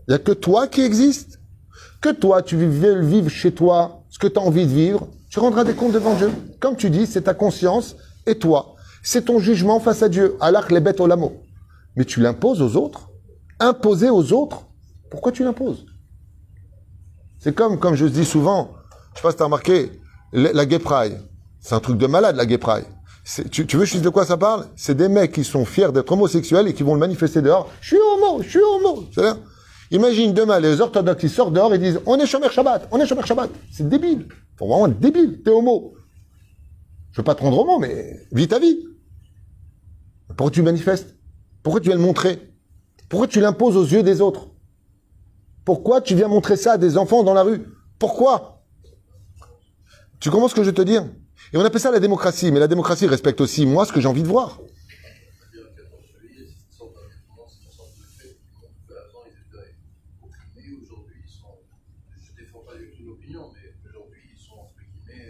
Il 0.08 0.12
n'y 0.12 0.14
a 0.14 0.18
que 0.18 0.32
toi 0.32 0.66
qui 0.68 0.80
existe. 0.80 1.35
Que 2.06 2.12
toi, 2.12 2.40
tu 2.40 2.56
veux 2.56 3.00
vivre 3.00 3.28
chez 3.28 3.50
toi 3.50 4.04
ce 4.10 4.20
que 4.20 4.28
tu 4.28 4.38
as 4.38 4.40
envie 4.40 4.64
de 4.64 4.70
vivre. 4.70 5.08
Tu 5.28 5.40
rendras 5.40 5.64
des 5.64 5.74
comptes 5.74 5.90
devant 5.90 6.14
Dieu. 6.14 6.30
Comme 6.60 6.76
tu 6.76 6.88
dis, 6.88 7.04
c'est 7.04 7.22
ta 7.22 7.34
conscience 7.34 7.96
et 8.26 8.38
toi. 8.38 8.76
C'est 9.02 9.24
ton 9.24 9.40
jugement 9.40 9.80
face 9.80 10.04
à 10.04 10.08
Dieu. 10.08 10.36
Alors 10.40 10.66
les 10.70 10.78
bêtes 10.78 11.00
au 11.00 11.08
lamo. 11.08 11.42
Mais 11.96 12.04
tu 12.04 12.20
l'imposes 12.20 12.62
aux 12.62 12.76
autres. 12.76 13.10
Imposer 13.58 14.08
aux 14.08 14.32
autres. 14.32 14.66
Pourquoi 15.10 15.32
tu 15.32 15.42
l'imposes? 15.42 15.84
C'est 17.40 17.52
comme, 17.52 17.80
comme 17.80 17.96
je 17.96 18.06
dis 18.06 18.24
souvent, 18.24 18.70
je 19.14 19.18
sais 19.18 19.22
pas 19.22 19.32
si 19.32 19.38
tu 19.38 19.42
as 19.42 19.46
remarqué, 19.46 19.90
la 20.32 20.64
gay 20.64 20.78
C'est 21.58 21.74
un 21.74 21.80
truc 21.80 21.98
de 21.98 22.06
malade, 22.06 22.36
la 22.36 22.46
gay 22.46 22.60
Tu, 23.50 23.66
tu 23.66 23.76
veux 23.76 23.84
je 23.84 23.98
de 23.98 24.10
quoi 24.10 24.24
ça 24.24 24.36
parle? 24.36 24.66
C'est 24.76 24.96
des 24.96 25.08
mecs 25.08 25.32
qui 25.32 25.42
sont 25.42 25.64
fiers 25.64 25.90
d'être 25.90 26.12
homosexuels 26.12 26.68
et 26.68 26.72
qui 26.72 26.84
vont 26.84 26.94
le 26.94 27.00
manifester 27.00 27.42
dehors. 27.42 27.68
Je 27.80 27.96
suis 27.96 27.98
homo, 27.98 28.42
je 28.44 28.48
suis 28.48 28.60
homo. 28.62 29.06
C'est-à-dire, 29.12 29.38
imagine 29.90 30.32
demain 30.32 30.60
les 30.60 30.80
orthodoxes 30.80 31.20
qui 31.20 31.28
sortent 31.28 31.52
dehors 31.52 31.72
et 31.74 31.78
disent 31.78 32.00
on 32.06 32.18
est 32.18 32.26
Shomer 32.26 32.50
Shabbat, 32.50 32.88
on 32.90 33.00
est 33.00 33.06
Shomer 33.06 33.24
Shabbat. 33.24 33.50
C'est 33.70 33.88
débile. 33.88 34.28
Faut 34.56 34.66
vraiment 34.66 34.88
être 34.88 34.98
débile. 34.98 35.42
T'es 35.42 35.50
homo. 35.50 35.94
Je 37.12 37.20
veux 37.20 37.24
pas 37.24 37.34
te 37.34 37.42
rendre 37.42 37.58
homo, 37.58 37.78
mais 37.78 38.26
vis 38.32 38.48
ta 38.48 38.58
vie. 38.58 38.78
Pourquoi 40.28 40.50
tu 40.50 40.62
manifestes? 40.62 41.16
Pourquoi 41.62 41.80
tu 41.80 41.88
viens 41.88 41.96
le 41.96 42.02
montrer? 42.02 42.52
Pourquoi 43.08 43.26
tu 43.26 43.40
l'imposes 43.40 43.76
aux 43.76 43.84
yeux 43.84 44.02
des 44.02 44.20
autres? 44.20 44.50
Pourquoi 45.64 46.00
tu 46.00 46.14
viens 46.14 46.28
montrer 46.28 46.56
ça 46.56 46.72
à 46.72 46.78
des 46.78 46.96
enfants 46.96 47.24
dans 47.24 47.34
la 47.34 47.42
rue? 47.42 47.66
Pourquoi? 47.98 48.64
Tu 50.20 50.30
comprends 50.30 50.48
ce 50.48 50.54
que 50.54 50.62
je 50.62 50.68
veux 50.68 50.74
te 50.74 50.82
dire? 50.82 51.04
Et 51.52 51.56
on 51.56 51.64
appelle 51.64 51.80
ça 51.80 51.90
la 51.90 52.00
démocratie, 52.00 52.50
mais 52.52 52.60
la 52.60 52.68
démocratie 52.68 53.06
respecte 53.06 53.40
aussi 53.40 53.66
moi 53.66 53.84
ce 53.84 53.92
que 53.92 54.00
j'ai 54.00 54.08
envie 54.08 54.22
de 54.22 54.28
voir. 54.28 54.60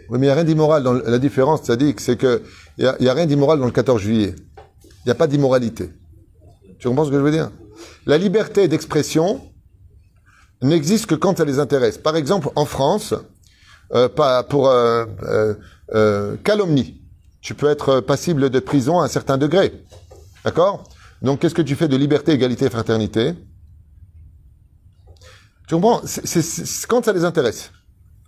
Oui, 0.09 0.19
mais 0.19 0.27
il 0.27 0.29
n'y 0.29 0.29
a 0.29 0.35
rien 0.35 0.43
d'immoral 0.43 0.83
dans 0.83 0.93
la 0.93 1.19
différence, 1.19 1.61
c'est-à-dire 1.63 1.93
c'est 1.97 2.17
que 2.17 2.43
il 2.77 2.93
n'y 2.99 3.09
a, 3.09 3.13
rien 3.13 3.25
d'immoral 3.25 3.59
dans 3.59 3.65
le 3.65 3.71
14 3.71 4.01
juillet. 4.01 4.35
Il 4.77 5.07
n'y 5.07 5.11
a 5.11 5.15
pas 5.15 5.27
d'immoralité. 5.27 5.89
Tu 6.79 6.87
comprends 6.87 7.05
ce 7.05 7.09
que 7.09 7.17
je 7.17 7.21
veux 7.21 7.31
dire? 7.31 7.51
La 8.05 8.17
liberté 8.17 8.67
d'expression 8.67 9.41
n'existe 10.61 11.07
que 11.07 11.15
quand 11.15 11.37
ça 11.37 11.45
les 11.45 11.59
intéresse. 11.59 11.97
Par 11.97 12.15
exemple, 12.15 12.49
en 12.55 12.65
France, 12.65 13.13
euh, 13.93 14.09
pour 14.49 14.69
euh, 14.69 15.05
euh, 15.93 16.35
calomnie. 16.43 17.01
Tu 17.39 17.55
peux 17.55 17.69
être 17.69 18.01
passible 18.01 18.49
de 18.49 18.59
prison 18.59 18.99
à 18.99 19.05
un 19.05 19.07
certain 19.07 19.37
degré. 19.37 19.71
D'accord? 20.43 20.83
Donc, 21.21 21.39
qu'est-ce 21.39 21.55
que 21.55 21.61
tu 21.61 21.75
fais 21.75 21.87
de 21.87 21.95
liberté, 21.95 22.33
égalité, 22.33 22.69
fraternité? 22.69 23.33
Tu 25.67 25.75
comprends? 25.75 26.01
C'est, 26.03 26.87
Quand 26.87 27.05
ça 27.05 27.13
les 27.13 27.23
intéresse. 27.23 27.71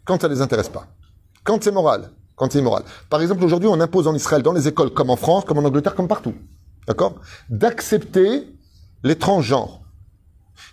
Quand 0.06 0.22
ça 0.22 0.30
les 0.30 0.42
intéresse 0.42 0.70
pas. 0.70 0.88
Quand 1.44 1.64
c'est 1.64 1.72
moral. 1.72 2.12
Quand 2.36 2.52
c'est 2.52 2.60
immoral. 2.60 2.84
Par 3.10 3.22
exemple, 3.22 3.44
aujourd'hui, 3.44 3.70
on 3.70 3.80
impose 3.82 4.08
en 4.08 4.16
Israël, 4.16 4.42
dans 4.42 4.54
les 4.54 4.68
écoles, 4.68 4.92
comme 4.92 5.10
en 5.10 5.18
France, 5.18 5.44
comme 5.46 5.58
en 5.58 5.66
Angleterre, 5.66 5.96
comme 5.96 6.08
partout. 6.08 6.34
D'accord? 6.88 7.16
D'accepter 7.50 8.48
les 9.04 9.18
transgenres. 9.18 9.82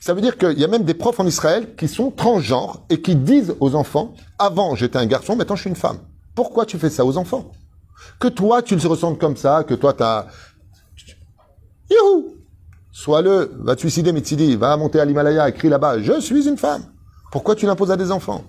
Ça 0.01 0.15
veut 0.15 0.21
dire 0.21 0.39
qu'il 0.39 0.59
y 0.59 0.65
a 0.65 0.69
même 0.69 0.85
des 0.85 0.95
profs 0.95 1.21
en 1.21 1.27
Israël 1.27 1.75
qui 1.77 1.89
sont 1.89 2.11
transgenres 2.11 2.85
et 2.91 3.01
qui 3.03 3.17
disent 3.17 3.55
aux 3.61 3.75
enfants, 3.75 4.15
avant 4.39 4.75
j'étais 4.75 4.99
un 4.99 5.07
garçon, 5.07 5.37
maintenant 5.37 5.57
je 5.57 5.63
suis 5.63 5.71
une 5.71 5.77
femme. 5.77 5.99
Pourquoi 6.35 6.67
tu 6.67 6.79
fais 6.79 6.91
ça 6.91 7.05
aux 7.05 7.17
enfants? 7.17 7.51
Que 8.21 8.29
toi 8.29 8.63
tu 8.63 8.77
le 8.77 8.89
ressentes 8.89 9.19
comme 9.19 9.37
ça, 9.37 9.65
que 9.65 9.75
toi 9.75 9.93
t'as... 9.93 10.27
Youhou 11.91 12.35
Sois-le, 12.93 13.53
va 13.59 13.75
te 13.75 13.81
suicider, 13.81 14.13
Mitsidi, 14.13 14.57
va 14.57 14.77
monter 14.77 15.01
à 15.01 15.05
l'Himalaya, 15.05 15.49
écris 15.49 15.69
là-bas, 15.69 16.01
je 16.01 16.21
suis 16.21 16.49
une 16.49 16.57
femme. 16.57 16.83
Pourquoi 17.31 17.55
tu 17.55 17.67
l'imposes 17.67 17.91
à 17.91 17.97
des 17.97 18.11
enfants? 18.11 18.45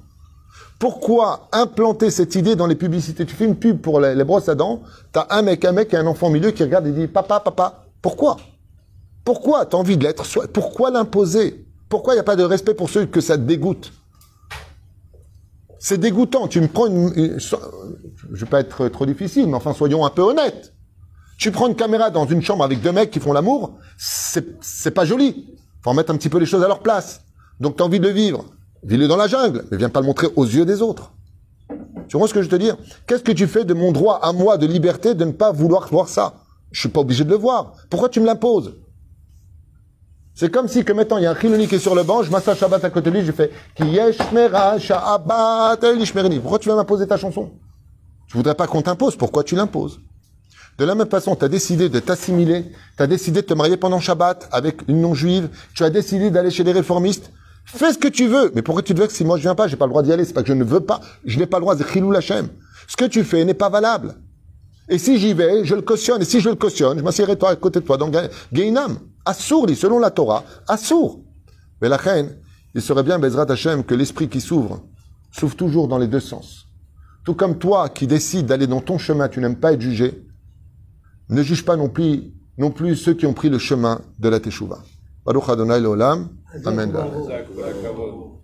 Pourquoi 0.80 1.50
implanter 1.52 2.12
cette 2.12 2.36
idée 2.36 2.56
dans 2.56 2.68
les 2.68 2.76
publicités? 2.76 3.26
Tu 3.26 3.36
fais 3.36 3.46
une 3.46 3.56
pub 3.56 3.82
pour 3.82 4.00
les, 4.00 4.24
brosses 4.24 4.50
à 4.50 4.56
dents, 4.56 4.82
t'as 5.12 5.26
un 5.32 5.42
mec, 5.42 5.66
un 5.66 5.72
mec 5.72 5.94
et 5.94 5.98
un 5.98 6.06
enfant 6.06 6.28
au 6.28 6.30
milieu 6.30 6.52
qui 6.52 6.64
regarde 6.64 6.86
et 6.86 6.92
dit, 6.92 7.08
papa, 7.08 7.40
papa, 7.40 7.86
pourquoi? 8.02 8.38
Pourquoi 9.26 9.66
tu 9.66 9.76
as 9.76 9.80
envie 9.80 9.98
de 9.98 10.04
l'être 10.04 10.24
Pourquoi 10.54 10.92
l'imposer? 10.92 11.66
Pourquoi 11.90 12.14
il 12.14 12.18
n'y 12.18 12.22
a 12.22 12.24
pas 12.24 12.36
de 12.36 12.44
respect 12.44 12.76
pour 12.76 12.90
ceux 12.90 13.06
que 13.06 13.22
ça 13.22 13.38
dégoûte? 13.38 13.92
C'est 15.80 15.98
dégoûtant. 15.98 16.48
Tu 16.48 16.62
me 16.62 16.68
prends 16.68 16.88
une, 16.88 17.40
Je 17.40 17.56
Je 18.34 18.46
vais 18.46 18.50
pas 18.50 18.60
être 18.60 18.88
trop 18.90 19.06
difficile, 19.06 19.48
mais 19.48 19.56
enfin, 19.56 19.74
soyons 19.74 20.06
un 20.06 20.10
peu 20.10 20.22
honnêtes. 20.22 20.74
Tu 21.38 21.52
prends 21.52 21.68
une 21.68 21.76
caméra 21.76 22.10
dans 22.10 22.26
une 22.26 22.42
chambre 22.42 22.64
avec 22.64 22.82
deux 22.82 22.92
mecs 22.92 23.12
qui 23.12 23.20
font 23.20 23.32
l'amour, 23.32 23.78
c'est 23.98 24.92
pas 24.92 25.06
joli. 25.06 25.56
Faut 25.84 25.92
en 25.92 25.94
mettre 25.94 26.12
un 26.12 26.18
petit 26.18 26.30
peu 26.30 26.40
les 26.40 26.48
choses 26.48 26.64
à 26.64 26.68
leur 26.68 26.80
place. 26.80 27.22
Donc 27.60 27.78
tu 27.78 27.84
as 27.84 27.86
envie 27.86 28.00
de 28.00 28.08
le 28.08 28.14
vivre. 28.14 28.46
Vis-le 28.88 29.10
dans 29.10 29.18
la 29.18 29.28
jungle, 29.28 29.66
mais 29.70 29.78
viens 29.78 29.90
pas 29.90 30.00
le 30.00 30.06
montrer 30.06 30.28
aux 30.38 30.46
yeux 30.46 30.66
des 30.66 30.82
autres. 30.82 31.12
Tu 32.08 32.18
vois 32.18 32.30
ce 32.30 32.34
que 32.34 32.42
je 32.42 32.48
te 32.48 32.56
dire? 32.56 32.78
Qu'est-ce 33.06 33.22
que 33.22 33.34
tu 33.34 33.46
fais 33.46 33.66
de 33.66 33.74
mon 33.74 33.92
droit 33.92 34.22
à 34.24 34.32
moi 34.32 34.58
de 34.58 34.66
liberté 34.66 35.14
de 35.14 35.26
ne 35.26 35.34
pas 35.34 35.52
vouloir 35.52 35.90
voir 35.90 36.08
ça? 36.08 36.36
Je 36.72 36.80
suis 36.80 36.90
pas 36.90 37.02
obligé 37.02 37.26
de 37.26 37.30
le 37.30 37.36
voir. 37.36 37.74
Pourquoi 37.90 38.08
tu 38.08 38.22
me 38.22 38.26
l'imposes? 38.26 38.74
C'est 40.36 40.50
comme 40.50 40.70
si 40.70 40.86
que 40.86 40.94
maintenant 40.94 41.18
il 41.18 41.24
y 41.24 41.26
a 41.26 41.32
un 41.32 41.36
Chiloni 41.36 41.68
qui 41.68 41.76
est 41.76 41.80
sur 41.80 41.96
le 41.96 42.04
banc, 42.04 42.24
je 42.24 42.32
m'assois 42.32 42.56
Shabbat 42.56 42.86
à 42.86 42.90
côté 42.90 43.10
de 43.10 43.18
lui, 43.18 43.26
je 43.26 43.32
fais 43.32 43.52
Kiyeshmera 43.76 44.80
Shabbat 44.80 45.84
Pourquoi 46.42 46.60
tu 46.60 46.70
viens 46.70 46.76
m'imposer 46.76 47.08
ta 47.08 47.18
chanson? 47.18 47.52
Tu 48.30 48.38
voudrais 48.38 48.56
pas 48.56 48.68
qu'on 48.68 48.84
t'impose, 48.84 49.16
pourquoi 49.18 49.44
tu 49.44 49.56
l'imposes? 49.56 50.00
De 50.78 50.86
la 50.86 50.94
même 50.94 51.10
façon, 51.10 51.36
tu 51.36 51.44
as 51.44 51.50
décidé 51.50 51.90
de 51.90 52.00
t'assimiler, 52.00 52.72
tu 52.96 53.04
as 53.04 53.08
décidé 53.08 53.42
de 53.42 53.48
te 53.48 53.54
marier 53.56 53.78
pendant 53.78 54.00
Shabbat 54.00 54.48
avec 54.52 54.88
une 54.88 55.02
non-juive, 55.02 55.50
tu 55.74 55.84
as 55.84 55.90
décidé 55.90 56.30
d'aller 56.30 56.52
chez 56.52 56.64
les 56.64 56.72
réformistes, 56.72 57.32
fais 57.76 57.94
ce 57.94 57.98
que 57.98 58.08
tu 58.08 58.28
veux, 58.28 58.52
mais 58.56 58.62
pourquoi 58.62 58.84
tu 58.84 58.94
veux 58.94 59.08
que 59.08 59.14
si 59.14 59.26
moi 59.26 59.38
je 59.38 59.44
viens 59.44 59.56
pas, 59.56 59.68
j'ai 59.68 59.76
pas 59.76 59.86
le 59.86 59.92
droit 59.92 60.04
d'y 60.04 60.12
aller, 60.12 60.26
c'est 60.26 60.34
pas 60.34 60.42
que 60.42 60.48
je 60.48 60.54
ne 60.54 60.64
veux 60.64 60.80
pas, 60.80 61.02
je 61.26 61.38
n'ai 61.38 61.46
pas 61.46 61.58
le 61.58 61.62
droit, 61.62 61.76
Chilou 61.78 62.12
Lachem. 62.12 62.50
Ce 62.88 62.96
que 62.96 63.06
tu 63.06 63.24
fais 63.24 63.44
n'est 63.44 63.54
pas 63.54 63.70
valable. 63.70 64.16
Et 64.90 64.98
si 64.98 65.20
j'y 65.20 65.34
vais, 65.34 65.66
je 65.66 65.76
le 65.76 65.82
cautionne. 65.82 66.22
Et 66.22 66.26
si 66.26 66.40
je 66.40 66.50
le 66.50 66.56
cautionne, 66.56 66.98
je 66.98 67.04
m'assierai 67.04 67.38
toi 67.38 67.50
à 67.50 67.56
côté 67.58 67.82
de 67.82 67.86
toi. 67.86 67.98
Donc, 67.98 68.16
Gainam, 68.54 68.98
assour, 69.26 69.68
selon 69.76 70.00
la 70.00 70.12
Torah, 70.12 70.46
assour. 70.68 71.22
Mais 71.82 71.90
la 71.90 71.98
reine, 71.98 72.38
il 72.74 72.82
serait 72.82 73.04
bien, 73.04 73.20
Bezrat 73.20 73.52
Hashem, 73.52 73.84
que 73.84 73.96
l'esprit 73.96 74.30
qui 74.30 74.40
s'ouvre, 74.40 74.82
s'ouvre 75.32 75.56
toujours 75.56 75.88
dans 75.88 75.98
les 75.98 76.08
deux 76.08 76.22
sens. 76.22 76.68
Tout 77.26 77.34
comme 77.34 77.58
toi 77.58 77.90
qui 77.90 78.08
décides 78.08 78.46
d'aller 78.46 78.68
dans 78.68 78.80
ton 78.80 78.98
chemin, 78.98 79.28
tu 79.28 79.42
n'aimes 79.42 79.60
pas 79.60 79.74
être 79.74 79.82
jugé, 79.82 80.26
ne 81.30 81.44
juge 81.44 81.66
pas 81.66 81.76
non 81.76 81.90
plus, 81.90 82.32
non 82.58 82.72
plus 82.72 82.96
ceux 82.96 83.14
qui 83.14 83.26
ont 83.26 83.34
pris 83.34 83.50
le 83.50 83.60
chemin 83.60 84.00
de 84.18 84.30
la 84.30 84.40
Teshuvah. 84.40 84.82
Baruch 85.28 85.50
Adonai 85.50 85.82
Leolam. 85.82 86.20
Amen. 86.66 88.28